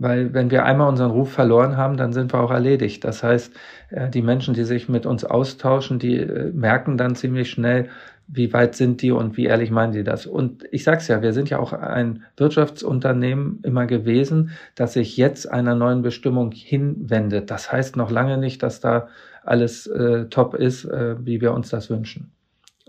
weil 0.00 0.32
wenn 0.32 0.50
wir 0.50 0.64
einmal 0.64 0.88
unseren 0.88 1.10
Ruf 1.10 1.30
verloren 1.30 1.76
haben, 1.76 1.98
dann 1.98 2.14
sind 2.14 2.32
wir 2.32 2.40
auch 2.40 2.50
erledigt. 2.50 3.04
Das 3.04 3.22
heißt, 3.22 3.52
äh, 3.90 4.08
die 4.08 4.22
Menschen, 4.22 4.54
die 4.54 4.64
sich 4.64 4.88
mit 4.88 5.04
uns 5.04 5.24
austauschen, 5.24 5.98
die 5.98 6.16
äh, 6.16 6.50
merken 6.52 6.96
dann 6.96 7.16
ziemlich 7.16 7.50
schnell, 7.50 7.90
wie 8.26 8.52
weit 8.54 8.76
sind 8.76 9.02
die 9.02 9.10
und 9.10 9.36
wie 9.36 9.44
ehrlich 9.44 9.70
meinen 9.70 9.92
die 9.92 10.04
das. 10.04 10.24
Und 10.24 10.64
ich 10.70 10.84
sag's 10.84 11.08
ja, 11.08 11.20
wir 11.20 11.34
sind 11.34 11.50
ja 11.50 11.58
auch 11.58 11.74
ein 11.74 12.22
Wirtschaftsunternehmen 12.38 13.60
immer 13.62 13.86
gewesen, 13.86 14.52
das 14.74 14.94
sich 14.94 15.18
jetzt 15.18 15.50
einer 15.50 15.74
neuen 15.74 16.00
Bestimmung 16.00 16.52
hinwendet. 16.52 17.50
Das 17.50 17.70
heißt 17.70 17.96
noch 17.96 18.10
lange 18.10 18.38
nicht, 18.38 18.62
dass 18.62 18.80
da 18.80 19.08
alles 19.44 19.86
äh, 19.86 20.26
top 20.26 20.54
ist, 20.54 20.84
äh, 20.86 21.16
wie 21.26 21.42
wir 21.42 21.52
uns 21.52 21.68
das 21.68 21.90
wünschen. 21.90 22.32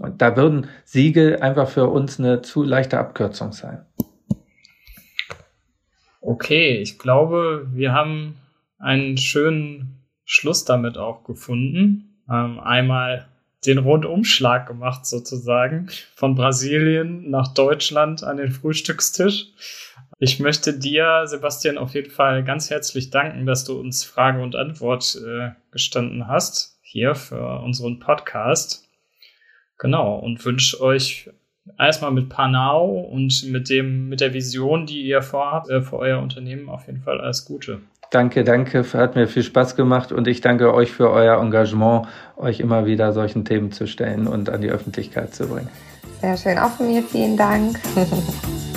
Und 0.02 0.22
da 0.22 0.36
würden 0.36 0.68
Siegel 0.84 1.38
einfach 1.42 1.70
für 1.70 1.88
uns 1.88 2.20
eine 2.20 2.42
zu 2.42 2.64
leichte 2.64 2.98
Abkürzung 2.98 3.52
sein. 3.52 3.86
Okay, 6.22 6.78
ich 6.78 6.98
glaube, 6.98 7.68
wir 7.72 7.94
haben 7.94 8.38
einen 8.80 9.18
schönen 9.18 10.02
Schluss 10.26 10.66
damit 10.66 10.98
auch 10.98 11.24
gefunden. 11.24 12.24
Ähm, 12.30 12.60
einmal 12.60 13.28
den 13.66 13.78
Rundumschlag 13.78 14.66
gemacht 14.68 15.06
sozusagen 15.06 15.88
von 16.16 16.34
Brasilien 16.34 17.30
nach 17.30 17.54
Deutschland 17.54 18.24
an 18.24 18.38
den 18.38 18.52
Frühstückstisch. 18.52 19.48
Ich 20.18 20.40
möchte 20.40 20.78
dir, 20.78 21.24
Sebastian, 21.26 21.78
auf 21.78 21.94
jeden 21.94 22.10
Fall 22.10 22.44
ganz 22.44 22.72
herzlich 22.72 23.12
danken, 23.12 23.46
dass 23.46 23.66
du 23.66 23.80
uns 23.80 24.04
Frage 24.04 24.42
und 24.42 24.56
Antwort 24.56 25.16
äh, 25.24 25.52
gestanden 25.72 26.28
hast 26.28 26.80
hier 26.82 27.14
für 27.14 27.60
unseren 27.60 28.00
Podcast. 28.00 28.88
Genau, 29.82 30.16
und 30.16 30.46
wünsche 30.46 30.80
euch 30.80 31.32
erstmal 31.80 32.12
mit 32.12 32.30
Panau 32.30 33.00
und 33.00 33.44
mit 33.50 33.68
dem, 33.68 34.10
mit 34.10 34.22
der 34.22 34.32
Vision, 34.32 34.86
die 34.86 35.02
ihr 35.02 35.24
vorhabt, 35.24 35.72
äh, 35.72 35.82
für 35.82 35.98
euer 35.98 36.20
Unternehmen 36.20 36.70
auf 36.70 36.86
jeden 36.86 37.02
Fall 37.02 37.20
alles 37.20 37.46
Gute. 37.46 37.80
Danke, 38.12 38.44
danke. 38.44 38.86
Hat 38.94 39.16
mir 39.16 39.28
viel 39.28 39.42
Spaß 39.42 39.76
gemacht 39.76 40.12
und 40.12 40.28
ich 40.28 40.40
danke 40.42 40.72
euch 40.72 40.92
für 40.92 41.10
euer 41.10 41.42
Engagement, 41.42 42.08
euch 42.38 42.60
immer 42.60 42.86
wieder 42.86 43.12
solchen 43.12 43.44
Themen 43.44 43.72
zu 43.72 43.88
stellen 43.88 44.28
und 44.28 44.52
an 44.52 44.62
die 44.62 44.70
Öffentlichkeit 44.70 45.34
zu 45.34 45.48
bringen. 45.48 45.70
Sehr 46.22 46.38
schön. 46.38 46.60
Auch 46.60 46.72
von 46.72 46.86
mir 46.86 47.02
vielen 47.02 47.36
Dank. 47.36 47.80